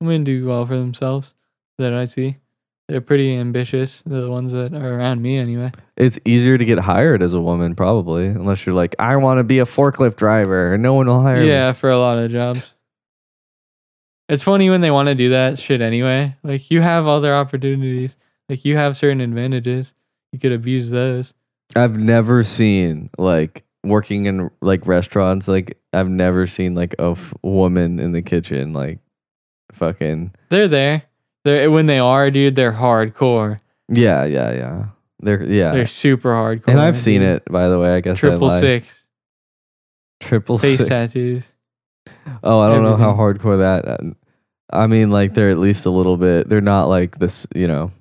women 0.00 0.24
do 0.24 0.46
well 0.46 0.66
for 0.66 0.76
themselves. 0.76 1.34
That 1.78 1.94
I 1.94 2.04
see. 2.04 2.36
They're 2.88 3.00
pretty 3.00 3.36
ambitious. 3.36 4.02
They're 4.04 4.22
the 4.22 4.30
ones 4.30 4.50
that 4.50 4.74
are 4.74 4.94
around 4.98 5.22
me 5.22 5.38
anyway. 5.38 5.70
it's 5.96 6.18
easier 6.24 6.58
to 6.58 6.64
get 6.64 6.80
hired 6.80 7.22
as 7.22 7.32
a 7.32 7.40
woman, 7.40 7.76
probably, 7.76 8.26
unless 8.26 8.66
you're 8.66 8.74
like, 8.74 8.96
I 8.98 9.14
want 9.14 9.38
to 9.38 9.44
be 9.44 9.60
a 9.60 9.64
forklift 9.64 10.16
driver, 10.16 10.74
and 10.74 10.82
no 10.82 10.94
one 10.94 11.06
will 11.06 11.22
hire 11.22 11.40
me. 11.40 11.48
Yeah, 11.48 11.72
for 11.72 11.88
a 11.88 11.98
lot 11.98 12.18
of 12.18 12.32
jobs. 12.32 12.74
It's 14.28 14.42
funny 14.42 14.70
when 14.70 14.80
they 14.80 14.90
want 14.90 15.08
to 15.08 15.14
do 15.14 15.30
that 15.30 15.58
shit 15.58 15.80
anyway. 15.80 16.36
Like 16.42 16.70
you 16.70 16.80
have 16.80 17.06
other 17.06 17.34
opportunities. 17.34 18.16
Like 18.48 18.64
you 18.64 18.76
have 18.76 18.96
certain 18.96 19.20
advantages. 19.20 19.94
You 20.32 20.38
could 20.38 20.52
abuse 20.52 20.90
those. 20.90 21.34
I've 21.76 21.98
never 21.98 22.42
seen 22.42 23.10
like 23.18 23.64
working 23.84 24.26
in 24.26 24.50
like 24.60 24.86
restaurants. 24.86 25.48
Like 25.48 25.78
I've 25.92 26.08
never 26.08 26.46
seen 26.46 26.74
like 26.74 26.94
a 26.98 27.10
f- 27.12 27.34
woman 27.42 27.98
in 28.00 28.12
the 28.12 28.22
kitchen 28.22 28.72
like 28.72 28.98
fucking 29.72 30.32
They're 30.50 30.68
there. 30.68 31.02
They're 31.44 31.70
when 31.70 31.86
they 31.86 31.98
are, 31.98 32.30
dude, 32.30 32.54
they're 32.56 32.72
hardcore. 32.72 33.60
yeah 33.88 34.24
yeah 34.24 34.52
yeah. 34.52 34.84
They're 35.22 35.42
yeah, 35.44 35.72
They're 35.72 35.86
super 35.86 36.30
hardcore. 36.32 36.68
and 36.68 36.80
I've 36.80 36.96
seen 36.98 37.20
dude. 37.20 37.36
it 37.36 37.44
by 37.50 37.68
the 37.68 37.78
way. 37.78 37.94
I 37.94 38.00
guess 38.00 38.16
I 38.18 38.20
Triple 38.20 38.48
lied. 38.48 38.60
six. 38.60 39.06
triple 40.20 40.58
Face 40.58 40.78
six. 40.78 40.88
tattoos. 40.88 41.52
Oh, 42.42 42.60
I 42.60 42.68
don't 42.68 42.82
know 42.82 42.96
how 42.96 43.12
hardcore 43.14 43.58
that. 43.58 43.86
uh, 43.86 43.98
I 44.72 44.86
mean, 44.86 45.10
like 45.10 45.34
they're 45.34 45.50
at 45.50 45.58
least 45.58 45.86
a 45.86 45.90
little 45.90 46.16
bit. 46.16 46.48
They're 46.48 46.60
not 46.60 46.86
like 46.88 47.18
this, 47.18 47.46
you 47.54 47.66
know. 47.68 47.92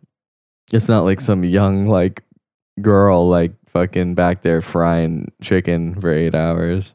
It's 0.71 0.87
not 0.87 1.03
like 1.03 1.21
some 1.21 1.43
young 1.43 1.87
like 1.87 2.23
girl 2.81 3.27
like 3.27 3.53
fucking 3.67 4.15
back 4.15 4.41
there 4.41 4.61
frying 4.61 5.31
chicken 5.41 5.99
for 5.99 6.11
eight 6.11 6.35
hours. 6.35 6.93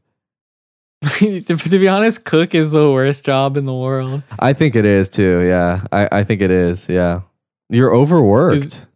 to, 1.18 1.40
to 1.42 1.78
be 1.78 1.86
honest, 1.88 2.24
cook 2.24 2.54
is 2.54 2.70
the 2.70 2.90
worst 2.90 3.24
job 3.24 3.56
in 3.56 3.64
the 3.64 3.74
world. 3.74 4.22
I 4.38 4.52
think 4.54 4.74
it 4.74 4.84
is 4.86 5.08
too. 5.08 5.40
Yeah, 5.46 5.84
I 5.92 6.08
I 6.20 6.24
think 6.24 6.40
it 6.40 6.50
is. 6.50 6.88
Yeah, 6.88 7.20
you're 7.68 7.94
overworked. 7.94 8.86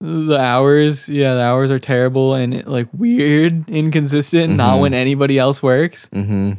The 0.00 0.38
hours, 0.38 1.08
yeah, 1.08 1.34
the 1.34 1.44
hours 1.44 1.70
are 1.72 1.78
terrible 1.80 2.34
and 2.34 2.64
like 2.66 2.86
weird, 2.92 3.68
inconsistent. 3.68 4.54
Not 4.56 4.76
Mhm. 4.76 4.80
when 4.80 4.94
anybody 4.94 5.38
else 5.38 5.60
works. 5.62 6.08
mm-hmm. 6.12 6.52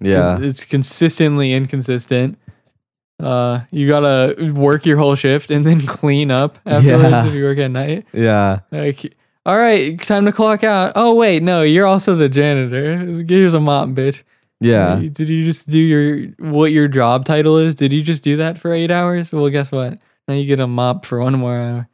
Yeah, 0.00 0.38
it's 0.40 0.64
consistently 0.66 1.52
inconsistent. 1.54 2.38
Uh, 3.18 3.60
you 3.70 3.88
gotta 3.88 4.52
work 4.54 4.84
your 4.84 4.98
whole 4.98 5.14
shift 5.14 5.50
and 5.50 5.64
then 5.66 5.80
clean 5.86 6.30
up 6.30 6.58
afterwards 6.66 7.02
Yeah. 7.04 7.26
if 7.26 7.34
you 7.34 7.44
work 7.44 7.58
at 7.58 7.70
night. 7.70 8.06
yeah. 8.12 8.60
Like, 8.70 9.14
all 9.46 9.56
right, 9.56 9.98
time 10.02 10.24
to 10.26 10.32
clock 10.32 10.64
out. 10.64 10.92
Oh 10.96 11.14
wait, 11.14 11.42
no, 11.42 11.62
you're 11.62 11.86
also 11.86 12.14
the 12.16 12.28
janitor. 12.28 12.96
Here's 13.26 13.54
a 13.54 13.60
mop, 13.60 13.88
bitch. 13.90 14.22
Yeah. 14.60 14.98
You- 14.98 15.10
Did 15.10 15.28
you 15.28 15.44
just 15.44 15.68
do 15.68 15.78
your 15.78 16.26
what 16.50 16.72
your 16.72 16.88
job 16.88 17.24
title 17.24 17.56
is? 17.58 17.74
Did 17.74 17.92
you 17.92 18.02
just 18.02 18.22
do 18.22 18.36
that 18.38 18.58
for 18.58 18.72
eight 18.72 18.90
hours? 18.90 19.32
Well, 19.32 19.48
guess 19.50 19.70
what? 19.72 19.98
Now 20.28 20.34
you 20.34 20.44
get 20.46 20.60
a 20.60 20.66
mop 20.66 21.06
for 21.06 21.20
one 21.22 21.34
more 21.38 21.56
hour. 21.58 21.88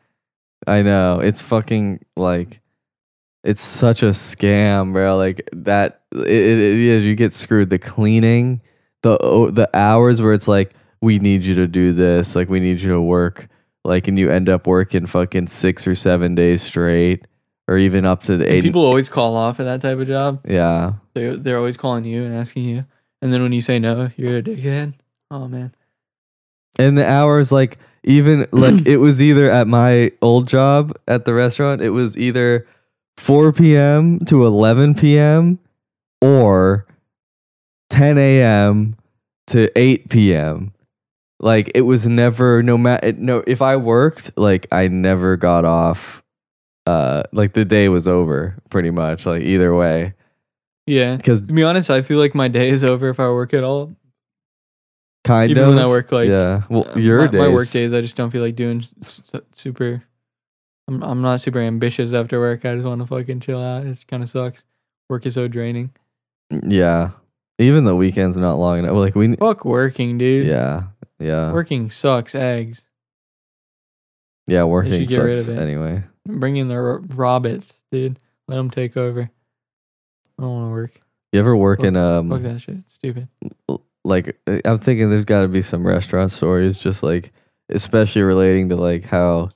I 0.66 0.83
know. 0.83 1.20
It's 1.20 1.43
fucking 1.43 2.05
like 2.16 2.61
It's 3.45 3.61
such 3.61 4.03
a 4.03 4.07
scam, 4.11 4.93
bro. 4.93 5.16
Like 5.16 5.49
that, 5.53 6.03
it, 6.12 6.20
it, 6.20 6.59
it 6.59 6.79
is. 6.81 7.05
You 7.07 7.14
get 7.16 7.33
screwed. 7.33 7.68
The 7.70 7.79
cleaning, 7.79 8.61
the 9.03 9.18
o- 9.18 9.51
the 9.51 9.68
hours 9.77 10.23
where 10.23 10.33
it's 10.33 10.47
like, 10.49 10.73
we 11.03 11.18
need 11.18 11.44
you 11.44 11.55
to 11.57 11.66
do 11.66 11.92
this, 11.92 12.34
like 12.34 12.48
we 12.48 12.61
need 12.61 12.80
you 12.80 12.88
to 12.90 13.00
work, 13.03 13.48
like, 13.84 14.09
and 14.09 14.18
you 14.18 14.30
end 14.30 14.48
up 14.48 14.66
working 14.66 15.05
fucking 15.05 15.48
six 15.48 15.86
or 15.86 15.94
seven 15.94 16.34
days 16.34 16.62
straight, 16.62 17.26
or 17.68 17.76
even 17.76 18.07
up 18.07 18.22
to 18.24 18.36
the 18.38 18.50
eight. 18.50 18.62
people 18.62 18.84
always 18.84 19.09
call 19.11 19.36
off 19.36 19.61
at 19.61 19.64
that 19.64 19.82
type 19.82 19.98
of 19.98 20.07
job. 20.07 20.40
yeah, 20.48 20.94
They're 21.14 21.36
they're 21.36 21.59
always 21.59 21.76
calling 21.76 22.05
you 22.05 22.24
and 22.24 22.34
asking 22.34 22.64
you, 22.64 22.86
and 23.20 23.32
then 23.32 23.42
when 23.42 23.53
you 23.53 23.61
say 23.61 23.78
no, 23.78 24.11
you're 24.16 24.38
a 24.38 24.42
dickhead. 24.42 24.94
Oh 25.30 25.48
man. 25.48 25.74
and 26.78 26.96
the 26.96 27.07
hours, 27.07 27.50
like 27.53 27.78
even 28.05 28.46
like 28.53 28.86
it 28.86 28.96
was 28.98 29.20
either 29.20 29.50
at 29.50 29.66
my 29.68 30.12
old 30.22 30.48
job 30.48 30.96
at 31.09 31.24
the 31.24 31.34
restaurant, 31.34 31.82
it 31.82 31.90
was 31.90 32.16
either 32.16 32.66
four 33.16 33.53
p.m. 33.53 34.20
to 34.26 34.46
eleven 34.46 34.94
p.m. 34.94 35.59
or 36.20 36.86
10 37.90 38.16
a.m. 38.16 38.96
to 39.48 39.70
8 39.78 40.09
p.m. 40.09 40.72
Like 41.43 41.70
it 41.74 41.82
was 41.82 42.07
never 42.07 42.62
no 42.62 42.78
matter 42.78 43.12
no 43.12 43.43
if 43.47 43.61
I 43.61 43.76
worked 43.76 44.30
like 44.36 44.66
I 44.72 44.88
never 44.88 45.36
got 45.36 45.64
off 45.64 46.22
uh 46.86 47.24
like 47.32 47.53
the 47.53 47.64
day 47.64 47.88
was 47.88 48.07
over 48.09 48.57
pretty 48.70 48.90
much 48.90 49.26
like 49.26 49.43
either 49.43 49.74
way 49.74 50.14
Yeah. 50.86 51.16
cuz 51.18 51.40
To 51.43 51.53
be 51.53 51.62
honest, 51.64 51.90
I 51.90 52.03
feel 52.03 52.18
like 52.18 52.34
my 52.34 52.49
day 52.49 52.68
is 52.68 52.84
over 52.84 53.09
if 53.09 53.18
I 53.20 53.28
work 53.30 53.53
at 53.55 53.64
all. 53.64 53.90
kind 55.24 55.51
of. 55.51 55.57
Even 55.59 55.64
of 55.68 55.74
when 55.74 55.84
I 55.84 55.88
work 55.88 56.11
like 56.12 56.28
yeah 56.28 56.62
well 56.68 56.86
uh, 56.88 56.99
your 56.99 57.22
my, 57.22 57.26
days 57.28 57.40
my 57.40 57.49
work 57.49 57.68
days, 57.70 57.93
I 57.93 58.01
just 58.01 58.16
don't 58.16 58.30
feel 58.30 58.43
like 58.43 58.55
doing 58.57 58.84
super. 59.55 60.03
I'm 60.88 61.03
I'm 61.03 61.22
not 61.22 61.40
super 61.40 61.61
ambitious 61.61 62.12
after 62.12 62.38
work. 62.40 62.64
I 62.64 62.74
just 62.74 62.86
want 62.86 63.01
to 63.01 63.07
fucking 63.07 63.40
chill 63.40 63.62
out. 63.62 63.86
It 63.86 64.05
kind 64.09 64.22
of 64.22 64.28
sucks. 64.28 64.64
Work 65.09 65.26
is 65.26 65.34
so 65.34 65.49
draining. 65.49 65.90
yeah 66.51 67.11
even 67.59 67.84
the 67.84 67.95
weekends 67.95 68.36
are 68.36 68.40
not 68.40 68.59
long 68.59 68.78
enough 68.80 68.95
like 68.97 69.14
we 69.14 69.36
Fuck 69.36 69.64
working, 69.64 70.18
dude. 70.18 70.47
yeah 70.47 70.84
yeah 71.23 71.53
Working 71.53 71.91
sucks. 71.91 72.35
Eggs. 72.35 72.85
yeah 74.47 74.64
working 74.64 75.07
get 75.07 75.18
rid 75.18 75.37
sucks 75.37 75.49
of 75.49 75.57
it. 75.59 75.61
anyway 75.61 76.03
Bring 76.27 76.57
in 76.57 76.68
the 76.68 76.79
ro- 76.79 77.05
robots, 77.09 77.73
dude. 77.91 78.16
Let 78.47 78.57
them 78.57 78.70
take 78.70 78.97
over. 78.97 79.23
I 80.39 80.43
don't 80.43 80.53
want 80.53 80.68
to 80.68 80.73
work. 80.73 81.01
you 81.33 81.41
ever 81.41 81.57
work 81.57 81.81
in 81.83 81.97
um 81.97 82.29
Fuck 82.31 82.43
that 82.43 82.61
shit. 82.61 82.77
Stupid. 82.89 83.27
like 84.05 84.39
uh, 84.47 84.59
I'm 84.64 84.79
thinking 84.79 85.11
there's 85.11 85.25
got 85.25 85.41
to 85.41 85.49
be 85.49 85.62
some 85.62 85.85
restaurant 85.87 86.31
stories 86.31 86.79
just 86.79 87.03
like 87.03 87.33
especially 87.68 88.23
relating 88.23 88.68
to 88.68 88.77
like 88.77 89.05
how 89.05 89.51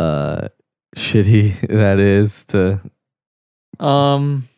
uh 0.00 0.48
shitty 0.96 1.60
that 1.68 1.98
is 2.00 2.42
to 2.44 2.80
Um. 3.78 4.48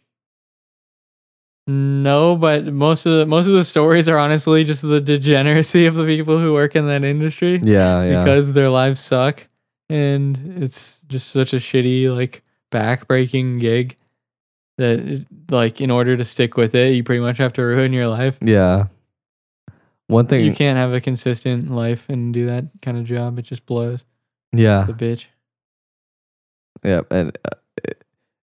No, 1.73 2.35
but 2.37 2.65
most 2.65 3.07
of 3.07 3.13
the 3.13 3.27
most 3.27 3.47
of 3.47 3.53
the 3.53 3.65
stories 3.65 4.09
are 4.09 4.19
honestly 4.19 4.65
just 4.65 4.83
the 4.83 5.01
degeneracy 5.01 5.87
of 5.87 5.95
the 5.95 6.05
people 6.05 6.39
who 6.41 6.53
work 6.53 6.75
in 6.75 6.87
that 6.89 7.05
industry 7.05 7.61
yeah 7.63 8.03
yeah 8.03 8.25
because 8.25 8.53
their 8.55 8.69
lives 8.69 9.01
suck 9.01 9.47
and 9.89 10.63
it's 10.63 11.01
just 11.07 11.29
such 11.29 11.53
a 11.53 11.57
shitty 11.59 12.13
like 12.15 12.43
backbreaking 12.73 13.61
gig 13.61 13.97
that 14.79 15.25
like 15.51 15.81
in 15.81 15.91
order 15.93 16.17
to 16.17 16.25
stick 16.25 16.57
with 16.57 16.75
it 16.75 16.93
you 16.95 17.05
pretty 17.05 17.21
much 17.21 17.39
have 17.39 17.53
to 17.53 17.63
ruin 17.63 17.93
your 17.93 18.09
life. 18.09 18.39
yeah 18.43 18.87
one 20.09 20.27
thing 20.27 20.45
You 20.45 20.55
can't 20.55 20.77
have 20.79 20.93
a 20.93 21.01
consistent 21.01 21.71
life 21.71 22.09
and 22.09 22.35
do 22.35 22.47
that 22.47 22.65
kind 22.83 22.97
of 22.99 23.05
job. 23.05 23.39
It 23.39 23.43
just 23.43 23.65
blows 23.65 24.05
yeah 24.53 24.83
the 24.89 24.93
bitch. 24.93 25.27
yeah 26.83 27.03
and 27.13 27.39
uh, 27.45 27.51
it, 27.85 28.03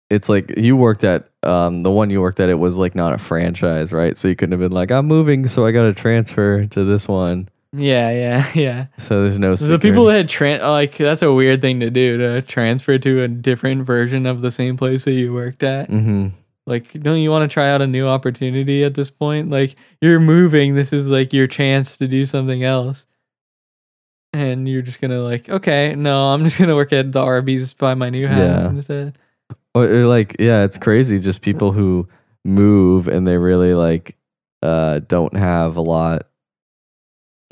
it's 0.10 0.30
like 0.30 0.56
you 0.56 0.78
worked 0.78 1.04
at 1.04 1.30
um 1.48 1.84
the 1.84 1.92
one 1.92 2.10
you 2.10 2.22
worked 2.22 2.40
at 2.40 2.50
it 2.50 2.56
was 2.60 2.78
like 2.78 2.94
not 2.96 3.14
a 3.14 3.18
franchise 3.18 3.92
right 3.94 4.16
so 4.18 4.28
you 4.28 4.36
couldn't 4.36 4.52
have 4.52 4.60
been 4.60 4.72
like 4.72 4.92
I'm 4.92 5.06
moving 5.08 5.48
so 5.48 5.66
I 5.66 5.72
got 5.72 5.84
to 5.84 5.94
transfer 5.94 6.66
to 6.66 6.84
this 6.84 7.08
one 7.08 7.50
Yeah, 7.74 8.12
yeah, 8.12 8.52
yeah. 8.56 8.86
so 8.98 9.24
there's 9.24 9.40
no 9.40 9.56
The 9.56 9.80
people 9.80 10.06
that 10.06 10.18
had 10.18 10.28
tran 10.30 10.62
like 10.62 10.98
that's 10.98 11.22
a 11.22 11.32
weird 11.34 11.62
thing 11.62 11.80
to 11.80 11.90
do 11.90 12.18
to 12.18 12.42
transfer 12.42 12.98
to 13.00 13.24
a 13.24 13.28
different 13.28 13.86
version 13.86 14.26
of 14.26 14.42
the 14.42 14.52
same 14.52 14.78
place 14.78 15.06
that 15.06 15.14
you 15.14 15.34
worked 15.34 15.64
at. 15.64 15.90
mm-hmm 15.90 16.28
Like, 16.68 16.92
don't 17.02 17.20
you 17.22 17.32
want 17.32 17.50
to 17.50 17.54
try 17.54 17.70
out 17.72 17.82
a 17.82 17.88
new 17.88 18.08
opportunity 18.08 18.84
at 18.84 18.94
this 18.94 19.10
point? 19.10 19.50
Like, 19.50 19.76
you're 20.02 20.20
moving. 20.20 20.76
This 20.76 20.92
is 20.92 21.08
like 21.08 21.32
your 21.32 21.48
chance 21.48 21.96
to 21.98 22.10
do 22.10 22.26
something 22.26 22.62
else. 22.62 23.06
And 24.34 24.68
you're 24.68 24.82
just 24.82 25.00
gonna 25.00 25.22
like, 25.22 25.48
okay, 25.50 25.96
no, 25.96 26.34
I'm 26.34 26.44
just 26.44 26.60
gonna 26.60 26.76
work 26.76 26.92
at 26.92 27.12
the 27.14 27.22
Arby's 27.22 27.74
by 27.74 27.94
my 27.96 28.10
new 28.10 28.28
house 28.28 28.64
Yeah. 28.64 28.70
instead. 28.70 29.18
Or, 29.74 29.86
like, 30.08 30.36
yeah, 30.40 30.64
it's 30.64 30.78
crazy. 30.78 31.20
Just 31.20 31.42
people 31.42 31.72
who 31.72 32.08
move 32.44 33.08
and 33.08 33.28
they 33.28 33.38
really 33.38 33.74
like 33.74 34.16
uh 34.64 35.00
don't 35.00 35.36
have 35.36 35.76
a 35.76 35.82
lot. 35.82 36.28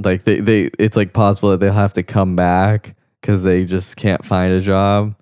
Like 0.03 0.23
they 0.23 0.39
they, 0.39 0.71
it's 0.79 0.97
like 0.97 1.13
possible 1.13 1.51
that 1.51 1.59
they'll 1.59 1.73
have 1.73 1.93
to 1.93 2.03
come 2.03 2.35
back 2.35 2.95
because 3.21 3.43
they 3.43 3.65
just 3.65 3.95
can't 3.97 4.25
find 4.25 4.53
a 4.53 4.61
job. 4.61 5.15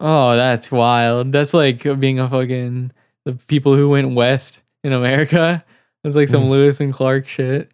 Oh, 0.00 0.36
that's 0.36 0.70
wild. 0.70 1.32
That's 1.32 1.54
like 1.54 1.82
being 1.98 2.18
a 2.20 2.28
fucking 2.28 2.92
the 3.24 3.32
people 3.46 3.74
who 3.74 3.88
went 3.88 4.14
west 4.14 4.62
in 4.82 4.92
America. 4.92 5.64
That's 6.02 6.16
like 6.16 6.28
some 6.28 6.44
Mm. 6.44 6.50
Lewis 6.50 6.80
and 6.80 6.92
Clark 6.92 7.26
shit. 7.26 7.70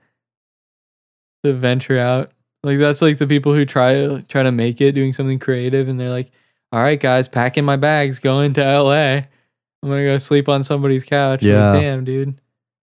To 1.45 1.53
venture 1.53 1.99
out. 1.99 2.31
Like 2.63 2.79
that's 2.79 3.01
like 3.03 3.19
the 3.19 3.27
people 3.27 3.55
who 3.55 3.65
try 3.65 4.21
try 4.29 4.43
to 4.43 4.53
make 4.53 4.81
it 4.81 4.93
doing 4.93 5.13
something 5.13 5.39
creative 5.39 5.89
and 5.89 5.99
they're 5.99 6.11
like, 6.11 6.31
"All 6.73 6.81
right, 6.83 6.99
guys, 7.01 7.29
packing 7.29 7.65
my 7.65 7.77
bags, 7.77 8.19
going 8.19 8.53
to 8.55 8.61
LA. 8.63 9.23
I'm 9.83 9.89
going 9.89 10.03
to 10.05 10.11
go 10.13 10.19
sleep 10.19 10.49
on 10.49 10.65
somebody's 10.65 11.05
couch." 11.05 11.43
Like, 11.43 11.49
Yeah. 11.49 11.73
damn, 11.73 12.05
dude. 12.05 12.41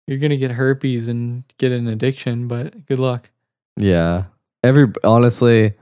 You're 0.07 0.17
going 0.19 0.31
to 0.31 0.38
get 0.38 0.51
herpes 0.51 1.07
and 1.07 1.43
get 1.57 1.71
an 1.71 1.88
addiction, 1.88 2.47
but 2.47 2.86
good 2.88 2.99
luck. 2.99 3.29
Yeah, 3.77 4.25
every 4.63 4.91
honestly, 5.03 5.73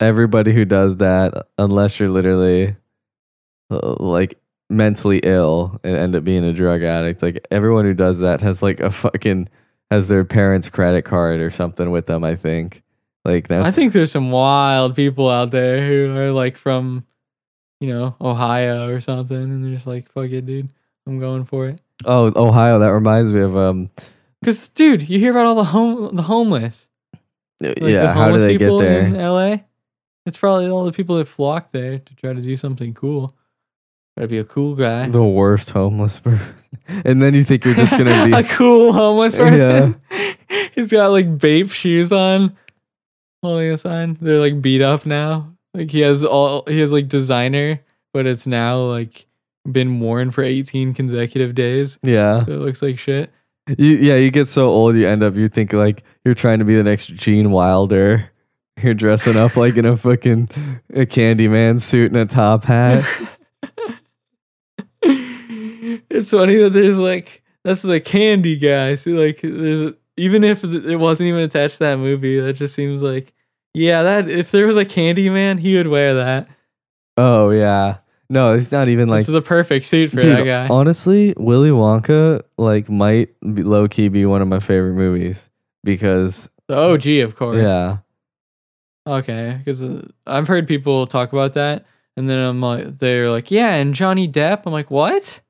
everybody 0.00 0.52
who 0.52 0.64
does 0.64 0.96
that, 0.98 1.46
unless 1.58 1.98
you're 1.98 2.08
literally 2.08 2.76
uh, 3.70 3.96
like 3.98 4.38
mentally 4.70 5.18
ill 5.24 5.80
and 5.82 5.96
end 5.96 6.14
up 6.16 6.24
being 6.24 6.44
a 6.44 6.52
drug 6.52 6.82
addict, 6.82 7.20
like 7.22 7.46
everyone 7.50 7.84
who 7.84 7.94
does 7.94 8.20
that 8.20 8.40
has 8.42 8.62
like 8.62 8.80
a 8.80 8.90
fucking 8.90 9.48
has 9.90 10.06
their 10.08 10.24
parents' 10.24 10.68
credit 10.68 11.02
card 11.02 11.40
or 11.40 11.50
something 11.50 11.90
with 11.90 12.06
them. 12.06 12.22
I 12.24 12.36
think. 12.36 12.82
Like 13.24 13.48
that's 13.48 13.66
I 13.66 13.70
think 13.72 13.92
there's 13.92 14.12
some 14.12 14.30
wild 14.30 14.94
people 14.94 15.28
out 15.28 15.50
there 15.50 15.86
who 15.86 16.16
are 16.16 16.30
like 16.30 16.56
from, 16.56 17.04
you 17.80 17.88
know, 17.88 18.16
Ohio 18.20 18.88
or 18.88 19.00
something, 19.00 19.36
and 19.36 19.64
they're 19.64 19.74
just 19.74 19.86
like, 19.86 20.10
"Fuck 20.10 20.30
it, 20.30 20.46
dude, 20.46 20.68
I'm 21.06 21.18
going 21.18 21.44
for 21.44 21.68
it." 21.68 21.80
Oh, 22.04 22.32
Ohio. 22.36 22.78
That 22.78 22.88
reminds 22.92 23.32
me 23.32 23.40
of 23.40 23.56
um. 23.56 23.90
Because, 24.40 24.68
dude, 24.68 25.08
you 25.08 25.18
hear 25.18 25.32
about 25.32 25.46
all 25.46 25.54
the 25.54 25.64
home 25.64 26.14
the 26.14 26.22
homeless. 26.22 26.88
Like, 27.60 27.78
yeah, 27.80 28.02
the 28.02 28.12
how 28.12 28.26
do 28.26 28.32
homeless 28.32 28.42
they 28.42 28.52
get 28.52 28.58
people 28.60 28.80
in? 28.80 29.14
LA. 29.14 29.56
It's 30.26 30.38
probably 30.38 30.68
all 30.68 30.84
the 30.84 30.92
people 30.92 31.16
that 31.16 31.26
flock 31.26 31.72
there 31.72 31.98
to 31.98 32.14
try 32.16 32.32
to 32.32 32.40
do 32.40 32.56
something 32.56 32.94
cool. 32.94 33.34
Gotta 34.16 34.28
be 34.28 34.38
a 34.38 34.44
cool 34.44 34.74
guy. 34.74 35.08
The 35.08 35.22
worst 35.22 35.70
homeless 35.70 36.20
person, 36.20 36.54
and 36.88 37.22
then 37.22 37.34
you 37.34 37.44
think 37.44 37.64
you're 37.64 37.74
just 37.74 37.92
gonna 37.92 38.26
be 38.26 38.32
a 38.32 38.42
cool 38.44 38.92
homeless 38.92 39.34
person. 39.34 40.00
Yeah. 40.10 40.34
He's 40.74 40.90
got 40.90 41.08
like 41.08 41.38
Bape 41.38 41.70
shoes 41.70 42.12
on, 42.12 42.56
holding 43.42 43.70
a 43.70 43.78
sign. 43.78 44.18
They're 44.20 44.40
like 44.40 44.60
beat 44.60 44.82
up 44.82 45.06
now. 45.06 45.54
Like 45.78 45.90
he 45.90 46.00
has 46.00 46.24
all 46.24 46.64
he 46.66 46.80
has 46.80 46.90
like 46.92 47.08
designer, 47.08 47.80
but 48.12 48.26
it's 48.26 48.46
now 48.46 48.80
like 48.80 49.26
been 49.70 50.00
worn 50.00 50.30
for 50.30 50.42
18 50.42 50.92
consecutive 50.94 51.54
days. 51.54 51.98
yeah, 52.02 52.44
So 52.44 52.52
it 52.52 52.58
looks 52.60 52.82
like 52.82 52.98
shit. 52.98 53.30
you 53.78 53.96
yeah 53.96 54.16
you 54.16 54.30
get 54.30 54.48
so 54.48 54.66
old 54.66 54.96
you 54.96 55.06
end 55.06 55.22
up 55.22 55.34
you 55.36 55.46
think 55.48 55.72
like 55.72 56.02
you're 56.24 56.34
trying 56.34 56.58
to 56.58 56.64
be 56.64 56.74
the 56.76 56.82
next 56.82 57.06
Gene 57.14 57.50
Wilder. 57.50 58.30
You're 58.82 58.94
dressing 58.94 59.36
up 59.36 59.56
like 59.56 59.76
in 59.76 59.84
a 59.84 59.96
fucking 59.96 60.48
a 60.94 61.04
Candyman 61.06 61.80
suit 61.80 62.12
and 62.12 62.20
a 62.20 62.26
top 62.26 62.64
hat. 62.64 63.04
it's 65.02 66.30
funny 66.30 66.56
that 66.56 66.70
there's 66.72 66.98
like 66.98 67.42
that's 67.64 67.82
the 67.82 68.00
candy 68.00 68.56
guy. 68.56 68.94
See, 68.94 69.12
like 69.12 69.40
there's 69.42 69.92
even 70.16 70.44
if 70.44 70.64
it 70.64 70.96
wasn't 70.96 71.28
even 71.28 71.42
attached 71.42 71.74
to 71.74 71.78
that 71.80 71.96
movie, 71.98 72.40
that 72.40 72.54
just 72.54 72.74
seems 72.74 73.02
like 73.02 73.32
yeah, 73.74 74.02
that 74.02 74.28
if 74.28 74.50
there 74.50 74.66
was 74.66 74.76
a 74.76 74.84
candy 74.84 75.28
man, 75.30 75.58
he 75.58 75.76
would 75.76 75.88
wear 75.88 76.14
that. 76.14 76.48
Oh 77.16 77.50
yeah, 77.50 77.98
no, 78.30 78.54
it's 78.54 78.70
not 78.72 78.88
even 78.88 79.08
like 79.08 79.20
It's 79.20 79.28
the 79.28 79.42
perfect 79.42 79.86
suit 79.86 80.10
for 80.10 80.20
Dude, 80.20 80.36
that 80.36 80.44
guy. 80.44 80.68
honestly, 80.68 81.34
Willy 81.36 81.70
Wonka 81.70 82.42
like 82.56 82.88
might 82.88 83.30
be 83.40 83.62
low 83.62 83.88
key 83.88 84.08
be 84.08 84.24
one 84.26 84.42
of 84.42 84.48
my 84.48 84.60
favorite 84.60 84.94
movies 84.94 85.48
because 85.84 86.48
the 86.68 86.76
OG, 86.76 87.06
of 87.24 87.34
course. 87.36 87.58
yeah, 87.62 87.98
Okay, 89.06 89.56
because 89.58 89.82
uh, 89.82 90.06
I've 90.26 90.46
heard 90.48 90.68
people 90.68 91.06
talk 91.06 91.32
about 91.32 91.54
that, 91.54 91.86
and 92.16 92.28
then 92.28 92.38
I'm 92.38 92.60
like, 92.60 92.98
they're 92.98 93.30
like, 93.30 93.50
yeah, 93.50 93.74
and 93.74 93.94
Johnny 93.94 94.28
Depp. 94.28 94.62
I'm 94.66 94.72
like, 94.72 94.90
what? 94.90 95.40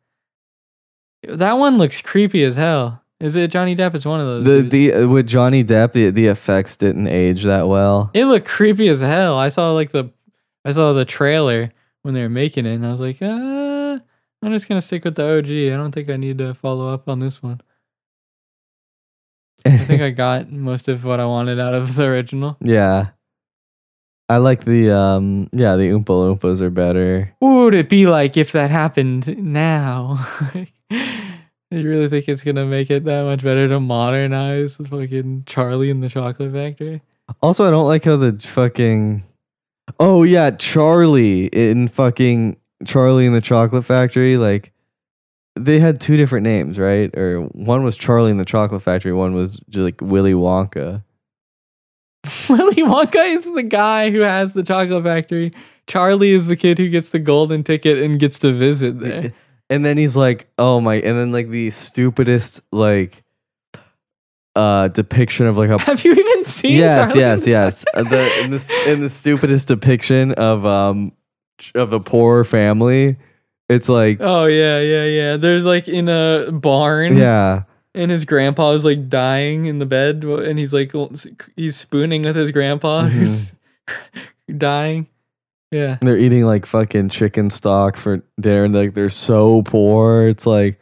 That 1.28 1.54
one 1.54 1.76
looks 1.78 2.00
creepy 2.00 2.44
as 2.44 2.54
hell. 2.56 3.02
Is 3.20 3.34
it 3.34 3.50
Johnny 3.50 3.74
Depp? 3.74 3.94
It's 3.94 4.04
one 4.04 4.20
of 4.20 4.26
those. 4.26 4.44
the 4.44 4.62
dudes. 4.62 4.70
the 4.70 4.92
uh, 4.94 5.08
with 5.08 5.26
Johnny 5.26 5.64
Depp 5.64 5.92
the, 5.92 6.10
the 6.10 6.26
effects 6.28 6.76
didn't 6.76 7.08
age 7.08 7.42
that 7.44 7.66
well. 7.66 8.10
It 8.14 8.26
looked 8.26 8.46
creepy 8.46 8.88
as 8.88 9.00
hell. 9.00 9.36
I 9.36 9.48
saw 9.48 9.72
like 9.72 9.90
the, 9.90 10.10
I 10.64 10.72
saw 10.72 10.92
the 10.92 11.04
trailer 11.04 11.70
when 12.02 12.14
they 12.14 12.22
were 12.22 12.28
making 12.28 12.64
it, 12.66 12.74
and 12.74 12.86
I 12.86 12.90
was 12.90 13.00
like, 13.00 13.20
uh, 13.20 13.26
I'm 14.40 14.52
just 14.52 14.68
gonna 14.68 14.82
stick 14.82 15.04
with 15.04 15.16
the 15.16 15.24
OG. 15.38 15.46
I 15.46 15.76
don't 15.76 15.90
think 15.92 16.08
I 16.10 16.16
need 16.16 16.38
to 16.38 16.54
follow 16.54 16.92
up 16.92 17.08
on 17.08 17.18
this 17.18 17.42
one. 17.42 17.60
I 19.66 19.76
think 19.76 20.00
I 20.00 20.10
got 20.24 20.52
most 20.52 20.86
of 20.86 21.04
what 21.04 21.18
I 21.18 21.26
wanted 21.26 21.58
out 21.58 21.74
of 21.74 21.96
the 21.96 22.04
original. 22.04 22.56
yeah. 22.60 23.08
I 24.30 24.36
like 24.36 24.64
the 24.66 24.94
um 24.94 25.48
yeah, 25.52 25.76
the 25.76 25.88
Oompa 25.88 26.04
Loompas 26.04 26.60
are 26.60 26.68
better. 26.68 27.34
What 27.38 27.54
would 27.54 27.74
it 27.74 27.88
be 27.88 28.06
like 28.06 28.36
if 28.36 28.52
that 28.52 28.70
happened 28.70 29.38
now? 29.38 30.26
you 31.70 31.88
really 31.88 32.08
think 32.08 32.28
it's 32.28 32.42
gonna 32.42 32.66
make 32.66 32.90
it 32.90 33.04
that 33.04 33.24
much 33.24 33.42
better 33.42 33.68
to 33.68 33.80
modernize 33.80 34.76
the 34.76 34.88
fucking 34.88 35.44
Charlie 35.46 35.90
and 35.90 36.02
the 36.02 36.08
Chocolate 36.08 36.52
Factory? 36.52 37.02
Also, 37.42 37.66
I 37.66 37.70
don't 37.70 37.86
like 37.86 38.04
how 38.04 38.16
the 38.16 38.32
fucking 38.38 39.24
Oh 39.98 40.22
yeah, 40.22 40.50
Charlie 40.50 41.46
in 41.46 41.88
fucking 41.88 42.56
Charlie 42.84 43.26
in 43.26 43.32
the 43.32 43.40
Chocolate 43.40 43.84
Factory, 43.84 44.36
like 44.36 44.72
they 45.56 45.80
had 45.80 46.00
two 46.00 46.16
different 46.16 46.44
names, 46.44 46.78
right? 46.78 47.16
Or 47.16 47.42
one 47.52 47.82
was 47.82 47.96
Charlie 47.96 48.30
in 48.30 48.36
the 48.36 48.44
Chocolate 48.44 48.82
Factory, 48.82 49.12
one 49.12 49.34
was 49.34 49.56
just 49.68 49.82
like 49.82 50.00
Willy 50.00 50.34
Wonka. 50.34 51.02
Willy 52.48 52.82
Wonka 52.82 53.36
is 53.36 53.52
the 53.54 53.62
guy 53.62 54.10
who 54.10 54.20
has 54.20 54.52
the 54.52 54.62
chocolate 54.62 55.04
factory. 55.04 55.50
Charlie 55.86 56.32
is 56.32 56.46
the 56.46 56.56
kid 56.56 56.78
who 56.78 56.88
gets 56.90 57.10
the 57.10 57.18
golden 57.18 57.64
ticket 57.64 57.98
and 57.98 58.20
gets 58.20 58.38
to 58.40 58.52
visit 58.52 59.00
there. 59.00 59.32
And 59.70 59.84
then 59.84 59.98
he's 59.98 60.16
like, 60.16 60.48
"Oh 60.58 60.80
my!" 60.80 60.94
And 60.96 61.18
then 61.18 61.30
like 61.32 61.48
the 61.50 61.70
stupidest 61.70 62.60
like 62.72 63.22
uh 64.56 64.88
depiction 64.88 65.46
of 65.46 65.56
like 65.56 65.70
a 65.70 65.78
Have 65.82 66.04
you 66.04 66.12
even 66.12 66.44
seen? 66.44 66.76
yes, 66.76 67.14
yes, 67.14 67.46
yes. 67.46 67.84
Uh, 67.94 68.02
the 68.02 68.40
in 68.42 68.50
the 68.50 68.82
in 68.86 69.00
the 69.00 69.08
stupidest 69.10 69.68
depiction 69.68 70.32
of 70.32 70.64
um 70.64 71.12
of 71.74 71.92
a 71.92 72.00
poor 72.00 72.44
family, 72.44 73.16
it's 73.68 73.88
like 73.88 74.18
Oh 74.20 74.46
yeah, 74.46 74.80
yeah, 74.80 75.04
yeah. 75.04 75.36
There's 75.36 75.64
like 75.64 75.86
in 75.88 76.08
a 76.08 76.50
barn. 76.50 77.16
yeah, 77.16 77.64
And 77.94 78.10
his 78.10 78.24
grandpa 78.24 78.70
is 78.72 78.84
like 78.84 79.08
dying 79.08 79.66
in 79.66 79.78
the 79.80 79.86
bed, 79.86 80.24
and 80.24 80.58
he's 80.58 80.72
like 80.72 80.92
he's 81.56 81.76
spooning 81.76 82.22
with 82.22 82.36
his 82.36 82.50
grandpa 82.50 83.02
Mm-hmm. 83.02 83.18
who's 83.18 83.52
dying. 84.58 85.08
Yeah. 85.70 85.98
they're 86.00 86.16
eating 86.18 86.44
like 86.44 86.64
fucking 86.66 87.10
chicken 87.10 87.50
stock 87.50 87.96
for 87.96 88.22
dinner, 88.40 88.64
and 88.64 88.74
like 88.74 88.94
they're 88.94 89.08
so 89.10 89.62
poor. 89.62 90.28
It's 90.28 90.46
like 90.46 90.80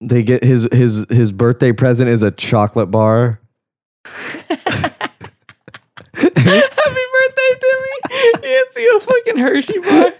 they 0.00 0.22
get 0.22 0.42
his 0.42 0.68
his 0.72 1.04
his 1.10 1.32
birthday 1.32 1.72
present 1.72 2.08
is 2.08 2.22
a 2.22 2.30
chocolate 2.30 2.90
bar. 2.90 3.40
Happy 6.16 6.30
birthday, 6.34 7.52
Timmy! 7.60 8.42
Hands 8.42 8.76
you 8.76 8.96
a 8.96 9.00
fucking 9.00 9.38
Hershey 9.38 9.78
bar. 9.78 10.12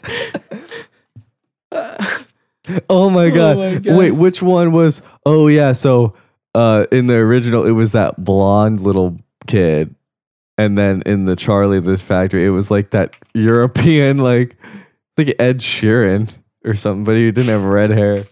Oh 2.91 3.11
my 3.11 3.27
Oh 3.27 3.55
my 3.55 3.79
God. 3.79 3.97
Wait, 3.97 4.11
which 4.11 4.43
one 4.43 4.73
was 4.73 5.01
Oh 5.25 5.47
yeah, 5.47 5.73
so 5.73 6.15
uh 6.55 6.87
in 6.91 7.07
the 7.07 7.15
original 7.15 7.65
it 7.65 7.71
was 7.71 7.93
that 7.93 8.23
blonde 8.23 8.81
little 8.81 9.19
kid. 9.47 9.95
And 10.59 10.79
then 10.79 11.03
in 11.05 11.27
the 11.27 11.37
Charlie 11.37 11.81
the 11.81 11.97
Factory 11.97 12.47
it 12.47 12.51
was 12.51 12.71
like 12.71 12.91
that 12.91 13.15
European 13.35 14.19
like 14.19 14.57
like 15.17 15.35
Ed 15.39 15.59
Sheeran 15.59 16.35
or 16.65 16.75
something, 16.75 17.05
but 17.05 17.17
he 17.17 17.31
didn't 17.31 17.49
have 17.49 17.65
red 17.65 17.91
hair. 17.91 18.27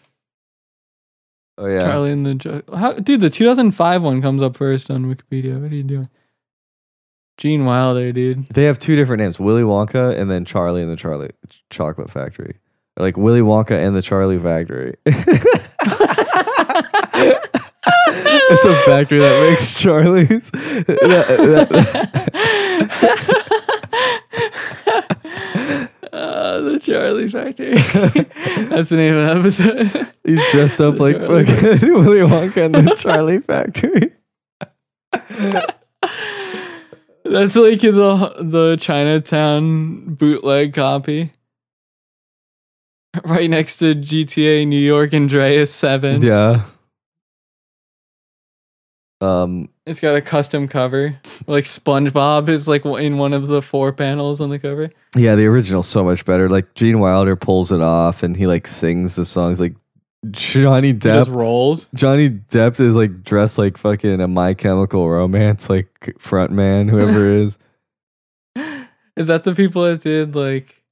Oh 1.56 1.66
yeah. 1.66 1.80
Charlie 1.80 2.12
and 2.12 2.26
the 2.26 2.34
jo- 2.34 2.62
How, 2.74 2.94
dude, 2.94 3.20
the 3.20 3.30
2005 3.30 4.02
one 4.02 4.20
comes 4.20 4.42
up 4.42 4.56
first 4.56 4.90
on 4.90 5.04
Wikipedia. 5.04 5.60
What 5.60 5.70
are 5.70 5.74
you 5.74 5.84
doing? 5.84 6.08
Gene 7.36 7.64
Wilder, 7.64 8.12
dude. 8.12 8.46
They 8.48 8.64
have 8.64 8.78
two 8.78 8.96
different 8.96 9.22
names, 9.22 9.40
Willy 9.40 9.62
Wonka 9.62 10.18
and 10.18 10.30
then 10.30 10.44
Charlie 10.44 10.82
and 10.82 10.90
the 10.90 10.96
Charlie 10.96 11.30
Chocolate 11.70 12.10
Factory. 12.10 12.56
Like 12.96 13.16
Willy 13.16 13.40
Wonka 13.40 13.72
and 13.72 13.94
the 13.94 14.02
Charlie 14.02 14.38
Factory. 14.38 14.96
it's 18.16 18.64
a 18.64 18.74
factory 18.82 19.18
that 19.18 19.50
makes 19.50 19.74
Charlies. 19.74 20.50
Uh, 26.12 26.60
the 26.60 26.78
Charlie 26.78 27.28
Factory. 27.28 27.74
That's 28.68 28.88
the 28.88 28.96
name 28.96 29.16
of 29.16 29.24
the 29.24 29.40
episode. 29.40 30.12
He's 30.24 30.40
dressed 30.52 30.80
up 30.80 31.00
like 31.00 31.18
Charlie. 31.18 31.44
fucking 31.44 31.92
Willy 31.92 32.18
Wonka 32.20 32.66
and 32.66 32.74
the 32.74 32.94
Charlie 32.94 33.40
Factory. 33.40 34.12
That's 37.24 37.56
like 37.56 37.80
the 37.80 38.34
the 38.38 38.76
Chinatown 38.80 40.14
bootleg 40.14 40.74
copy. 40.74 41.32
Right 43.24 43.48
next 43.50 43.76
to 43.76 43.94
GTA 43.94 44.66
New 44.68 44.78
York 44.78 45.14
Andreas 45.14 45.72
7. 45.72 46.22
Yeah. 46.22 46.64
Um. 49.20 49.68
It's 49.86 50.00
got 50.00 50.14
a 50.16 50.22
custom 50.22 50.66
cover. 50.66 51.18
Like 51.46 51.64
SpongeBob 51.64 52.48
is 52.48 52.66
like 52.66 52.84
in 52.86 53.18
one 53.18 53.32
of 53.34 53.46
the 53.48 53.60
four 53.60 53.92
panels 53.92 54.40
on 54.40 54.48
the 54.50 54.58
cover. 54.58 54.90
Yeah, 55.14 55.34
the 55.34 55.46
original's 55.46 55.86
so 55.88 56.02
much 56.02 56.24
better. 56.24 56.48
Like 56.48 56.74
Gene 56.74 57.00
Wilder 57.00 57.36
pulls 57.36 57.70
it 57.70 57.80
off, 57.82 58.22
and 58.22 58.36
he 58.36 58.46
like 58.46 58.66
sings 58.66 59.14
the 59.14 59.24
songs. 59.26 59.60
Like 59.60 59.74
Johnny 60.30 60.94
Depp. 60.94 61.34
rolls. 61.34 61.90
Johnny 61.94 62.30
Depp 62.30 62.80
is 62.80 62.94
like 62.96 63.22
dressed 63.24 63.58
like 63.58 63.76
fucking 63.76 64.20
a 64.22 64.28
My 64.28 64.54
Chemical 64.54 65.08
Romance 65.10 65.68
like 65.68 66.14
front 66.18 66.50
man, 66.50 66.88
whoever 66.88 67.28
it 67.30 67.40
is. 67.42 67.58
Is 69.16 69.26
that 69.28 69.44
the 69.44 69.54
people 69.54 69.82
that 69.82 70.00
did 70.00 70.34
like 70.34 70.82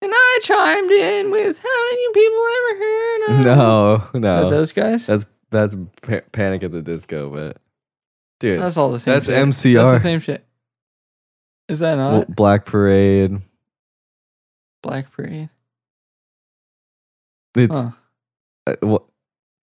and 0.00 0.10
I 0.14 0.38
chimed 0.42 0.90
in 0.90 1.30
with 1.30 1.58
how 1.58 1.84
many 1.90 2.12
people 2.14 2.46
ever 2.56 2.78
heard 2.78 3.38
of 3.38 3.44
No, 3.44 4.08
Are 4.14 4.20
no, 4.42 4.50
those 4.50 4.72
guys? 4.72 5.06
that's 5.06 5.26
that's 5.50 5.76
pa- 6.02 6.20
Panic 6.32 6.62
at 6.62 6.72
the 6.72 6.82
Disco, 6.82 7.28
but 7.30 7.58
dude, 8.40 8.60
That's 8.60 8.76
all 8.76 8.90
the 8.90 8.98
same 8.98 9.14
That's 9.14 9.26
shit. 9.26 9.74
That's 9.74 9.90
the 9.92 10.00
same 10.00 10.20
shit. 10.20 10.44
Is 11.68 11.80
that 11.80 11.96
not 11.96 12.12
Well, 12.12 12.24
Black 12.28 12.64
Parade. 12.64 13.40
Black 14.82 15.10
Parade? 15.12 15.50
It's 17.56 17.76
Huh. 17.76 17.90
uh, 18.66 18.74
what, 18.80 19.04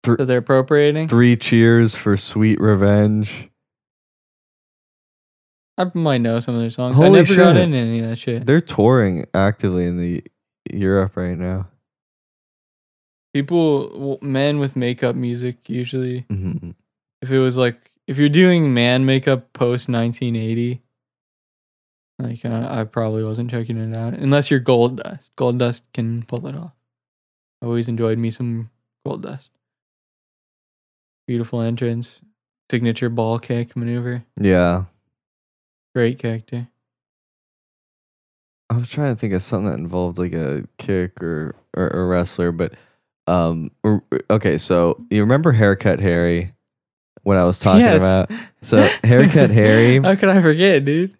So 0.06 0.26
they're 0.26 0.40
appropriating? 0.40 1.08
three 1.08 1.36
cheers 1.36 1.96
for 1.96 2.16
Sweet 2.18 2.60
Revenge. 2.60 3.50
I 5.78 5.92
might 5.94 6.20
know 6.20 6.40
some 6.40 6.56
of 6.56 6.62
their 6.62 6.70
songs. 6.70 6.94
I 7.00 7.04
Holy 7.06 7.20
never 7.20 7.36
got 7.36 7.58
into 7.58 7.78
any 7.78 8.00
of 8.00 8.10
that 8.10 8.16
shit. 8.18 8.46
They're 8.46 8.62
touring 8.62 9.26
actively 9.34 9.86
in 9.88 9.98
the 9.98 10.24
Europe 10.72 11.18
right 11.18 11.38
now. 11.38 11.68
People, 13.34 14.18
men 14.22 14.60
with 14.60 14.76
makeup 14.78 15.16
music, 15.16 15.70
usually, 15.70 16.26
Mhm. 16.30 16.76
if 17.22 17.30
it 17.32 17.40
was 17.40 17.58
like, 17.58 17.92
if 18.08 18.18
you're 18.18 18.30
doing 18.30 18.74
man 18.74 19.06
makeup 19.06 19.53
post 19.53 19.89
1980, 19.89 20.82
like, 22.20 22.45
uh, 22.45 22.68
I 22.70 22.84
probably 22.86 23.24
wasn't 23.24 23.51
checking 23.51 23.78
it 23.78 23.95
out. 23.95 24.14
Unless 24.14 24.49
you're 24.49 24.62
Goldust. 24.62 25.32
Gold 25.36 25.60
Dust 25.60 25.84
can 25.93 26.24
pull 26.24 26.47
it 26.47 26.56
off. 26.56 26.72
I 27.62 27.66
always 27.66 27.89
enjoyed 27.89 28.18
me 28.18 28.32
some 28.32 28.70
Goldust. 29.06 29.49
Beautiful 31.28 31.60
entrance, 31.62 32.22
signature 32.70 33.10
ball 33.10 33.39
kick 33.39 33.76
maneuver. 33.76 34.24
Yeah, 34.39 34.86
Great 35.95 36.20
character. 36.20 36.68
I 38.70 38.76
was 38.76 38.89
trying 38.89 39.16
to 39.16 39.20
think 39.20 39.32
of 39.34 39.41
something 39.41 39.72
that 39.72 39.80
involved 39.80 40.18
like 40.18 40.34
a 40.34 40.68
kick 40.78 41.24
or 41.24 41.56
or 41.74 41.88
a 41.88 42.06
wrestler, 42.06 42.51
but 42.51 42.74
um, 43.28 43.72
okay. 44.30 44.58
So 44.58 45.06
you 45.10 45.22
remember 45.22 45.53
Haircut 45.53 46.01
Harry? 46.01 46.51
What 47.26 47.38
I 47.38 47.44
was 47.44 47.60
talking 47.60 47.82
Yes. 47.82 47.98
about. 47.98 48.32
So 48.62 48.88
Haircut 49.04 49.50
Harry, 49.50 50.00
How 50.04 50.16
could 50.16 50.30
I 50.30 50.42
forget, 50.42 50.86
dude? 50.86 51.18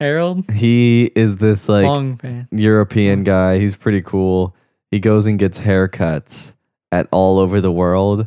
Harold, 0.00 0.50
he 0.50 1.04
is 1.14 1.36
this 1.36 1.68
like 1.68 1.86
long 1.86 2.16
fan. 2.18 2.48
European 2.50 3.22
guy. 3.24 3.58
He's 3.58 3.76
pretty 3.76 4.02
cool. 4.02 4.54
He 4.90 4.98
goes 5.00 5.24
and 5.26 5.38
gets 5.38 5.58
haircuts 5.60 6.52
at 6.92 7.08
all 7.12 7.38
over 7.38 7.60
the 7.60 7.70
world. 7.72 8.26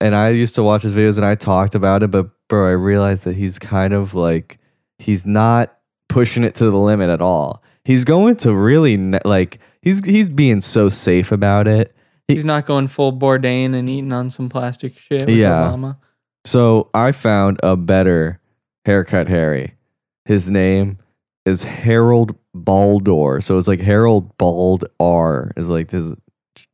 And 0.00 0.14
I 0.14 0.28
used 0.30 0.54
to 0.56 0.62
watch 0.62 0.82
his 0.82 0.94
videos 0.94 1.16
and 1.16 1.24
I 1.24 1.34
talked 1.34 1.74
about 1.74 2.02
it, 2.02 2.10
but 2.10 2.28
bro, 2.48 2.68
I 2.68 2.72
realized 2.72 3.24
that 3.24 3.36
he's 3.36 3.58
kind 3.58 3.94
of 3.94 4.14
like 4.14 4.58
he's 4.98 5.24
not 5.24 5.76
pushing 6.08 6.44
it 6.44 6.54
to 6.56 6.66
the 6.70 6.76
limit 6.76 7.08
at 7.08 7.22
all. 7.22 7.62
He's 7.84 8.04
going 8.04 8.36
to 8.36 8.54
really 8.54 8.96
like 9.24 9.58
he's 9.80 10.04
he's 10.04 10.28
being 10.28 10.60
so 10.60 10.88
safe 10.90 11.32
about 11.32 11.66
it. 11.66 11.96
He- 12.28 12.34
He's 12.34 12.44
not 12.44 12.66
going 12.66 12.88
full 12.88 13.12
Bourdain 13.12 13.74
and 13.74 13.88
eating 13.88 14.12
on 14.12 14.30
some 14.30 14.48
plastic 14.50 14.98
shit 14.98 15.22
with 15.26 15.30
Yeah. 15.36 15.70
Obama. 15.72 15.96
So 16.44 16.88
I 16.94 17.12
found 17.12 17.60
a 17.62 17.76
better 17.76 18.40
haircut 18.84 19.28
Harry. 19.28 19.74
His 20.24 20.50
name 20.50 20.98
is 21.44 21.64
Harald 21.64 22.36
Baldr. 22.56 23.42
So 23.42 23.58
it's 23.58 23.68
like 23.68 23.80
Harold 23.80 24.36
Bald 24.38 24.84
R 25.00 25.52
is 25.56 25.68
like 25.68 25.90
his 25.90 26.12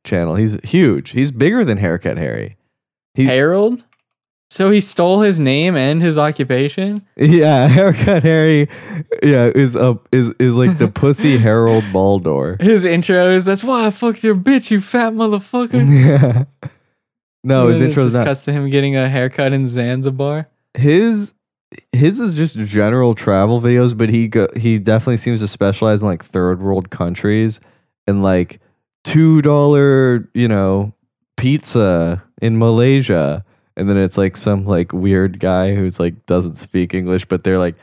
channel. 0.04 0.34
He's 0.36 0.56
huge. 0.64 1.10
He's 1.10 1.30
bigger 1.30 1.64
than 1.64 1.78
Haircut 1.78 2.16
Harry. 2.18 2.56
He- 3.14 3.24
Harold? 3.26 3.84
So 4.50 4.70
he 4.70 4.80
stole 4.80 5.20
his 5.20 5.38
name 5.38 5.76
and 5.76 6.00
his 6.00 6.16
occupation. 6.16 7.06
Yeah, 7.18 7.68
haircut 7.68 8.22
Harry. 8.22 8.66
Yeah, 9.22 9.50
is 9.54 9.76
up 9.76 10.08
is 10.10 10.30
is 10.38 10.54
like 10.54 10.78
the 10.78 10.88
pussy 10.94 11.36
Harald 11.36 11.84
Baldr. 11.92 12.58
His 12.60 12.84
intro 12.84 13.28
is 13.36 13.44
that's 13.44 13.62
why 13.62 13.86
I 13.86 13.90
fucked 13.90 14.24
your 14.24 14.34
bitch, 14.34 14.70
you 14.70 14.80
fat 14.80 15.12
motherfucker. 15.12 15.84
Yeah. 16.62 16.70
No, 17.44 17.68
his 17.68 17.80
intro's 17.80 18.06
just 18.06 18.16
not. 18.16 18.26
cuts 18.26 18.42
to 18.42 18.52
him 18.52 18.68
getting 18.70 18.96
a 18.96 19.08
haircut 19.08 19.52
in 19.52 19.68
Zanzibar. 19.68 20.48
his 20.74 21.34
his 21.92 22.18
is 22.18 22.36
just 22.36 22.56
general 22.58 23.14
travel 23.14 23.60
videos, 23.60 23.96
but 23.96 24.08
he 24.08 24.28
go 24.28 24.48
he 24.56 24.78
definitely 24.78 25.18
seems 25.18 25.40
to 25.40 25.48
specialize 25.48 26.00
in 26.00 26.08
like 26.08 26.24
third 26.24 26.60
world 26.60 26.90
countries 26.90 27.60
and 28.06 28.22
like 28.22 28.60
two 29.04 29.42
dollar 29.42 30.28
you 30.34 30.48
know 30.48 30.92
pizza 31.36 32.24
in 32.42 32.58
Malaysia, 32.58 33.44
and 33.76 33.88
then 33.88 33.96
it's 33.96 34.18
like 34.18 34.36
some 34.36 34.64
like 34.64 34.92
weird 34.92 35.38
guy 35.40 35.74
who's 35.74 36.00
like 36.00 36.26
doesn't 36.26 36.54
speak 36.54 36.94
English, 36.94 37.26
but 37.26 37.44
they're 37.44 37.58
like 37.58 37.76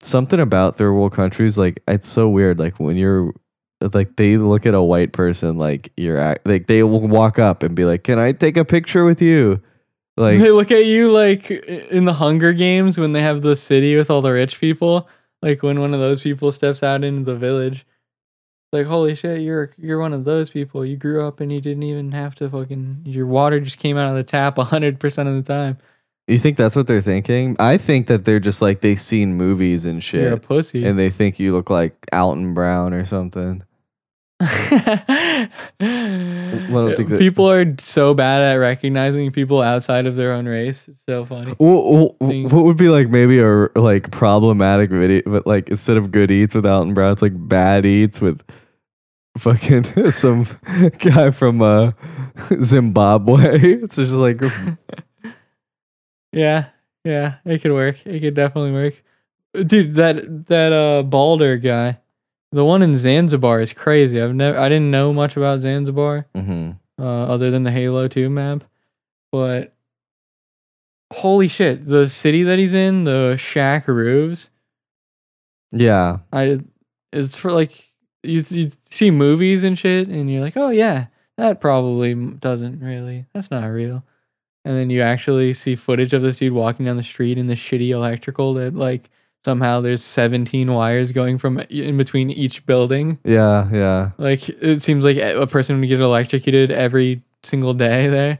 something 0.00 0.40
about 0.40 0.76
third 0.76 0.92
world 0.92 1.12
countries 1.12 1.58
like 1.58 1.82
it's 1.86 2.08
so 2.08 2.28
weird. 2.28 2.58
Like 2.58 2.78
when 2.80 2.96
you're 2.96 3.32
like 3.92 4.16
they 4.16 4.36
look 4.36 4.66
at 4.66 4.74
a 4.74 4.82
white 4.82 5.12
person 5.12 5.58
like 5.58 5.92
you're 5.96 6.18
act 6.18 6.46
like 6.46 6.66
they 6.66 6.82
will 6.82 7.00
walk 7.06 7.38
up 7.38 7.62
and 7.62 7.74
be 7.74 7.84
like, 7.84 8.04
"Can 8.04 8.18
I 8.18 8.32
take 8.32 8.56
a 8.56 8.64
picture 8.64 9.04
with 9.04 9.20
you?" 9.22 9.60
Like 10.16 10.38
they 10.38 10.50
look 10.50 10.70
at 10.70 10.84
you 10.84 11.10
like 11.10 11.50
in 11.50 12.04
the 12.04 12.12
Hunger 12.12 12.52
Games 12.52 12.98
when 12.98 13.12
they 13.12 13.22
have 13.22 13.42
the 13.42 13.56
city 13.56 13.96
with 13.96 14.10
all 14.10 14.22
the 14.22 14.32
rich 14.32 14.60
people. 14.60 15.08
Like 15.40 15.62
when 15.62 15.80
one 15.80 15.94
of 15.94 16.00
those 16.00 16.20
people 16.22 16.52
steps 16.52 16.82
out 16.82 17.02
into 17.04 17.24
the 17.24 17.34
village. 17.36 17.86
Like 18.72 18.86
holy 18.86 19.14
shit, 19.14 19.40
you're 19.42 19.70
you're 19.76 19.98
one 19.98 20.14
of 20.14 20.24
those 20.24 20.48
people. 20.48 20.84
You 20.84 20.96
grew 20.96 21.26
up 21.26 21.40
and 21.40 21.52
you 21.52 21.60
didn't 21.60 21.82
even 21.82 22.12
have 22.12 22.34
to 22.36 22.48
fucking 22.48 23.02
your 23.04 23.26
water 23.26 23.60
just 23.60 23.78
came 23.78 23.98
out 23.98 24.08
of 24.08 24.14
the 24.16 24.22
tap 24.24 24.56
hundred 24.58 24.98
percent 24.98 25.28
of 25.28 25.34
the 25.34 25.42
time. 25.42 25.76
You 26.28 26.38
think 26.38 26.56
that's 26.56 26.76
what 26.76 26.86
they're 26.86 27.02
thinking? 27.02 27.56
I 27.58 27.76
think 27.76 28.06
that 28.06 28.24
they're 28.24 28.40
just 28.40 28.62
like 28.62 28.80
they've 28.80 29.00
seen 29.00 29.34
movies 29.34 29.84
and 29.84 29.94
You're 30.12 30.28
a 30.28 30.30
shit, 30.36 30.42
pussy. 30.42 30.86
and 30.86 30.98
they 30.98 31.10
think 31.10 31.38
you 31.38 31.52
look 31.52 31.68
like 31.68 31.94
Alton 32.12 32.54
Brown 32.54 32.94
or 32.94 33.04
something. 33.04 33.62
Don't 35.78 36.96
think 36.96 37.08
that- 37.10 37.18
people 37.18 37.48
are 37.50 37.64
so 37.78 38.14
bad 38.14 38.42
at 38.42 38.54
recognizing 38.54 39.30
people 39.30 39.60
outside 39.62 40.06
of 40.06 40.16
their 40.16 40.32
own 40.32 40.46
race. 40.46 40.86
It's 40.88 41.02
so 41.06 41.24
funny. 41.24 41.52
What, 41.58 42.18
Thing. 42.20 42.48
what 42.48 42.64
would 42.64 42.76
be 42.76 42.88
like 42.88 43.08
maybe 43.08 43.38
a 43.38 43.68
like 43.76 44.10
problematic 44.10 44.90
video, 44.90 45.22
but 45.26 45.46
like 45.46 45.68
instead 45.68 45.96
of 45.96 46.10
good 46.10 46.30
eats 46.30 46.54
with 46.54 46.66
Alton 46.66 46.94
Brown, 46.94 47.12
it's 47.12 47.22
like 47.22 47.32
bad 47.36 47.84
eats 47.86 48.20
with 48.20 48.42
fucking 49.38 49.84
some 50.10 50.46
guy 50.98 51.30
from 51.30 51.62
uh 51.62 51.92
Zimbabwe. 52.62 53.58
It's 53.82 53.96
just 53.96 54.12
like 54.12 54.40
Yeah, 56.32 56.66
yeah, 57.04 57.34
it 57.44 57.60
could 57.62 57.72
work. 57.72 58.04
It 58.06 58.20
could 58.20 58.34
definitely 58.34 58.72
work. 58.72 59.02
Dude, 59.66 59.94
that 59.96 60.46
that 60.46 60.72
uh 60.72 61.02
Baldr 61.02 61.62
guy, 61.62 61.98
the 62.52 62.64
one 62.64 62.82
in 62.82 62.96
Zanzibar 62.96 63.60
is 63.60 63.72
crazy. 63.72 64.20
I've 64.20 64.34
never 64.34 64.58
I 64.58 64.68
didn't 64.68 64.90
know 64.90 65.12
much 65.12 65.36
about 65.36 65.60
Zanzibar 65.60 66.26
Mhm. 66.34 66.78
uh 66.98 67.02
other 67.02 67.50
than 67.50 67.62
the 67.64 67.70
Halo 67.72 68.08
2 68.08 68.28
map. 68.30 68.64
But 69.32 69.74
holy 71.12 71.48
shit, 71.48 71.86
the 71.86 72.08
city 72.08 72.42
that 72.42 72.58
he's 72.58 72.74
in, 72.74 73.04
the 73.04 73.36
Shack 73.38 73.86
Roofs, 73.88 74.50
yeah, 75.70 76.18
I 76.32 76.58
it's 77.12 77.36
for 77.36 77.52
like 77.52 77.90
you, 78.22 78.42
you 78.50 78.70
see 78.90 79.10
movies 79.10 79.64
and 79.64 79.78
shit 79.78 80.08
and 80.08 80.30
you're 80.30 80.42
like, 80.42 80.56
"Oh 80.56 80.70
yeah, 80.70 81.06
that 81.38 81.60
probably 81.60 82.14
doesn't 82.14 82.80
really. 82.80 83.26
That's 83.34 83.50
not 83.50 83.66
real." 83.66 84.04
And 84.64 84.76
then 84.76 84.90
you 84.90 85.02
actually 85.02 85.54
see 85.54 85.74
footage 85.74 86.12
of 86.12 86.22
this 86.22 86.36
dude 86.38 86.52
walking 86.52 86.86
down 86.86 86.96
the 86.96 87.02
street 87.02 87.36
in 87.36 87.46
the 87.48 87.54
shitty 87.54 87.88
electrical 87.90 88.54
that 88.54 88.74
like 88.76 89.10
somehow 89.44 89.80
there's 89.80 90.02
17 90.02 90.72
wires 90.72 91.12
going 91.12 91.38
from 91.38 91.58
in 91.70 91.96
between 91.96 92.30
each 92.30 92.64
building. 92.66 93.18
yeah, 93.24 93.68
yeah. 93.72 94.10
Like 94.18 94.48
it 94.48 94.82
seems 94.82 95.04
like 95.04 95.16
a 95.16 95.46
person 95.46 95.80
would 95.80 95.88
get 95.88 96.00
electrocuted 96.00 96.70
every 96.70 97.22
single 97.42 97.74
day 97.74 98.08
there. 98.08 98.38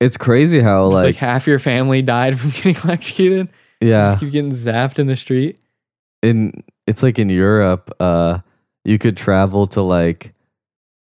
It's 0.00 0.16
crazy 0.16 0.60
how 0.60 0.86
like, 0.86 1.04
like, 1.04 1.16
half 1.16 1.46
your 1.46 1.58
family 1.58 2.02
died 2.02 2.38
from 2.38 2.50
getting 2.62 2.76
electrocuted. 2.76 3.48
You 3.80 3.88
yeah. 3.90 4.08
Just 4.08 4.20
keep 4.20 4.32
getting 4.32 4.52
zapped 4.52 4.98
in 4.98 5.06
the 5.06 5.16
street. 5.16 5.58
in 6.22 6.62
it's 6.86 7.02
like 7.02 7.18
in 7.18 7.28
Europe, 7.28 7.94
uh, 8.00 8.38
you 8.84 8.98
could 8.98 9.16
travel 9.16 9.66
to 9.68 9.82
like 9.82 10.34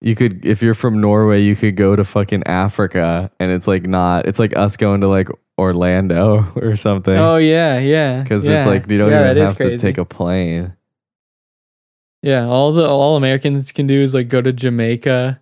you 0.01 0.15
could 0.15 0.45
if 0.45 0.63
you're 0.63 0.75
from 0.75 1.01
Norway, 1.01 1.41
you 1.41 1.57
could 1.57 1.77
go 1.77 1.97
to 1.97 2.05
fucking 2.05 2.45
Africa 2.47 3.31
and 3.41 3.51
it's 3.51 3.67
like 3.67 3.87
not 3.87 4.27
it's 4.27 4.39
like 4.39 4.57
us 4.57 4.77
going 4.77 5.01
to 5.01 5.09
like 5.09 5.29
Orlando 5.59 6.53
or 6.57 6.77
something. 6.77 7.17
Oh 7.17 7.37
yeah, 7.37 7.79
yeah. 7.79 8.23
Because 8.23 8.45
yeah. 8.45 8.59
it's 8.59 8.67
like 8.67 8.91
you 8.91 8.99
don't 8.99 9.11
yeah, 9.11 9.31
even 9.31 9.43
have 9.45 9.59
to 9.59 9.79
take 9.79 9.99
a 9.99 10.05
plane. 10.05 10.75
Yeah, 12.23 12.47
all 12.47 12.73
the 12.73 12.89
all 12.89 13.17
Americans 13.17 13.71
can 13.73 13.87
do 13.87 14.01
is 14.01 14.15
like 14.15 14.29
go 14.29 14.41
to 14.41 14.53
Jamaica. 14.53 15.41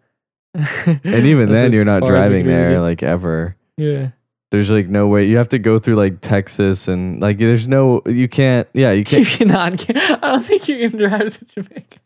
And 0.54 1.26
even 1.26 1.48
then 1.52 1.72
you're 1.72 1.84
not 1.84 2.02
far 2.02 2.14
as 2.14 2.28
we 2.28 2.42
driving 2.42 2.46
there 2.46 2.80
like 2.80 3.02
ever. 3.02 3.56
yeah. 3.76 4.10
There's 4.50 4.70
like 4.70 4.86
no 4.86 5.06
way 5.06 5.24
you 5.24 5.38
have 5.38 5.48
to 5.48 5.58
go 5.58 5.78
through 5.78 5.94
like 5.94 6.20
Texas 6.20 6.86
and 6.86 7.22
like 7.22 7.38
there's 7.38 7.66
no 7.66 8.02
you 8.04 8.28
can't 8.28 8.68
yeah, 8.74 8.90
you 8.90 8.98
You 9.10 9.24
can't 9.24 9.26
cannot. 9.26 9.88
I 9.96 10.18
don't 10.20 10.42
think 10.42 10.68
you 10.68 10.90
can 10.90 10.98
drive 10.98 11.38
to 11.38 11.44
Jamaica. 11.46 11.98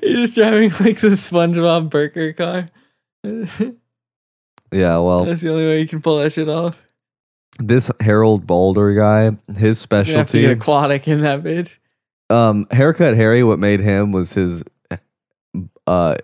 You're 0.00 0.20
just 0.20 0.36
driving 0.36 0.70
like 0.78 1.00
the 1.00 1.16
SpongeBob 1.18 1.90
Burger 1.90 2.32
car. 2.34 2.68
Yeah, 4.72 4.98
well 4.98 5.24
That's 5.24 5.40
the 5.42 5.50
only 5.50 5.64
way 5.66 5.80
you 5.80 5.88
can 5.88 6.00
pull 6.02 6.18
that 6.20 6.32
shit 6.32 6.48
off. 6.48 6.80
this 7.58 7.90
Harald 8.00 8.46
Baldr 8.46 8.96
guy, 8.96 9.36
his 9.52 9.56
You 9.56 9.60
have 9.60 9.70
to 9.70 9.74
specialty 9.74 10.40
get 10.42 10.50
aquatic 10.52 11.06
in 11.08 11.20
that 11.22 11.42
bitch. 11.42 11.70
um 12.30 12.66
haircut 12.70 13.14
harry 13.16 13.44
what 13.44 13.58
made 13.58 13.80
him 13.80 14.12
was 14.12 14.32
his 14.32 14.62
uh 15.86 16.16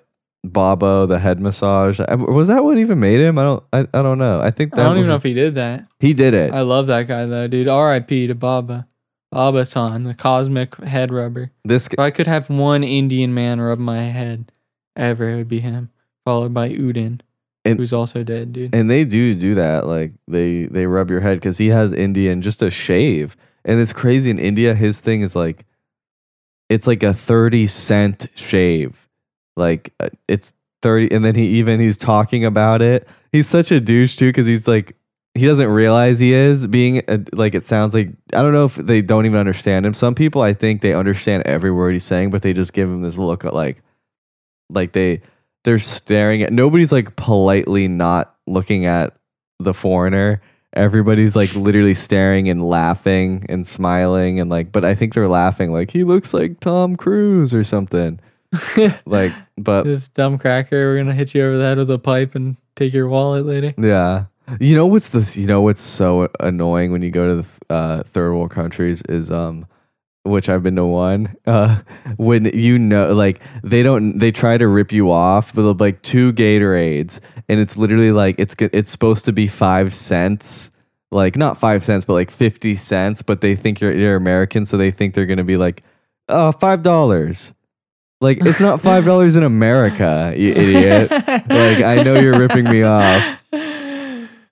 Bobo, 0.45 1.05
the 1.05 1.19
head 1.19 1.41
massage. 1.41 1.99
I- 2.01 2.15
Was 2.15 2.47
that 2.47 2.63
what 2.65 2.79
even 2.79 3.01
made 3.01 3.19
him? 3.19 3.39
I 3.39 3.43
don't. 3.43 3.65
I, 3.73 3.81
I 3.93 4.03
don't 4.03 4.19
know. 4.19 4.41
I 4.41 4.53
think 4.53 4.73
I 4.73 4.77
that 4.77 4.83
don't 4.85 4.93
was 4.95 5.01
even 5.01 5.09
know 5.11 5.17
if 5.17 5.23
he 5.25 5.35
did 5.35 5.57
that. 5.57 5.87
he 5.99 6.15
did 6.15 6.33
it. 6.33 6.55
I 6.55 6.61
love 6.61 6.87
that 6.87 7.09
guy 7.09 7.27
though, 7.27 7.49
dude. 7.49 7.67
R.I.P. 7.67 8.29
to 8.29 8.35
Baba. 8.37 8.87
Baba 9.33 9.67
Sen, 9.67 10.05
the 10.05 10.15
cosmic 10.15 10.77
head 10.77 11.11
rubber. 11.11 11.51
this 11.65 11.89
If 11.89 11.99
I 11.99 12.11
could 12.13 12.29
have 12.29 12.49
one 12.49 12.85
Indian 12.85 13.35
man 13.35 13.61
rub 13.61 13.81
my 13.81 13.99
head 13.99 14.51
ever, 14.97 15.29
it 15.29 15.37
would 15.37 15.49
be 15.49 15.59
him. 15.61 15.91
Followed 16.25 16.55
by 16.55 16.69
Udin, 16.71 17.21
And- 17.65 17.79
who's 17.79 17.93
also 17.93 18.23
dead, 18.23 18.53
dude. 18.53 18.75
and 18.75 18.91
they 18.91 19.05
do 19.05 19.35
do 19.35 19.55
that. 19.57 19.87
Like 19.87 20.13
they 20.27 20.65
they 20.67 20.87
rub 20.87 21.11
your 21.11 21.21
head 21.21 21.39
because 21.39 21.59
he 21.59 21.69
has 21.69 21.93
Indian 21.93 22.41
just 22.41 22.63
a 22.63 22.71
shave, 22.71 23.37
and 23.65 23.81
it's 23.81 23.93
crazy. 23.93 24.31
In 24.31 24.39
India, 24.39 24.75
his 24.75 25.01
thing 25.01 25.21
is 25.21 25.37
like, 25.37 25.67
it's 26.69 26.87
like 26.87 27.03
a 27.03 27.13
thirty 27.13 27.67
cent 27.67 28.29
shave. 28.35 29.09
Like 29.57 29.93
uh, 30.01 30.09
it's 30.29 30.53
thirty, 30.83 31.11
and 31.15 31.25
then 31.25 31.35
he 31.35 31.47
even 31.59 31.81
he's 31.81 31.97
talking 31.97 32.45
about 32.45 32.81
it. 32.81 33.07
He's 33.33 33.49
such 33.49 33.71
a 33.71 33.81
douche 33.81 34.17
too 34.17 34.29
because 34.29 34.47
he's 34.47 34.67
like 34.69 34.97
he 35.35 35.45
doesn't 35.47 35.69
realize 35.69 36.19
he 36.19 36.33
is 36.33 36.67
being 36.67 37.03
a, 37.09 37.21
like 37.33 37.55
it 37.55 37.65
sounds 37.65 37.93
like 37.93 38.09
I 38.33 38.41
don't 38.43 38.53
know 38.53 38.65
if 38.65 38.77
they 38.77 39.03
don't 39.03 39.27
even 39.27 39.39
understand 39.39 39.85
him. 39.85 39.93
Some 39.95 40.15
people 40.15 40.41
I 40.43 40.55
think 40.55 40.81
they 40.81 40.95
understand 40.95 41.43
every 41.45 41.71
word 41.71 41.93
he's 41.93 42.05
saying, 42.05 42.31
but 42.31 42.43
they 42.43 42.53
just 42.53 42.73
give 42.73 42.89
him 42.89 43.03
this 43.03 43.19
look 43.19 43.45
at 43.45 43.53
like 43.53 43.83
like 44.71 44.93
they 44.93 45.21
they're 45.65 45.79
staring 45.79 46.43
at 46.43 46.53
nobody's 46.53 46.93
like 46.93 47.17
politely 47.17 47.89
not 47.89 48.35
looking 48.47 48.87
at 48.87 49.15
the 49.59 49.75
foreigner. 49.75 50.41
Everybody's 50.75 51.35
like 51.35 51.55
literally 51.55 51.95
staring 51.95 52.49
and 52.49 52.69
laughing 52.69 53.45
and 53.49 53.67
smiling 53.67 54.39
and 54.39 54.51
like 54.51 54.71
but 54.71 54.85
I 54.85 54.95
think 54.95 55.15
they're 55.15 55.29
laughing 55.29 55.73
like 55.73 55.91
he 55.91 56.05
looks 56.05 56.33
like 56.33 56.61
Tom 56.61 56.97
Cruise 56.97 57.53
or 57.55 57.65
something. 57.65 58.21
Like 59.05 59.33
but 59.59 59.83
this 59.83 60.09
dumb 60.09 60.39
cracker, 60.39 60.87
we're 60.87 60.99
gonna 60.99 61.13
hit 61.15 61.35
you 61.35 61.45
over 61.45 61.59
the 61.59 61.65
head 61.65 61.79
with 61.79 61.91
a 61.91 61.99
pipe 61.99 62.35
and 62.35 62.57
take 62.77 62.93
your 62.95 63.09
wallet 63.09 63.45
later. 63.45 63.75
Yeah. 63.77 64.27
You 64.61 64.75
know 64.75 64.87
what's 64.87 65.11
the 65.11 65.39
you 65.39 65.47
know 65.47 65.61
what's 65.61 65.83
so 65.83 66.31
annoying 66.41 66.91
when 66.93 67.03
you 67.03 67.11
go 67.11 67.29
to 67.29 67.43
the 67.43 67.75
uh, 67.75 68.03
third 68.05 68.33
world 68.33 68.51
countries 68.51 69.03
is 69.09 69.31
um 69.31 69.67
which 70.29 70.49
I've 70.49 70.63
been 70.63 70.77
to 70.77 70.85
one 70.85 71.37
uh 71.47 71.81
when 72.17 72.45
you 72.47 72.79
know 72.79 73.13
like 73.13 73.41
they 73.63 73.83
don't 73.83 74.19
they 74.19 74.31
try 74.31 74.57
to 74.59 74.67
rip 74.67 74.93
you 74.93 75.11
off 75.11 75.55
but 75.55 75.63
they'll 75.63 75.75
like 75.75 76.03
two 76.03 76.33
Gatorades 76.33 77.21
and 77.49 77.61
it's 77.61 77.77
literally 77.77 78.13
like 78.13 78.37
it's 78.39 78.55
it's 78.59 78.91
supposed 78.91 79.25
to 79.25 79.33
be 79.33 79.47
5 79.47 79.95
cents 79.95 80.71
like 81.11 81.37
not 81.37 81.59
5 81.59 81.83
cents 81.83 82.05
but 82.05 82.15
like 82.15 82.31
50 82.31 82.77
cents 82.77 83.23
but 83.23 83.41
they 83.41 83.55
think 83.55 83.81
you're 83.81 83.93
you're 83.93 84.17
American 84.17 84.65
so 84.65 84.77
they 84.77 84.91
think 84.91 85.15
they're 85.15 85.27
to 85.39 85.45
be 85.45 85.57
like 85.57 85.83
uh 86.29 86.53
5 86.53 86.83
dollars. 86.83 87.53
Like 88.21 88.39
it's 88.45 88.61
not 88.61 88.81
5 88.81 89.05
dollars 89.05 89.37
in 89.37 89.43
America 89.45 90.35
you 90.37 90.53
idiot. 90.57 91.11
Like 91.11 91.83
I 91.83 92.03
know 92.03 92.19
you're 92.21 92.39
ripping 92.39 92.65
me 92.65 92.83
off 92.83 93.45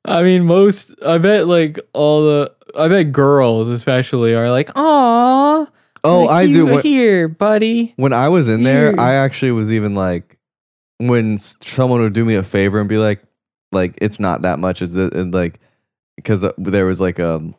I 0.06 0.22
mean, 0.22 0.44
most. 0.44 0.92
I 1.04 1.18
bet 1.18 1.46
like 1.46 1.78
all 1.92 2.22
the. 2.22 2.52
I 2.76 2.88
bet 2.88 3.12
girls 3.12 3.68
especially 3.68 4.34
are 4.34 4.50
like, 4.50 4.70
"Aw, 4.76 5.66
Oh, 6.04 6.20
like, 6.20 6.30
I 6.30 6.50
do. 6.50 6.66
When, 6.66 6.82
here, 6.82 7.28
buddy." 7.28 7.92
when 7.96 8.12
I 8.12 8.28
was 8.28 8.48
in 8.48 8.62
there, 8.62 8.90
Here. 8.90 9.00
I 9.00 9.14
actually 9.14 9.52
was 9.52 9.72
even 9.72 9.94
like, 9.94 10.38
when 10.98 11.38
someone 11.38 12.00
would 12.00 12.12
do 12.12 12.24
me 12.24 12.34
a 12.34 12.42
favor 12.42 12.78
and 12.80 12.88
be 12.88 12.98
like, 12.98 13.22
like 13.72 13.94
it's 14.00 14.20
not 14.20 14.42
that 14.42 14.58
much 14.58 14.82
as 14.82 14.92
the, 14.92 15.10
and 15.18 15.32
like 15.34 15.60
because 16.16 16.44
there 16.58 16.86
was 16.86 17.00
like 17.00 17.20
um 17.20 17.54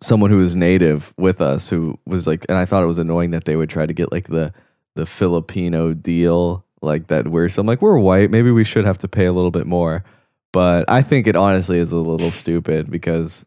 someone 0.00 0.30
who 0.30 0.38
was 0.38 0.56
native 0.56 1.12
with 1.16 1.40
us 1.40 1.68
who 1.68 1.98
was 2.06 2.26
like 2.26 2.44
and 2.48 2.58
I 2.58 2.64
thought 2.64 2.82
it 2.82 2.86
was 2.86 2.98
annoying 2.98 3.30
that 3.30 3.44
they 3.44 3.56
would 3.56 3.70
try 3.70 3.86
to 3.86 3.92
get 3.92 4.10
like 4.10 4.28
the 4.28 4.52
the 4.96 5.06
Filipino 5.06 5.94
deal 5.94 6.64
like 6.82 7.08
that 7.08 7.28
we're 7.28 7.48
so 7.48 7.60
I'm 7.60 7.66
like 7.66 7.82
we're 7.82 7.98
white 7.98 8.30
maybe 8.30 8.50
we 8.50 8.64
should 8.64 8.84
have 8.84 8.98
to 8.98 9.08
pay 9.08 9.26
a 9.26 9.32
little 9.32 9.50
bit 9.50 9.66
more 9.66 10.04
but 10.52 10.84
I 10.88 11.02
think 11.02 11.26
it 11.26 11.36
honestly 11.36 11.78
is 11.78 11.92
a 11.92 11.96
little 11.96 12.30
stupid 12.30 12.90
because 12.90 13.44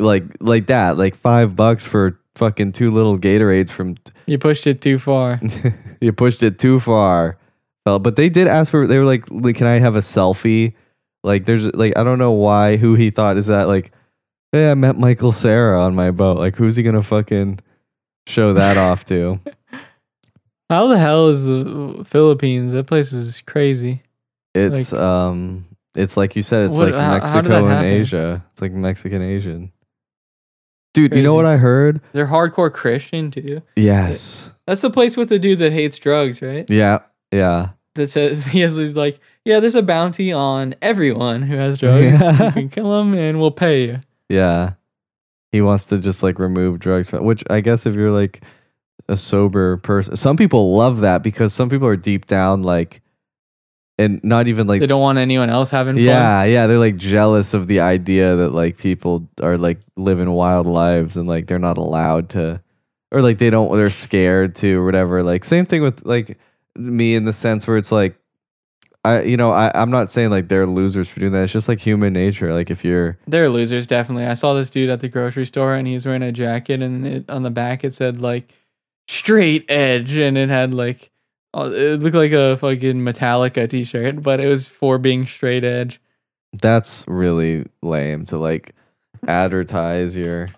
like 0.00 0.24
like 0.40 0.66
that 0.66 0.98
like 0.98 1.14
5 1.14 1.54
bucks 1.56 1.84
for 1.84 2.18
fucking 2.36 2.72
two 2.72 2.90
little 2.90 3.16
Gatorades 3.18 3.70
from 3.70 3.96
You 4.26 4.38
pushed 4.38 4.66
it 4.66 4.80
too 4.80 4.98
far. 4.98 5.40
you 6.00 6.12
pushed 6.12 6.42
it 6.42 6.58
too 6.58 6.80
far. 6.80 7.38
But 7.84 8.16
they 8.16 8.30
did 8.30 8.48
ask 8.48 8.70
for. 8.70 8.86
They 8.86 8.98
were 8.98 9.04
like, 9.04 9.30
like, 9.30 9.56
"Can 9.56 9.66
I 9.66 9.78
have 9.78 9.94
a 9.94 10.00
selfie?" 10.00 10.72
Like, 11.22 11.44
there's 11.44 11.66
like, 11.74 11.92
I 11.98 12.02
don't 12.02 12.18
know 12.18 12.32
why. 12.32 12.76
Who 12.78 12.94
he 12.94 13.10
thought 13.10 13.36
is 13.36 13.48
that? 13.48 13.64
Like, 13.68 13.92
hey, 14.52 14.70
I 14.70 14.74
met 14.74 14.98
Michael 14.98 15.32
Cera 15.32 15.78
on 15.82 15.94
my 15.94 16.10
boat. 16.10 16.38
Like, 16.38 16.56
who's 16.56 16.76
he 16.76 16.82
gonna 16.82 17.02
fucking 17.02 17.60
show 18.26 18.54
that 18.54 18.78
off 18.78 19.04
to? 19.06 19.38
How 20.70 20.86
the 20.86 20.98
hell 20.98 21.28
is 21.28 21.44
the 21.44 22.04
Philippines? 22.06 22.72
That 22.72 22.86
place 22.86 23.12
is 23.12 23.42
crazy. 23.42 24.02
It's 24.54 24.90
Like- 24.90 25.00
um, 25.02 25.66
it's 25.96 26.16
like 26.16 26.36
you 26.36 26.42
said. 26.42 26.66
It's 26.66 26.76
What- 26.76 26.92
like 26.92 26.94
how- 26.94 27.00
how 27.00 27.14
did 27.14 27.22
Mexico 27.22 27.48
that 27.48 27.58
and 27.58 27.66
happen? 27.68 27.86
Asia. 27.86 28.44
It's 28.52 28.62
like 28.62 28.72
Mexican 28.72 29.22
Asian. 29.22 29.72
Dude, 30.92 31.12
you 31.12 31.22
know 31.22 31.30
Crazy. 31.32 31.36
what 31.36 31.46
I 31.46 31.56
heard? 31.56 32.00
They're 32.12 32.26
hardcore 32.28 32.72
Christian 32.72 33.30
too. 33.32 33.62
Yes. 33.74 34.52
That's 34.66 34.80
the 34.80 34.90
place 34.90 35.16
with 35.16 35.28
the 35.28 35.38
dude 35.40 35.58
that 35.58 35.72
hates 35.72 35.98
drugs, 35.98 36.40
right? 36.40 36.68
Yeah. 36.70 37.00
Yeah. 37.32 37.70
That 37.96 38.10
says 38.10 38.46
he 38.46 38.60
has 38.60 38.76
these 38.76 38.94
like, 38.96 39.18
yeah, 39.44 39.58
there's 39.60 39.74
a 39.74 39.82
bounty 39.82 40.32
on 40.32 40.74
everyone 40.80 41.42
who 41.42 41.56
has 41.56 41.78
drugs. 41.78 42.04
Yeah. 42.04 42.46
You 42.46 42.52
can 42.52 42.68
kill 42.68 42.90
them 42.96 43.12
and 43.14 43.40
we'll 43.40 43.50
pay 43.50 43.86
you. 43.86 44.00
Yeah. 44.28 44.74
He 45.50 45.60
wants 45.60 45.86
to 45.86 45.98
just 45.98 46.22
like 46.22 46.38
remove 46.38 46.78
drugs 46.78 47.10
from 47.10 47.24
which 47.24 47.42
I 47.50 47.60
guess 47.60 47.86
if 47.86 47.94
you're 47.94 48.10
like 48.12 48.42
a 49.08 49.16
sober 49.16 49.76
person 49.78 50.16
some 50.16 50.36
people 50.36 50.74
love 50.76 51.00
that 51.00 51.22
because 51.22 51.52
some 51.52 51.68
people 51.68 51.86
are 51.86 51.96
deep 51.96 52.26
down 52.26 52.62
like 52.62 53.02
and 53.98 54.22
not 54.24 54.48
even 54.48 54.66
like 54.66 54.80
They 54.80 54.86
don't 54.86 55.00
want 55.00 55.18
anyone 55.18 55.50
else 55.50 55.70
having 55.70 55.96
fun. 55.96 56.04
yeah, 56.04 56.44
yeah, 56.44 56.66
they're 56.66 56.78
like 56.78 56.96
jealous 56.96 57.54
of 57.54 57.66
the 57.68 57.80
idea 57.80 58.36
that 58.36 58.50
like 58.50 58.76
people 58.76 59.28
are 59.40 59.56
like 59.56 59.80
living 59.96 60.30
wild 60.30 60.66
lives 60.66 61.16
and 61.16 61.28
like 61.28 61.46
they're 61.46 61.58
not 61.58 61.78
allowed 61.78 62.30
to 62.30 62.60
or 63.12 63.22
like 63.22 63.38
they 63.38 63.50
don't 63.50 63.74
they're 63.76 63.90
scared 63.90 64.56
to 64.56 64.78
or 64.80 64.84
whatever. 64.84 65.22
Like 65.22 65.44
same 65.44 65.66
thing 65.66 65.82
with 65.82 66.04
like 66.04 66.38
me 66.76 67.14
in 67.14 67.24
the 67.24 67.32
sense 67.32 67.66
where 67.66 67.76
it's 67.76 67.92
like 67.92 68.16
I 69.04 69.22
you 69.22 69.36
know, 69.36 69.52
I, 69.52 69.70
I'm 69.74 69.90
not 69.90 70.10
saying 70.10 70.30
like 70.30 70.48
they're 70.48 70.66
losers 70.66 71.08
for 71.08 71.20
doing 71.20 71.32
that. 71.32 71.44
It's 71.44 71.52
just 71.52 71.68
like 71.68 71.78
human 71.78 72.12
nature. 72.14 72.52
Like 72.52 72.70
if 72.70 72.84
you're 72.84 73.18
They're 73.28 73.48
losers, 73.50 73.86
definitely. 73.86 74.24
I 74.26 74.34
saw 74.34 74.54
this 74.54 74.70
dude 74.70 74.90
at 74.90 75.00
the 75.00 75.08
grocery 75.08 75.46
store 75.46 75.74
and 75.74 75.86
he's 75.86 76.04
wearing 76.04 76.22
a 76.22 76.32
jacket 76.32 76.82
and 76.82 77.06
it, 77.06 77.30
on 77.30 77.42
the 77.44 77.50
back 77.50 77.84
it 77.84 77.94
said 77.94 78.20
like 78.20 78.52
straight 79.06 79.66
edge 79.70 80.16
and 80.16 80.36
it 80.38 80.48
had 80.48 80.72
like 80.74 81.10
Oh, 81.56 81.70
it 81.72 82.00
looked 82.00 82.16
like 82.16 82.32
a 82.32 82.56
fucking 82.56 83.00
Metallica 83.00 83.70
t-shirt, 83.70 84.22
but 84.22 84.40
it 84.40 84.48
was 84.48 84.68
for 84.68 84.98
being 84.98 85.24
straight 85.24 85.62
edge. 85.62 86.00
That's 86.52 87.04
really 87.06 87.66
lame 87.80 88.24
to 88.26 88.38
like 88.38 88.74
advertise 89.26 90.16
your 90.16 90.48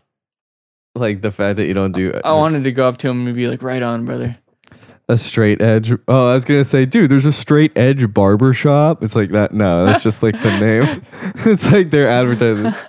like 0.94 1.20
the 1.20 1.30
fact 1.30 1.58
that 1.58 1.66
you 1.66 1.74
don't 1.74 1.92
do 1.92 2.18
I 2.24 2.32
wanted 2.32 2.64
to 2.64 2.72
go 2.72 2.88
up 2.88 2.96
to 2.98 3.10
him 3.10 3.26
and 3.26 3.36
be 3.36 3.46
like, 3.46 3.62
"Right 3.62 3.82
on, 3.82 4.06
brother." 4.06 4.38
a 5.08 5.16
straight 5.16 5.60
edge. 5.60 5.92
Oh, 6.08 6.28
I 6.28 6.34
was 6.34 6.44
gonna 6.44 6.64
say, 6.64 6.84
dude, 6.84 7.10
there's 7.10 7.24
a 7.24 7.32
straight 7.32 7.72
edge 7.76 8.12
barber 8.12 8.52
shop. 8.52 9.02
It's 9.02 9.14
like 9.14 9.30
that. 9.30 9.52
No, 9.54 9.86
that's 9.86 10.02
just 10.02 10.22
like 10.22 10.40
the 10.42 10.58
name. 10.58 11.06
it's 11.44 11.64
like 11.70 11.90
they're 11.90 12.08
advertising. 12.08 12.74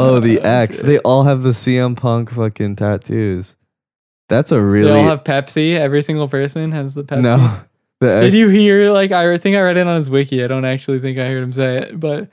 Oh, 0.00 0.18
the 0.20 0.40
X. 0.40 0.80
They 0.80 0.98
all 1.00 1.24
have 1.24 1.42
the 1.42 1.50
CM 1.50 1.94
Punk 1.94 2.30
fucking 2.30 2.76
tattoos. 2.76 3.54
That's 4.28 4.52
a 4.52 4.60
really. 4.60 4.90
They 4.90 4.98
all 4.98 5.04
have 5.08 5.24
Pepsi. 5.24 5.76
Every 5.78 6.02
single 6.02 6.28
person 6.28 6.72
has 6.72 6.94
the 6.94 7.04
Pepsi. 7.04 7.22
no. 7.22 7.60
The 8.00 8.20
Did 8.20 8.34
you 8.34 8.48
hear? 8.48 8.92
Like, 8.92 9.10
I 9.10 9.36
think 9.38 9.56
I 9.56 9.60
read 9.60 9.76
it 9.76 9.84
on 9.88 9.96
his 9.96 10.08
wiki. 10.08 10.44
I 10.44 10.46
don't 10.46 10.64
actually 10.64 11.00
think 11.00 11.18
I 11.18 11.24
heard 11.24 11.42
him 11.42 11.52
say 11.52 11.78
it, 11.78 11.98
but 11.98 12.28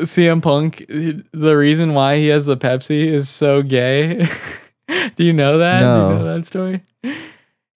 CM 0.00 0.42
Punk, 0.42 0.84
he- 0.90 1.22
the 1.32 1.56
reason 1.56 1.94
why 1.94 2.18
he 2.18 2.26
has 2.28 2.44
the 2.44 2.54
Pepsi 2.58 3.06
is 3.06 3.30
so 3.30 3.62
gay. 3.62 4.26
Do 5.16 5.24
you 5.24 5.32
know 5.32 5.56
that? 5.56 5.78
Do 5.78 5.84
you 5.84 5.90
No. 5.90 6.18
know 6.18 6.36
that 6.36 6.44
story? 6.44 6.82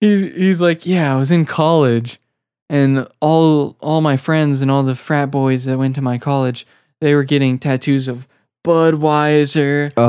He's 0.01 0.21
he's 0.21 0.61
like, 0.61 0.85
yeah, 0.85 1.15
I 1.15 1.19
was 1.19 1.31
in 1.31 1.47
college, 1.47 2.21
and 2.69 3.09
all 3.21 3.75
all 3.81 4.03
my 4.03 4.19
friends 4.19 4.61
and 4.61 4.71
all 4.71 4.83
the 4.83 4.95
frat 4.95 5.31
boys 5.31 5.65
that 5.65 5.79
went 5.79 5.95
to 5.95 6.03
my 6.03 6.19
college, 6.19 6.67
they 7.01 7.15
were 7.15 7.25
getting 7.25 7.59
tattoos 7.59 8.07
of 8.07 8.29
Budweiser, 8.67 9.93
oh, 9.97 10.01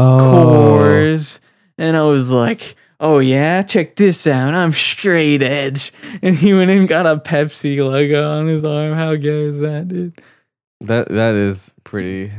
Coors, 0.81 1.39
and 1.77 1.95
I 1.95 2.03
was 2.03 2.29
like, 2.29 2.75
"Oh 2.99 3.19
yeah, 3.19 3.63
check 3.63 3.95
this 3.95 4.27
out. 4.27 4.53
I'm 4.53 4.73
straight 4.73 5.41
edge." 5.41 5.91
And 6.21 6.35
he 6.35 6.53
went 6.53 6.71
and 6.71 6.87
got 6.87 7.05
a 7.05 7.17
Pepsi 7.17 7.77
logo 7.77 8.29
on 8.29 8.47
his 8.47 8.63
arm. 8.63 8.93
How 8.93 9.15
gay 9.15 9.43
is 9.43 9.59
that, 9.59 9.87
dude? 9.87 10.21
that 10.87 11.09
that 11.09 11.35
is 11.35 11.73
pretty 11.83 12.31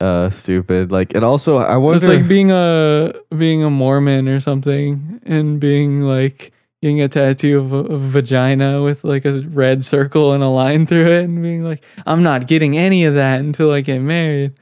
uh 0.00 0.30
stupid. 0.30 0.92
Like, 0.92 1.14
and 1.14 1.24
also 1.24 1.56
I 1.56 1.76
wonder. 1.76 1.96
It's 1.96 2.06
like 2.06 2.28
being 2.28 2.50
a 2.50 3.12
being 3.36 3.62
a 3.62 3.70
Mormon 3.70 4.28
or 4.28 4.40
something, 4.40 5.20
and 5.24 5.60
being 5.60 6.02
like 6.02 6.52
getting 6.82 7.00
a 7.00 7.08
tattoo 7.08 7.58
of 7.60 7.72
a, 7.72 7.76
of 7.76 8.02
a 8.02 8.08
vagina 8.08 8.82
with 8.82 9.04
like 9.04 9.24
a 9.24 9.40
red 9.42 9.84
circle 9.84 10.32
and 10.32 10.42
a 10.42 10.48
line 10.48 10.86
through 10.86 11.10
it, 11.18 11.24
and 11.24 11.42
being 11.42 11.64
like, 11.64 11.84
"I'm 12.06 12.22
not 12.22 12.46
getting 12.46 12.76
any 12.76 13.04
of 13.04 13.14
that 13.14 13.40
until 13.40 13.70
I 13.70 13.80
get 13.80 14.00
married." 14.00 14.52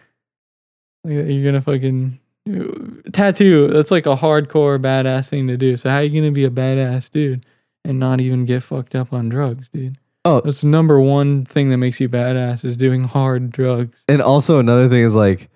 Like, 1.05 1.15
you're 1.15 1.45
gonna 1.45 1.63
fucking 1.63 2.19
tattoo. 3.13 3.69
That's 3.69 3.91
like 3.91 4.07
a 4.07 4.17
hardcore 4.17 4.81
badass 4.81 5.31
thing 5.31 5.49
to 5.49 5.57
do. 5.57 5.77
So 5.77 5.91
how 5.91 5.97
are 5.97 6.03
you 6.03 6.21
gonna 6.21 6.33
be 6.33 6.45
a 6.45 6.51
badass 6.51 7.11
dude 7.11 7.47
and 7.85 7.99
not 7.99 8.21
even 8.21 8.45
get 8.45 8.63
fucked 8.63 8.95
up 8.95 9.13
on 9.13 9.29
drugs, 9.29 9.69
dude? 9.69 9.99
Oh. 10.25 10.41
that's 10.41 10.61
the 10.61 10.69
number 10.69 11.01
one 11.01 11.45
thing 11.45 11.71
that 11.71 11.79
makes 11.79 11.99
you 11.99 12.09
badass 12.09 12.65
is 12.65 12.77
doing 12.77 13.03
hard 13.03 13.51
drugs. 13.51 14.05
and 14.07 14.23
also 14.23 14.61
another 14.61 14.89
thing 14.89 15.03
is 15.03 15.17
like 15.17 15.51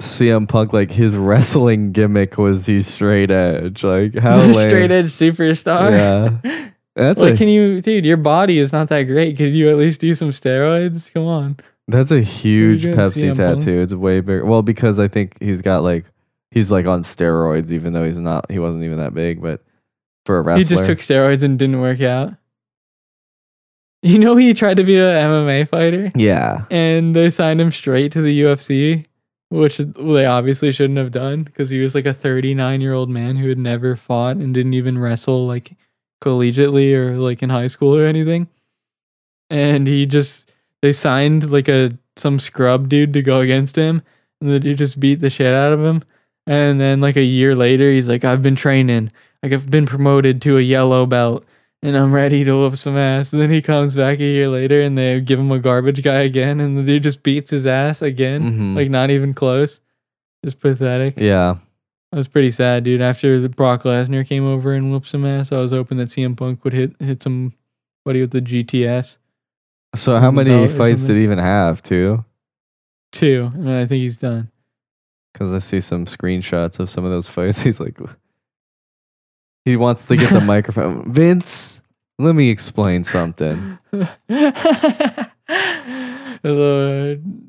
CM 0.00 0.48
Punk, 0.48 0.72
like 0.72 0.90
his 0.90 1.16
wrestling 1.16 1.92
gimmick 1.92 2.36
was 2.36 2.66
he's 2.66 2.86
straight 2.86 3.30
edge. 3.30 3.82
Like 3.82 4.14
how. 4.14 4.40
Straight 4.52 4.90
edge 4.90 5.06
superstar. 5.06 5.90
Yeah. 5.90 6.70
That's 6.94 7.20
like, 7.20 7.36
can 7.36 7.48
you, 7.48 7.82
dude? 7.82 8.06
Your 8.06 8.16
body 8.16 8.58
is 8.58 8.72
not 8.72 8.88
that 8.88 9.02
great. 9.02 9.36
Could 9.36 9.54
you 9.54 9.68
at 9.70 9.76
least 9.76 10.00
do 10.00 10.14
some 10.14 10.30
steroids? 10.30 11.12
Come 11.12 11.26
on. 11.26 11.56
That's 11.88 12.10
a 12.10 12.20
huge 12.20 12.84
Pepsi 12.84 13.30
CM 13.32 13.36
Punk? 13.36 13.60
tattoo. 13.60 13.80
It's 13.80 13.94
way 13.94 14.20
bigger. 14.20 14.44
Well, 14.44 14.62
because 14.62 14.98
I 14.98 15.08
think 15.08 15.36
he's 15.40 15.62
got 15.62 15.82
like 15.82 16.04
he's 16.50 16.70
like 16.70 16.86
on 16.86 17.02
steroids, 17.02 17.70
even 17.70 17.92
though 17.92 18.04
he's 18.04 18.16
not. 18.16 18.50
He 18.50 18.58
wasn't 18.58 18.84
even 18.84 18.98
that 18.98 19.14
big, 19.14 19.40
but 19.40 19.62
for 20.24 20.38
a 20.38 20.42
wrestler, 20.42 20.58
He 20.58 20.64
just 20.64 20.84
took 20.84 20.98
steroids 20.98 21.42
and 21.42 21.58
didn't 21.58 21.80
work 21.80 22.00
out. 22.00 22.34
You 24.02 24.18
know, 24.18 24.36
he 24.36 24.52
tried 24.54 24.76
to 24.76 24.84
be 24.84 24.98
a 24.98 25.22
MMA 25.22 25.68
fighter, 25.68 26.10
yeah, 26.14 26.64
and 26.70 27.14
they 27.14 27.30
signed 27.30 27.60
him 27.60 27.70
straight 27.72 28.12
to 28.12 28.22
the 28.22 28.42
UFC, 28.42 29.06
which 29.48 29.78
they 29.78 30.26
obviously 30.26 30.70
shouldn't 30.72 30.98
have 30.98 31.12
done 31.12 31.44
because 31.44 31.70
he 31.70 31.80
was 31.80 31.94
like 31.94 32.06
a 32.06 32.12
39 32.14 32.80
year 32.80 32.92
old 32.92 33.08
man 33.08 33.36
who 33.36 33.48
had 33.48 33.58
never 33.58 33.96
fought 33.96 34.36
and 34.36 34.52
didn't 34.54 34.74
even 34.74 34.98
wrestle 34.98 35.46
like 35.46 35.74
collegiately 36.22 36.94
or 36.94 37.16
like 37.18 37.42
in 37.42 37.50
high 37.50 37.66
school 37.66 37.96
or 37.96 38.04
anything. 38.04 38.48
And 39.50 39.86
he 39.86 40.06
just 40.06 40.52
they 40.86 40.92
signed 40.92 41.50
like 41.50 41.68
a 41.68 41.98
some 42.16 42.38
scrub 42.38 42.88
dude 42.88 43.12
to 43.14 43.22
go 43.22 43.40
against 43.40 43.74
him, 43.76 44.02
and 44.40 44.48
the 44.50 44.60
dude 44.60 44.78
just 44.78 45.00
beat 45.00 45.16
the 45.20 45.28
shit 45.30 45.52
out 45.52 45.72
of 45.72 45.80
him. 45.84 46.02
And 46.46 46.80
then 46.80 47.00
like 47.00 47.16
a 47.16 47.22
year 47.24 47.56
later, 47.56 47.90
he's 47.90 48.08
like, 48.08 48.24
I've 48.24 48.40
been 48.42 48.54
training, 48.56 49.10
like 49.42 49.52
I've 49.52 49.68
been 49.70 49.86
promoted 49.86 50.40
to 50.42 50.58
a 50.58 50.60
yellow 50.62 51.04
belt, 51.06 51.44
and 51.82 51.96
I'm 51.96 52.12
ready 52.12 52.44
to 52.44 52.52
whoop 52.56 52.76
some 52.76 52.96
ass. 52.96 53.32
And 53.32 53.42
then 53.42 53.50
he 53.50 53.60
comes 53.60 53.96
back 53.96 54.20
a 54.20 54.22
year 54.24 54.48
later, 54.48 54.80
and 54.80 54.96
they 54.96 55.20
give 55.20 55.40
him 55.40 55.50
a 55.50 55.58
garbage 55.58 56.02
guy 56.04 56.20
again, 56.20 56.60
and 56.60 56.78
the 56.78 56.82
dude 56.84 57.02
just 57.02 57.22
beats 57.24 57.50
his 57.50 57.66
ass 57.66 58.00
again, 58.00 58.42
Mhm. 58.42 58.76
like 58.76 58.88
not 58.90 59.10
even 59.10 59.34
close. 59.34 59.80
Just 60.44 60.60
pathetic. 60.60 61.18
yeah. 61.18 61.56
I 62.12 62.16
was 62.16 62.28
pretty 62.28 62.52
sad, 62.52 62.84
dude. 62.84 63.02
After 63.02 63.40
the 63.40 63.48
Brock 63.48 63.82
Lesnar 63.82 64.24
came 64.26 64.44
over 64.46 64.72
and 64.72 64.92
whooped 64.92 65.08
some 65.08 65.26
ass, 65.26 65.50
I 65.50 65.58
was 65.58 65.72
hoping 65.72 65.98
that 65.98 66.08
CM 66.10 66.36
Punk 66.36 66.62
would 66.64 66.72
hit 66.72 66.94
hit 67.00 67.22
some 67.22 67.52
buddy 68.04 68.20
with 68.20 68.30
the 68.30 68.40
GTS 68.40 69.18
So 69.96 70.16
how 70.16 70.30
many 70.30 70.68
fights 70.68 71.04
did 71.04 71.16
he 71.16 71.24
even 71.24 71.38
have? 71.38 71.82
Two. 71.82 72.24
too, 73.12 73.50
and 73.54 73.70
I 73.70 73.86
think 73.86 74.02
he's 74.02 74.16
done. 74.16 74.50
Because 75.32 75.52
I 75.52 75.58
see 75.58 75.80
some 75.80 76.06
screenshots 76.06 76.80
of 76.80 76.90
some 76.90 77.04
of 77.04 77.10
those 77.10 77.28
fights. 77.28 77.58
He's 77.62 77.78
like, 77.78 77.98
he 79.66 79.76
wants 79.76 80.06
to 80.06 80.16
get 80.16 80.32
the 80.32 80.40
microphone. 80.54 81.12
Vince, 81.12 81.82
let 82.18 82.34
me 82.34 82.48
explain 82.48 83.04
something. 83.04 83.78
the 83.90 84.08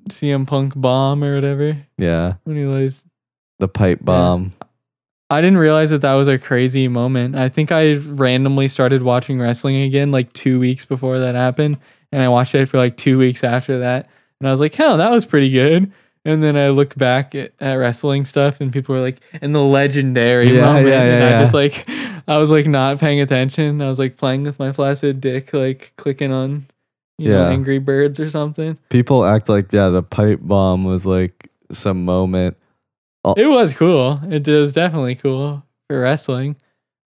CM 0.10 0.48
Punk 0.48 0.74
bomb 0.76 1.24
or 1.24 1.36
whatever 1.36 1.78
Yeah, 1.98 2.36
when 2.44 2.58
he 2.58 2.66
lays 2.66 3.04
the 3.60 3.68
pipe 3.68 4.00
bomb. 4.02 4.54
I 5.30 5.42
didn't 5.42 5.58
realize 5.58 5.90
that 5.90 6.02
that 6.02 6.14
was 6.14 6.28
a 6.28 6.38
crazy 6.38 6.88
moment. 6.88 7.36
I 7.36 7.50
think 7.50 7.72
I 7.72 7.96
randomly 7.96 8.70
started 8.70 9.02
watching 9.02 9.42
wrestling 9.42 9.82
again 9.82 10.12
like 10.12 10.32
two 10.34 10.60
weeks 10.60 10.86
before 10.86 11.20
that 11.20 11.36
happened, 11.36 11.78
and 12.12 12.22
I 12.22 12.30
watched 12.30 12.56
it 12.56 12.68
for 12.68 12.78
like 12.78 12.98
two 12.98 13.18
weeks 13.18 13.44
after 13.44 13.80
that, 13.80 14.08
and 14.40 14.48
I 14.48 14.52
was 14.52 14.60
like, 14.60 14.74
"Hell, 14.74 14.98
that 14.98 15.12
was 15.12 15.26
pretty 15.26 15.50
good." 15.50 15.92
And 16.26 16.44
then 16.44 16.58
I 16.58 16.70
look 16.70 16.94
back 16.96 17.36
at, 17.36 17.54
at 17.62 17.74
wrestling 17.76 18.26
stuff, 18.26 18.60
and 18.60 18.72
people 18.72 18.94
were 18.96 19.02
like, 19.02 19.22
"In 19.42 19.54
the 19.54 19.64
legendary 19.64 20.50
Yeah, 20.56 20.66
moment," 20.66 20.88
yeah, 20.88 21.02
and 21.02 21.24
yeah, 21.24 21.38
I 21.38 21.42
just 21.42 21.54
like, 21.54 21.88
I 22.28 22.38
was 22.38 22.50
like 22.50 22.68
not 22.68 23.00
paying 23.00 23.22
attention. 23.22 23.82
I 23.82 23.88
was 23.88 24.00
like 24.00 24.18
playing 24.18 24.44
with 24.44 24.60
my 24.60 24.72
flaccid 24.72 25.22
dick, 25.22 25.54
like 25.54 25.94
clicking 25.96 26.32
on, 26.34 26.66
you 27.18 27.30
know. 27.30 27.48
Angry 27.48 27.80
Birds 27.80 28.20
or 28.20 28.30
something. 28.30 28.78
People 28.90 29.24
act 29.26 29.48
like 29.48 29.72
yeah, 29.72 29.90
the 29.90 30.04
pipe 30.04 30.40
bomb 30.42 30.84
was 30.84 31.06
like 31.06 31.50
some 31.72 32.04
moment. 32.06 32.58
It 33.36 33.48
was 33.48 33.74
cool. 33.74 34.20
It 34.30 34.48
was 34.48 34.72
definitely 34.72 35.16
cool 35.16 35.64
for 35.90 36.00
wrestling, 36.00 36.56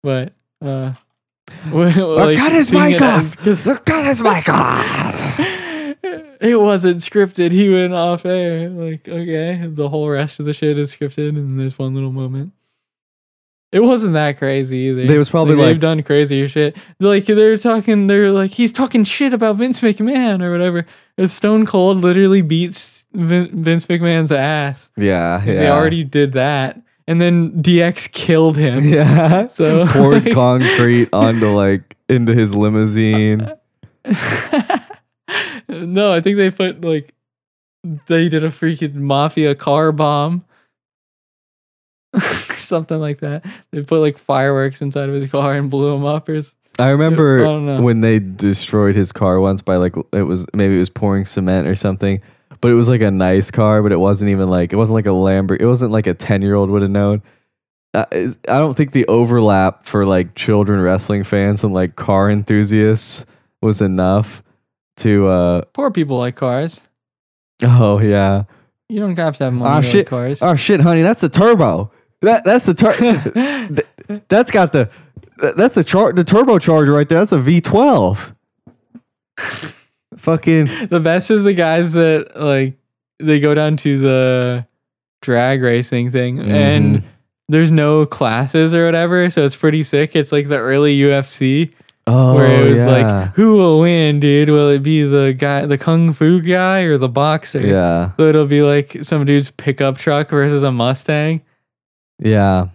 but 0.02 0.32
uh, 0.62 0.93
like, 1.72 2.38
cut 2.38 2.52
his 2.52 2.70
seeing 2.70 2.84
mic 2.93 3.02
off! 3.02 3.48
as- 3.48 3.66
Look, 3.66 3.86
cut 3.86 4.06
his 4.06 4.22
mic 4.22 4.48
off! 4.50 5.39
it 5.39 6.60
wasn't 6.60 6.98
scripted. 7.02 7.52
He 7.52 7.70
went 7.74 7.93
off 7.93 8.26
air. 8.26 8.70
Like, 8.70 9.08
okay, 9.08 9.68
the 9.68 9.89
whole 9.89 10.10
rest 10.10 10.39
of 10.39 10.46
the 10.46 10.54
shit 10.54 10.78
is 10.78 10.93
scripted, 10.93 11.30
and 11.30 11.60
there's 11.60 11.78
one 11.80 11.93
little 11.93 12.12
moment. 12.12 12.52
It 13.72 13.82
wasn't 13.84 14.14
that 14.14 14.38
crazy 14.38 14.78
either. 14.78 15.06
They 15.06 15.18
was 15.18 15.30
probably 15.30 15.56
like 15.56 15.66
they've 15.66 15.80
done 15.80 16.02
crazier 16.04 16.48
shit. 16.48 16.78
Like 17.00 17.26
they're 17.26 17.58
talking, 17.58 18.08
they're 18.08 18.32
like 18.32 18.52
he's 18.52 18.72
talking 18.72 19.04
shit 19.04 19.34
about 19.34 19.58
Vince 19.58 19.82
McMahon 19.82 20.41
or 20.41 20.52
whatever. 20.52 20.86
And 21.18 21.30
Stone 21.30 21.66
Cold 21.66 21.98
literally 21.98 22.41
beats 22.41 23.06
Vin- 23.12 23.64
Vince 23.64 23.86
McMahon's 23.88 24.32
ass. 24.32 24.91
Yeah, 24.96 25.43
yeah. 25.43 25.54
They 25.54 25.70
already 25.70 26.06
did 26.06 26.34
that, 26.34 26.80
and 27.08 27.22
then 27.22 27.51
DX 27.62 28.12
killed 28.12 28.58
him. 28.58 28.84
yeah. 28.88 29.47
So 29.47 29.86
poured 29.89 30.26
like- 30.26 30.34
concrete 30.34 31.10
onto 31.14 31.53
like 31.53 31.95
into 32.10 32.34
his 32.34 32.53
limousine. 32.53 33.51
no, 35.68 36.14
I 36.14 36.22
think 36.22 36.38
they 36.38 36.51
put 36.51 36.82
like 36.82 37.14
they 38.08 38.30
did 38.30 38.43
a 38.43 38.49
freaking 38.49 38.95
mafia 38.95 39.56
car 39.56 39.91
bomb. 39.91 40.45
Something 42.58 42.99
like 42.99 43.20
that. 43.20 43.45
They 43.72 43.84
put 43.84 43.99
like 43.99 44.18
fireworks 44.18 44.82
inside 44.82 45.10
of 45.10 45.16
his 45.16 45.30
car 45.30 45.53
and 45.53 45.70
blew 45.70 45.93
him 45.93 46.06
up. 46.06 46.30
Or 46.30 46.41
I 46.80 46.89
remember 46.89 47.45
I 47.45 47.80
when 47.80 48.01
they 48.01 48.20
destroyed 48.20 48.95
his 48.95 49.12
car 49.12 49.39
once 49.39 49.62
by 49.62 49.76
like 49.76 49.95
it 50.14 50.24
was 50.24 50.45
maybe 50.53 50.76
it 50.76 50.80
was 50.80 50.89
pouring 50.89 51.26
cement 51.26 51.68
or 51.68 51.76
something, 51.76 52.22
but 52.66 52.72
it 52.72 52.76
was 52.76 52.88
like 52.88 53.01
a 53.01 53.11
nice 53.11 53.51
car, 53.51 53.84
but 53.84 53.91
it 53.91 53.99
wasn't 53.99 54.32
even 54.32 54.49
like 54.49 54.74
it 54.74 54.76
wasn't 54.76 54.95
like 54.95 55.05
a 55.05 55.09
Lamborghini. 55.09 55.61
It 55.61 55.68
wasn't 55.68 55.91
like 55.91 56.07
a 56.07 56.16
ten 56.16 56.41
year 56.41 56.55
old 56.55 56.72
would 56.72 56.82
have 56.82 56.89
known. 56.89 57.22
Uh, 57.93 58.05
I 58.11 58.57
don't 58.57 58.74
think 58.76 58.91
the 58.91 59.05
overlap 59.05 59.86
for 59.86 60.03
like 60.03 60.34
children 60.34 60.82
wrestling 60.82 61.24
fans 61.24 61.63
and 61.63 61.76
like 61.76 61.95
car 61.95 62.28
enthusiasts 62.32 63.24
was 63.61 63.82
enough 63.82 64.41
to. 64.97 65.28
uh 65.28 65.61
Poor 65.74 65.91
people 65.91 66.18
like 66.18 66.36
cars. 66.36 66.82
Oh 67.61 67.99
yeah. 67.99 68.45
You 68.89 68.99
don't 68.99 69.16
have 69.16 69.38
to 69.38 69.43
have 69.43 69.53
money 69.53 69.86
to 69.86 69.91
shit. 69.91 70.07
cars. 70.07 70.41
Oh 70.41 70.55
shit, 70.55 70.82
honey, 70.82 71.03
that's 71.03 71.22
the 71.22 71.30
turbo. 71.30 71.91
That 72.22 72.45
that's 72.45 72.66
the 72.66 72.74
tur- 72.74 73.70
That's 74.30 74.49
got 74.49 74.72
the 74.74 74.89
that's 75.38 75.76
the 75.76 75.84
char- 75.84 76.13
the 76.13 76.24
turbocharger 76.24 76.95
right 76.95 77.07
there. 77.07 77.20
That's 77.20 77.32
a 77.32 77.38
V12. 77.38 78.34
Fucking 80.26 80.88
the 80.89 80.99
best 80.99 81.32
is 81.32 81.43
the 81.43 81.53
guys 81.53 81.93
that 81.93 82.32
like 82.36 82.78
they 83.19 83.39
go 83.39 83.53
down 83.53 83.78
to 83.78 83.97
the 83.99 84.65
drag 85.21 85.61
racing 85.61 86.11
thing 86.11 86.39
and 86.39 86.97
Mm-hmm. 86.97 87.07
there's 87.49 87.71
no 87.71 88.05
classes 88.05 88.73
or 88.73 88.86
whatever, 88.86 89.30
so 89.30 89.45
it's 89.45 89.55
pretty 89.55 89.84
sick. 89.84 90.15
It's 90.15 90.32
like 90.32 90.47
the 90.49 90.57
early 90.57 90.97
UFC 90.99 91.73
oh 92.07 92.36
where 92.36 92.47
it 92.65 92.69
was 92.69 92.80
yeah. 92.86 92.91
like, 92.91 93.34
who 93.34 93.55
will 93.55 93.80
win, 93.80 94.19
dude? 94.19 94.49
Will 94.49 94.69
it 94.69 94.84
be 94.84 95.03
the 95.03 95.34
guy, 95.38 95.65
the 95.65 95.78
kung 95.78 96.13
fu 96.13 96.41
guy, 96.41 96.82
or 96.82 96.97
the 96.97 97.09
boxer? 97.09 97.61
yeah 97.61 98.11
So 98.17 98.23
it'll 98.28 98.45
be 98.45 98.61
like 98.61 98.97
some 99.03 99.26
dude's 99.26 99.51
pickup 99.51 99.97
truck 99.97 100.30
versus 100.30 100.61
a 100.63 100.71
Mustang. 100.71 101.41
yeah 102.19 102.67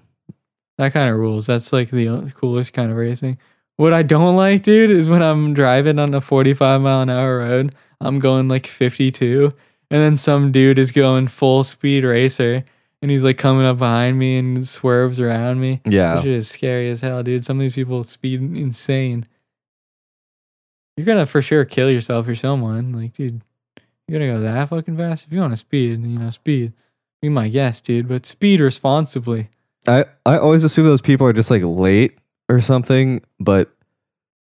That 0.78 0.92
kind 0.92 1.11
of 1.11 1.16
rules. 1.18 1.46
That's 1.46 1.72
like 1.72 1.90
the 1.90 2.32
coolest 2.36 2.72
kind 2.72 2.90
of 2.90 2.96
racing. 2.96 3.38
What 3.81 3.95
I 3.95 4.03
don't 4.03 4.37
like, 4.37 4.62
dude, 4.62 4.91
is 4.91 5.09
when 5.09 5.22
I'm 5.22 5.55
driving 5.55 5.99
on 5.99 6.12
a 6.12 6.20
45 6.20 6.83
mile 6.83 7.01
an 7.01 7.09
hour 7.09 7.39
road, 7.39 7.74
I'm 7.99 8.18
going 8.18 8.47
like 8.47 8.66
52, 8.66 9.55
and 9.91 10.03
then 10.03 10.18
some 10.18 10.53
dude 10.53 10.78
is 10.78 10.93
going 10.93 11.28
full 11.28 11.64
speed 11.64 12.05
racer, 12.05 12.62
and 13.01 13.11
he's 13.11 13.24
like 13.24 13.39
coming 13.39 13.64
up 13.64 13.78
behind 13.78 14.18
me 14.18 14.37
and 14.37 14.68
swerves 14.68 15.18
around 15.18 15.62
me. 15.62 15.81
Yeah. 15.87 16.20
shit 16.20 16.31
is 16.31 16.51
scary 16.51 16.91
as 16.91 17.01
hell, 17.01 17.22
dude. 17.22 17.47
Some 17.47 17.57
of 17.57 17.62
these 17.62 17.74
people 17.74 18.05
speed 18.05 18.43
insane. 18.55 19.26
You're 20.99 21.07
gonna 21.07 21.24
for 21.24 21.41
sure 21.41 21.64
kill 21.64 21.89
yourself 21.89 22.28
or 22.28 22.35
someone. 22.35 22.93
Like, 22.93 23.14
dude, 23.14 23.41
you're 24.07 24.20
gonna 24.20 24.31
go 24.31 24.41
that 24.43 24.68
fucking 24.68 24.99
fast. 24.99 25.24
If 25.24 25.33
you 25.33 25.41
want 25.41 25.55
to 25.55 25.57
speed, 25.57 26.03
you 26.03 26.18
know, 26.18 26.28
speed. 26.28 26.74
Be 27.22 27.31
my 27.31 27.49
guess, 27.49 27.81
dude, 27.81 28.09
but 28.09 28.26
speed 28.26 28.61
responsibly. 28.61 29.49
I 29.87 30.05
I 30.26 30.37
always 30.37 30.64
assume 30.64 30.85
those 30.85 31.01
people 31.01 31.26
are 31.26 31.33
just 31.33 31.51
like 31.51 31.62
late 31.64 32.18
or 32.51 32.61
something. 32.61 33.22
But 33.38 33.70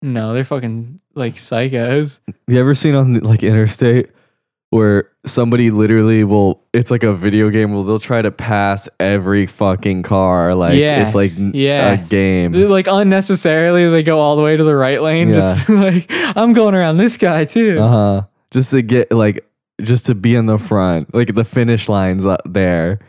No, 0.01 0.33
they're 0.33 0.43
fucking 0.43 0.99
like 1.15 1.35
psychos. 1.35 2.19
you 2.47 2.59
ever 2.59 2.75
seen 2.75 2.95
on 2.95 3.15
like 3.19 3.43
interstate 3.43 4.11
where 4.69 5.09
somebody 5.25 5.71
literally 5.71 6.23
will? 6.23 6.61
It's 6.73 6.91
like 6.91 7.03
a 7.03 7.13
video 7.13 7.49
game 7.49 7.73
where 7.73 7.83
they'll 7.83 7.99
try 7.99 8.21
to 8.21 8.31
pass 8.31 8.89
every 8.99 9.47
fucking 9.47 10.03
car. 10.03 10.53
Like 10.55 10.75
Yes, 10.77 11.07
it's 11.07 11.15
like 11.15 11.31
n- 11.39 11.51
yes. 11.55 12.05
a 12.05 12.09
game. 12.09 12.51
They, 12.51 12.65
like 12.65 12.87
unnecessarily, 12.87 13.89
they 13.89 14.03
go 14.03 14.19
all 14.19 14.35
the 14.35 14.41
way 14.43 14.55
to 14.57 14.63
the 14.63 14.75
right 14.75 15.01
lane. 15.01 15.31
Just 15.33 15.69
like 15.69 16.05
I'm 16.09 16.53
going 16.53 16.75
around 16.75 16.97
this 16.97 17.17
guy 17.17 17.45
too. 17.45 17.79
Uh 17.79 17.87
huh. 17.89 18.21
Just 18.51 18.71
to 18.71 18.81
get 18.81 19.11
like, 19.11 19.45
just 19.81 20.05
to 20.07 20.15
be 20.15 20.35
in 20.35 20.45
the 20.45 20.57
front, 20.57 21.13
like 21.13 21.33
the 21.35 21.43
finish 21.43 21.89
lines 21.89 22.25
up 22.25 22.41
there. 22.45 22.99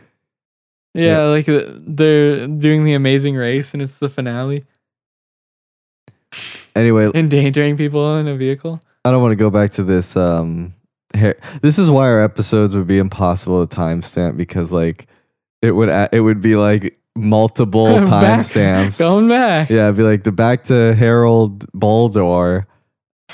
yeah, 0.93 1.21
like 1.23 1.47
uh, 1.47 1.61
they're 1.67 2.47
doing 2.47 2.83
the 2.83 2.93
amazing 2.93 3.35
race, 3.35 3.73
and 3.73 3.81
it's 3.81 3.97
the 3.97 4.09
finale, 4.09 4.65
Anyway, 6.77 7.09
endangering 7.13 7.75
people 7.77 8.17
in 8.17 8.27
a 8.27 8.35
vehicle. 8.35 8.81
I 9.05 9.11
don't 9.11 9.21
want 9.21 9.31
to 9.31 9.35
go 9.37 9.49
back 9.49 9.71
to 9.71 9.83
this. 9.83 10.15
Um, 10.15 10.73
hair. 11.13 11.35
This 11.61 11.79
is 11.79 11.89
why 11.89 12.07
our 12.07 12.21
episodes 12.23 12.75
would 12.75 12.87
be 12.87 12.97
impossible 12.97 13.65
to 13.65 13.75
timestamp 13.75 14.37
because 14.37 14.71
like 14.71 15.07
it 15.61 15.71
would 15.71 15.89
a- 15.89 16.09
it 16.11 16.19
would 16.21 16.41
be 16.41 16.55
like 16.55 16.97
multiple 17.15 17.85
timestamps. 17.87 18.99
Going 18.99 19.27
back. 19.27 19.69
Yeah, 19.69 19.85
it'd 19.85 19.97
be 19.97 20.03
like 20.03 20.23
the 20.23 20.31
back 20.31 20.65
to 20.65 20.93
Harald 20.95 21.65
Baldr. 21.71 22.65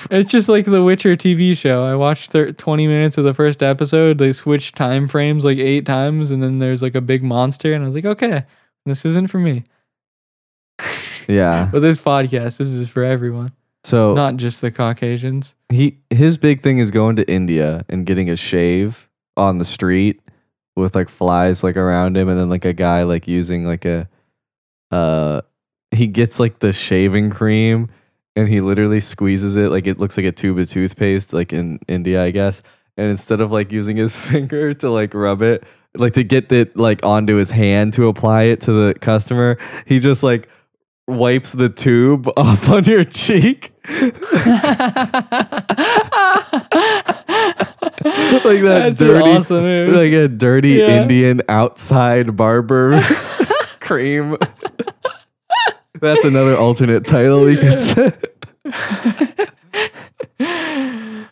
It's 0.10 0.32
just 0.32 0.50
like 0.50 0.66
the 0.66 0.82
Witcher 0.84 1.16
TV 1.16 1.56
show. 1.56 1.84
I 1.84 1.94
watched 1.96 2.32
thir- 2.32 2.52
20 2.52 2.88
minutes 2.88 3.18
of 3.20 3.26
the 3.26 3.34
first 3.34 3.62
episode. 3.62 4.18
They 4.18 4.34
switched 4.34 4.76
time 4.76 5.08
frames 5.08 5.46
like 5.46 5.60
eight 5.60 5.86
times, 5.86 6.32
and 6.32 6.42
then 6.42 6.58
there's 6.60 6.82
like 6.82 6.96
a 6.96 7.02
big 7.02 7.24
monster, 7.24 7.74
and 7.74 7.84
I 7.84 7.88
was 7.88 7.94
like, 7.96 8.06
okay, 8.06 8.44
this 8.88 9.06
isn't 9.06 9.28
for 9.28 9.38
me. 9.40 9.64
Yeah. 11.28 11.70
But 11.72 11.80
this 11.82 11.98
podcast, 11.98 12.58
this 12.58 12.74
is 12.74 12.88
for 12.90 13.04
everyone, 13.04 13.52
So 13.84 14.14
not 14.14 14.38
just 14.38 14.62
the 14.62 14.72
Caucasians. 14.72 15.56
he 15.70 15.98
his 16.10 16.38
big 16.38 16.62
thing 16.62 16.78
is 16.80 16.92
going 16.92 17.16
to 17.18 17.30
India 17.32 17.86
and 17.90 18.06
getting 18.06 18.30
a 18.30 18.36
shave 18.36 19.10
on 19.38 19.58
the 19.58 19.66
street 19.66 20.22
with 20.76 20.96
like 20.96 21.10
flies 21.10 21.64
like 21.64 21.78
around 21.78 22.18
him 22.18 22.30
and 22.30 22.40
then 22.40 22.50
like 22.50 22.66
a 22.66 22.74
guy 22.74 23.04
like 23.04 23.28
using 23.28 23.66
like 23.66 23.86
a 23.86 24.08
uh 24.92 25.42
he 25.92 26.08
gets 26.08 26.40
like 26.40 26.60
the 26.60 26.74
shaving 26.74 27.30
cream 27.30 27.90
and 28.36 28.48
he 28.48 28.62
literally 28.62 29.00
squeezes 29.02 29.56
it 29.56 29.70
like 29.70 29.86
it 29.88 30.00
looks 30.00 30.18
like 30.18 30.26
a 30.26 30.32
tube 30.32 30.58
of 30.58 30.70
toothpaste 30.70 31.34
like 31.34 31.54
in 31.54 31.80
India 31.88 32.24
I 32.24 32.32
guess 32.32 32.62
and 32.98 33.10
instead 33.10 33.42
of 33.42 33.52
like 33.52 33.72
using 33.72 33.98
his 33.98 34.16
finger 34.30 34.74
to 34.76 34.90
like 34.90 35.14
rub 35.14 35.42
it 35.42 35.64
like 35.96 36.14
to 36.14 36.24
get 36.24 36.52
it 36.52 36.76
like 36.76 37.04
onto 37.06 37.36
his 37.36 37.52
hand 37.52 37.94
to 37.94 38.08
apply 38.08 38.44
it 38.44 38.62
to 38.62 38.72
the 38.72 38.94
customer 39.00 39.58
he 39.86 40.00
just 40.00 40.24
like 40.24 40.50
wipes 41.08 41.52
the 41.54 41.70
tube 41.70 42.30
off 42.38 42.70
on 42.70 42.84
your 42.86 43.04
cheek 43.04 43.72
like 43.90 44.12
that 48.62 48.96
That's 48.96 49.00
dirty, 49.00 49.30
awesome 49.32 49.94
like 49.94 50.14
a 50.14 50.28
dirty 50.28 50.72
Yeah. 50.74 51.02
Indian 51.04 51.42
outside 51.50 52.36
barber 52.38 53.00
cream. 53.80 54.38
That's 56.00 56.24
another 56.26 56.56
alternate 56.58 57.06
title 57.06 57.44
we 57.44 57.56
could 57.58 57.80
say. 57.80 58.12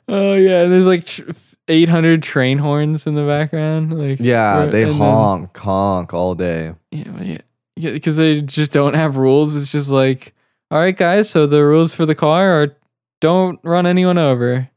oh 0.07 0.33
yeah, 0.35 0.65
there's 0.65 0.85
like 0.85 1.05
tr- 1.05 1.31
800 1.67 2.21
train 2.23 2.57
horns 2.57 3.07
in 3.07 3.15
the 3.15 3.25
background. 3.25 3.97
Like 3.97 4.19
Yeah, 4.19 4.65
they 4.65 4.91
honk, 4.91 5.55
honk 5.57 6.13
all 6.13 6.35
day. 6.35 6.73
Yeah, 6.91 7.21
yeah, 7.21 7.37
because 7.81 8.17
they 8.17 8.41
just 8.41 8.71
don't 8.71 8.93
have 8.93 9.17
rules. 9.17 9.55
It's 9.55 9.71
just 9.71 9.89
like, 9.89 10.33
all 10.69 10.79
right, 10.79 10.95
guys. 10.95 11.29
So 11.29 11.47
the 11.47 11.63
rules 11.63 11.93
for 11.93 12.05
the 12.05 12.15
car 12.15 12.61
are 12.61 12.75
don't 13.19 13.59
run 13.63 13.85
anyone 13.85 14.17
over. 14.17 14.69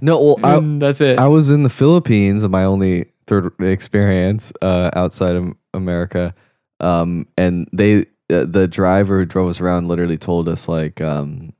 No, 0.00 0.20
well, 0.20 0.36
I, 0.44 0.78
that's 0.78 1.00
it. 1.00 1.18
I 1.18 1.28
was 1.28 1.50
in 1.50 1.62
the 1.62 1.70
Philippines, 1.70 2.42
my 2.48 2.64
only 2.64 3.06
third 3.26 3.52
experience 3.60 4.52
uh, 4.60 4.90
outside 4.94 5.36
of 5.36 5.54
America, 5.72 6.34
Um, 6.80 7.26
and 7.36 7.68
they 7.72 8.06
uh, 8.30 8.44
the 8.46 8.68
driver 8.68 9.20
who 9.20 9.24
drove 9.24 9.48
us 9.48 9.60
around 9.60 9.88
literally 9.88 10.18
told 10.18 10.48
us 10.48 10.68
like 10.68 11.00
um 11.00 11.54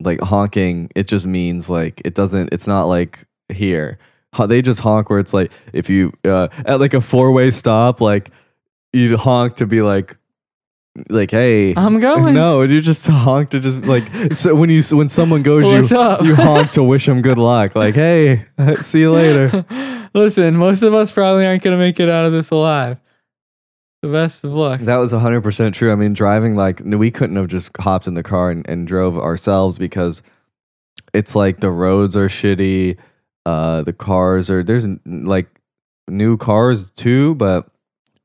like 0.00 0.20
honking 0.20 0.88
it 0.94 1.08
just 1.08 1.26
means 1.26 1.68
like 1.68 2.00
it 2.04 2.14
doesn't 2.14 2.48
it's 2.52 2.66
not 2.66 2.84
like 2.84 3.24
here 3.52 3.98
they 4.46 4.62
just 4.62 4.80
honk 4.80 5.10
where 5.10 5.18
it's 5.18 5.34
like 5.34 5.50
if 5.72 5.90
you 5.90 6.12
uh 6.24 6.48
at 6.66 6.78
like 6.78 6.94
a 6.94 7.00
four-way 7.00 7.50
stop 7.50 8.00
like 8.00 8.30
you 8.94 9.16
honk 9.16 9.56
to 9.56 9.66
be 9.66 9.82
like 9.82 10.16
like 11.08 11.30
hey 11.30 11.74
I'm 11.76 11.98
going. 12.00 12.34
no 12.42 12.62
you 12.62 12.80
just 12.80 13.06
honk 13.06 13.50
to 13.50 13.60
just 13.60 13.78
like 13.78 14.34
so 14.34 14.54
when 14.54 14.70
you 14.70 14.82
when 14.92 15.08
someone 15.08 15.42
goes 15.42 15.64
What's 15.64 15.90
you 15.90 15.98
up? 15.98 16.22
you 16.22 16.36
honk 16.36 16.70
to 16.72 16.82
wish 16.84 17.06
them 17.06 17.20
good 17.20 17.38
luck 17.38 17.74
like 17.74 17.94
hey 17.96 18.46
see 18.80 19.00
you 19.00 19.10
later 19.10 19.64
Listen, 20.14 20.56
most 20.56 20.82
of 20.82 20.94
us 20.94 21.10
probably 21.10 21.44
aren't 21.44 21.62
gonna 21.64 21.76
make 21.76 21.98
it 21.98 22.08
out 22.08 22.24
of 22.24 22.32
this 22.32 22.50
alive. 22.50 23.00
The 24.00 24.08
best 24.08 24.44
of 24.44 24.52
luck. 24.52 24.78
That 24.78 24.98
was 24.98 25.12
100% 25.12 25.72
true. 25.72 25.90
I 25.90 25.96
mean, 25.96 26.12
driving, 26.12 26.56
like, 26.56 26.80
we 26.84 27.10
couldn't 27.10 27.36
have 27.36 27.48
just 27.48 27.70
hopped 27.78 28.06
in 28.06 28.14
the 28.14 28.22
car 28.22 28.50
and, 28.50 28.68
and 28.68 28.86
drove 28.86 29.18
ourselves 29.18 29.78
because 29.78 30.22
it's 31.12 31.34
like 31.34 31.60
the 31.60 31.70
roads 31.70 32.14
are 32.14 32.28
shitty. 32.28 32.96
Uh, 33.46 33.82
the 33.82 33.92
cars 33.92 34.50
are, 34.50 34.62
there's 34.62 34.86
like 35.04 35.48
new 36.06 36.36
cars 36.36 36.90
too, 36.92 37.34
but 37.34 37.68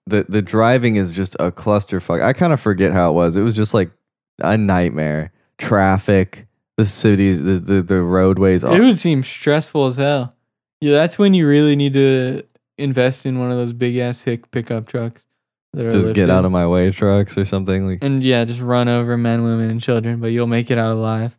the, 0.09 0.25
the 0.27 0.41
driving 0.41 0.95
is 0.95 1.13
just 1.13 1.35
a 1.39 1.51
clusterfuck. 1.51 2.21
I 2.21 2.33
kind 2.33 2.53
of 2.53 2.59
forget 2.59 2.91
how 2.91 3.11
it 3.11 3.13
was. 3.13 3.35
It 3.35 3.41
was 3.41 3.55
just 3.55 3.73
like 3.73 3.91
a 4.39 4.57
nightmare. 4.57 5.31
Traffic, 5.57 6.47
the 6.77 6.85
cities, 6.85 7.43
the, 7.43 7.59
the, 7.59 7.81
the 7.81 8.01
roadways. 8.01 8.63
It 8.63 8.79
would 8.79 8.99
seem 8.99 9.23
stressful 9.23 9.87
as 9.87 9.97
hell. 9.97 10.33
Yeah, 10.81 10.93
that's 10.93 11.19
when 11.19 11.33
you 11.33 11.47
really 11.47 11.75
need 11.75 11.93
to 11.93 12.43
invest 12.77 13.25
in 13.25 13.39
one 13.39 13.51
of 13.51 13.57
those 13.57 13.73
big 13.73 13.97
ass 13.97 14.21
hick 14.21 14.49
pickup 14.51 14.87
trucks. 14.87 15.25
that 15.73 15.87
are 15.87 15.91
just 15.91 16.13
get 16.13 16.29
out 16.29 16.45
of 16.45 16.51
my 16.51 16.65
way 16.65 16.91
trucks 16.91 17.37
or 17.37 17.43
something. 17.43 17.85
Like, 17.85 17.99
and 18.01 18.23
yeah, 18.23 18.45
just 18.45 18.61
run 18.61 18.87
over 18.87 19.17
men, 19.17 19.43
women, 19.43 19.69
and 19.69 19.81
children, 19.81 20.19
but 20.21 20.27
you'll 20.27 20.47
make 20.47 20.71
it 20.71 20.77
out 20.77 20.91
alive. 20.91 21.37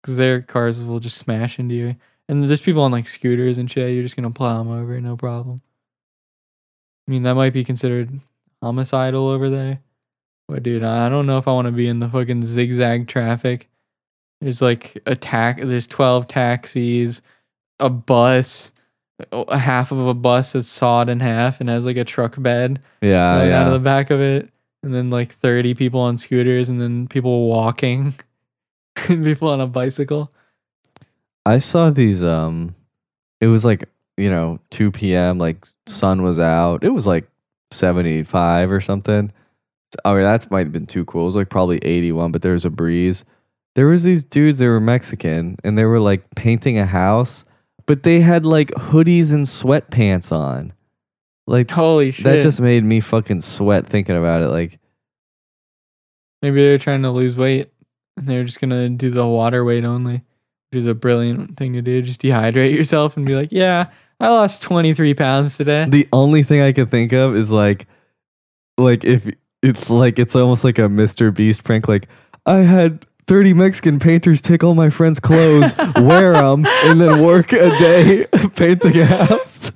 Because 0.00 0.16
their 0.16 0.40
cars 0.40 0.80
will 0.80 1.00
just 1.00 1.18
smash 1.18 1.58
into 1.58 1.74
you. 1.74 1.96
And 2.28 2.48
there's 2.48 2.60
people 2.60 2.82
on 2.82 2.92
like 2.92 3.08
scooters 3.08 3.58
and 3.58 3.70
shit. 3.70 3.92
You're 3.92 4.02
just 4.02 4.16
gonna 4.16 4.30
plow 4.30 4.58
them 4.62 4.72
over, 4.72 4.98
no 5.00 5.16
problem. 5.16 5.60
I 7.08 7.10
mean, 7.10 7.22
that 7.22 7.34
might 7.34 7.54
be 7.54 7.64
considered 7.64 8.20
homicidal 8.62 9.28
over 9.28 9.48
there. 9.48 9.80
But 10.46 10.62
dude, 10.62 10.84
I 10.84 11.08
don't 11.08 11.26
know 11.26 11.38
if 11.38 11.48
I 11.48 11.52
want 11.52 11.66
to 11.66 11.72
be 11.72 11.88
in 11.88 12.00
the 12.00 12.08
fucking 12.08 12.44
zigzag 12.44 13.08
traffic. 13.08 13.68
There's 14.42 14.60
like 14.60 15.00
a 15.06 15.16
tax. 15.16 15.60
There's 15.64 15.86
twelve 15.86 16.28
taxis, 16.28 17.22
a 17.80 17.88
bus, 17.88 18.72
a 19.32 19.58
half 19.58 19.90
of 19.90 20.06
a 20.06 20.14
bus 20.14 20.52
that's 20.52 20.68
sawed 20.68 21.08
in 21.08 21.20
half 21.20 21.60
and 21.60 21.68
has 21.68 21.84
like 21.84 21.96
a 21.96 22.04
truck 22.04 22.40
bed 22.40 22.80
yeah, 23.00 23.44
yeah. 23.44 23.60
out 23.60 23.66
of 23.68 23.72
the 23.72 23.78
back 23.78 24.10
of 24.10 24.20
it, 24.20 24.50
and 24.82 24.94
then 24.94 25.10
like 25.10 25.32
thirty 25.32 25.74
people 25.74 26.00
on 26.00 26.18
scooters, 26.18 26.68
and 26.68 26.78
then 26.78 27.08
people 27.08 27.48
walking, 27.48 28.14
and 29.08 29.24
people 29.24 29.48
on 29.48 29.60
a 29.60 29.66
bicycle. 29.66 30.30
I 31.44 31.58
saw 31.58 31.90
these 31.90 32.22
um 32.22 32.74
it 33.40 33.46
was 33.46 33.64
like, 33.64 33.88
you 34.18 34.28
know, 34.30 34.58
2 34.70 34.90
p.m. 34.90 35.38
like 35.38 35.66
sun 35.86 36.22
was 36.22 36.38
out. 36.38 36.84
It 36.84 36.90
was 36.90 37.06
like 37.06 37.28
75 37.70 38.70
or 38.70 38.80
something. 38.80 39.32
I 40.04 40.12
mean, 40.12 40.22
that 40.22 40.50
might 40.50 40.66
have 40.66 40.72
been 40.72 40.86
too 40.86 41.04
cool. 41.04 41.22
It 41.22 41.26
was 41.26 41.36
like 41.36 41.48
probably 41.48 41.78
81, 41.78 42.32
but 42.32 42.42
there 42.42 42.52
was 42.52 42.64
a 42.64 42.70
breeze. 42.70 43.24
There 43.74 43.86
was 43.86 44.02
these 44.02 44.24
dudes, 44.24 44.58
they 44.58 44.66
were 44.66 44.80
Mexican 44.80 45.56
and 45.64 45.78
they 45.78 45.84
were 45.84 46.00
like 46.00 46.28
painting 46.34 46.78
a 46.78 46.86
house, 46.86 47.44
but 47.86 48.02
they 48.02 48.20
had 48.20 48.44
like 48.44 48.68
hoodies 48.70 49.32
and 49.32 49.46
sweatpants 49.46 50.32
on. 50.32 50.72
Like 51.46 51.70
Holy 51.70 52.10
shit! 52.10 52.24
that 52.24 52.42
just 52.42 52.60
made 52.60 52.84
me 52.84 53.00
fucking 53.00 53.40
sweat 53.40 53.86
thinking 53.86 54.16
about 54.16 54.42
it. 54.42 54.48
Like 54.48 54.78
maybe 56.42 56.62
they're 56.62 56.76
trying 56.76 57.00
to 57.02 57.10
lose 57.10 57.36
weight, 57.38 57.72
and 58.18 58.28
they're 58.28 58.44
just 58.44 58.60
gonna 58.60 58.90
do 58.90 59.08
the 59.08 59.26
water 59.26 59.64
weight 59.64 59.86
only, 59.86 60.22
which 60.70 60.80
is 60.80 60.86
a 60.86 60.92
brilliant 60.92 61.56
thing 61.56 61.72
to 61.72 61.80
do. 61.80 62.02
Just 62.02 62.20
dehydrate 62.20 62.74
yourself 62.74 63.16
and 63.16 63.24
be 63.24 63.34
like, 63.34 63.48
yeah, 63.50 63.86
I 64.20 64.28
lost 64.30 64.62
twenty 64.62 64.94
three 64.94 65.14
pounds 65.14 65.56
today. 65.56 65.86
the 65.88 66.08
only 66.12 66.42
thing 66.42 66.60
I 66.60 66.72
could 66.72 66.90
think 66.90 67.12
of 67.12 67.36
is 67.36 67.50
like, 67.50 67.86
like 68.76 69.04
if 69.04 69.30
it's 69.62 69.90
like 69.90 70.18
it's 70.18 70.34
almost 70.36 70.64
like 70.64 70.78
a 70.78 70.82
Mr. 70.82 71.34
Beast 71.34 71.64
prank. 71.64 71.86
Like 71.88 72.08
I 72.46 72.58
had 72.58 73.06
thirty 73.26 73.52
Mexican 73.54 73.98
painters 73.98 74.40
take 74.42 74.64
all 74.64 74.74
my 74.74 74.90
friends' 74.90 75.20
clothes, 75.20 75.72
wear 75.96 76.32
them, 76.32 76.66
and 76.84 77.00
then 77.00 77.22
work 77.22 77.52
a 77.52 77.70
day 77.78 78.26
painting 78.56 78.98
a 78.98 79.04
house. 79.06 79.70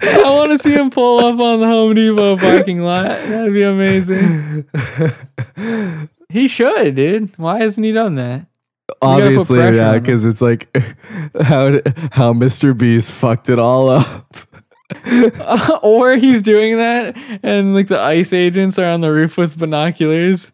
I 0.00 0.22
want 0.30 0.52
to 0.52 0.58
see 0.58 0.72
him 0.74 0.90
pull 0.90 1.18
up 1.24 1.38
on 1.40 1.60
the 1.60 1.66
Home 1.66 1.94
Depot 1.94 2.36
parking 2.36 2.80
lot. 2.82 3.06
That'd 3.08 3.52
be 3.54 3.62
amazing. 3.62 4.66
He 6.30 6.46
should, 6.46 6.94
dude. 6.94 7.32
Why 7.38 7.60
hasn't 7.60 7.86
he 7.86 7.92
done 7.92 8.16
that? 8.16 8.44
Obviously, 9.02 9.58
yeah, 9.60 9.98
because 9.98 10.24
it's 10.24 10.40
like 10.40 10.68
how 11.42 11.80
how 12.12 12.32
Mr. 12.32 12.76
Beast 12.76 13.12
fucked 13.12 13.48
it 13.50 13.58
all 13.58 13.88
up. 13.90 14.34
or 15.82 16.16
he's 16.16 16.40
doing 16.42 16.78
that, 16.78 17.14
and 17.42 17.74
like 17.74 17.88
the 17.88 18.00
ice 18.00 18.32
agents 18.32 18.78
are 18.78 18.86
on 18.88 19.00
the 19.02 19.12
roof 19.12 19.36
with 19.36 19.58
binoculars. 19.58 20.50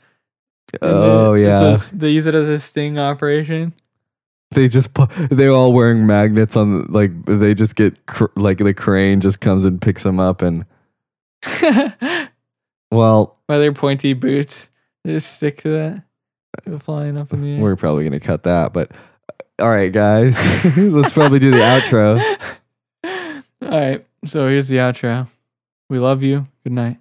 Oh 0.82 1.35
it's 1.35 1.43
yeah, 1.43 1.74
a- 1.74 1.97
they 1.99 2.11
use 2.11 2.26
it 2.26 2.35
as 2.35 2.49
a 2.49 2.59
sting 2.59 2.99
operation. 2.99 3.72
they 4.51 4.66
just 4.68 4.91
they're 5.30 5.53
all 5.53 5.72
wearing 5.72 6.05
magnets 6.07 6.57
on 6.57 6.85
like 6.93 7.12
they 7.26 7.55
just 7.55 7.76
get 7.76 8.07
cr- 8.07 8.26
like 8.35 8.59
the 8.59 8.74
crane 8.74 9.20
just 9.20 9.41
comes 9.41 9.64
and 9.64 9.80
picks 9.80 10.03
them 10.03 10.18
up 10.18 10.43
and 10.43 10.64
well, 12.91 13.39
By 13.47 13.59
their 13.59 13.72
pointy 13.72 14.12
boots, 14.14 14.68
they 15.05 15.12
just 15.12 15.32
stick 15.35 15.61
to 15.62 15.68
that. 15.68 16.03
Flying 16.80 17.16
up 17.16 17.32
in 17.32 17.42
the 17.42 17.55
air. 17.57 17.61
we're 17.61 17.76
probably 17.76 18.05
gonna 18.05 18.20
cut 18.20 18.42
that 18.44 18.72
but 18.72 18.90
all 19.59 19.68
right 19.70 19.92
guys 19.92 20.38
let's 20.76 21.12
probably 21.12 21.38
do 21.38 21.50
the 21.50 21.59
outro 21.59 22.20
All 23.62 23.70
right, 23.80 24.05
so 24.26 24.46
here's 24.46 24.68
the 24.68 24.76
outro. 24.76 25.26
We 25.88 25.98
love 25.98 26.22
you. 26.22 26.46
Good 26.64 26.72
night. 26.72 26.98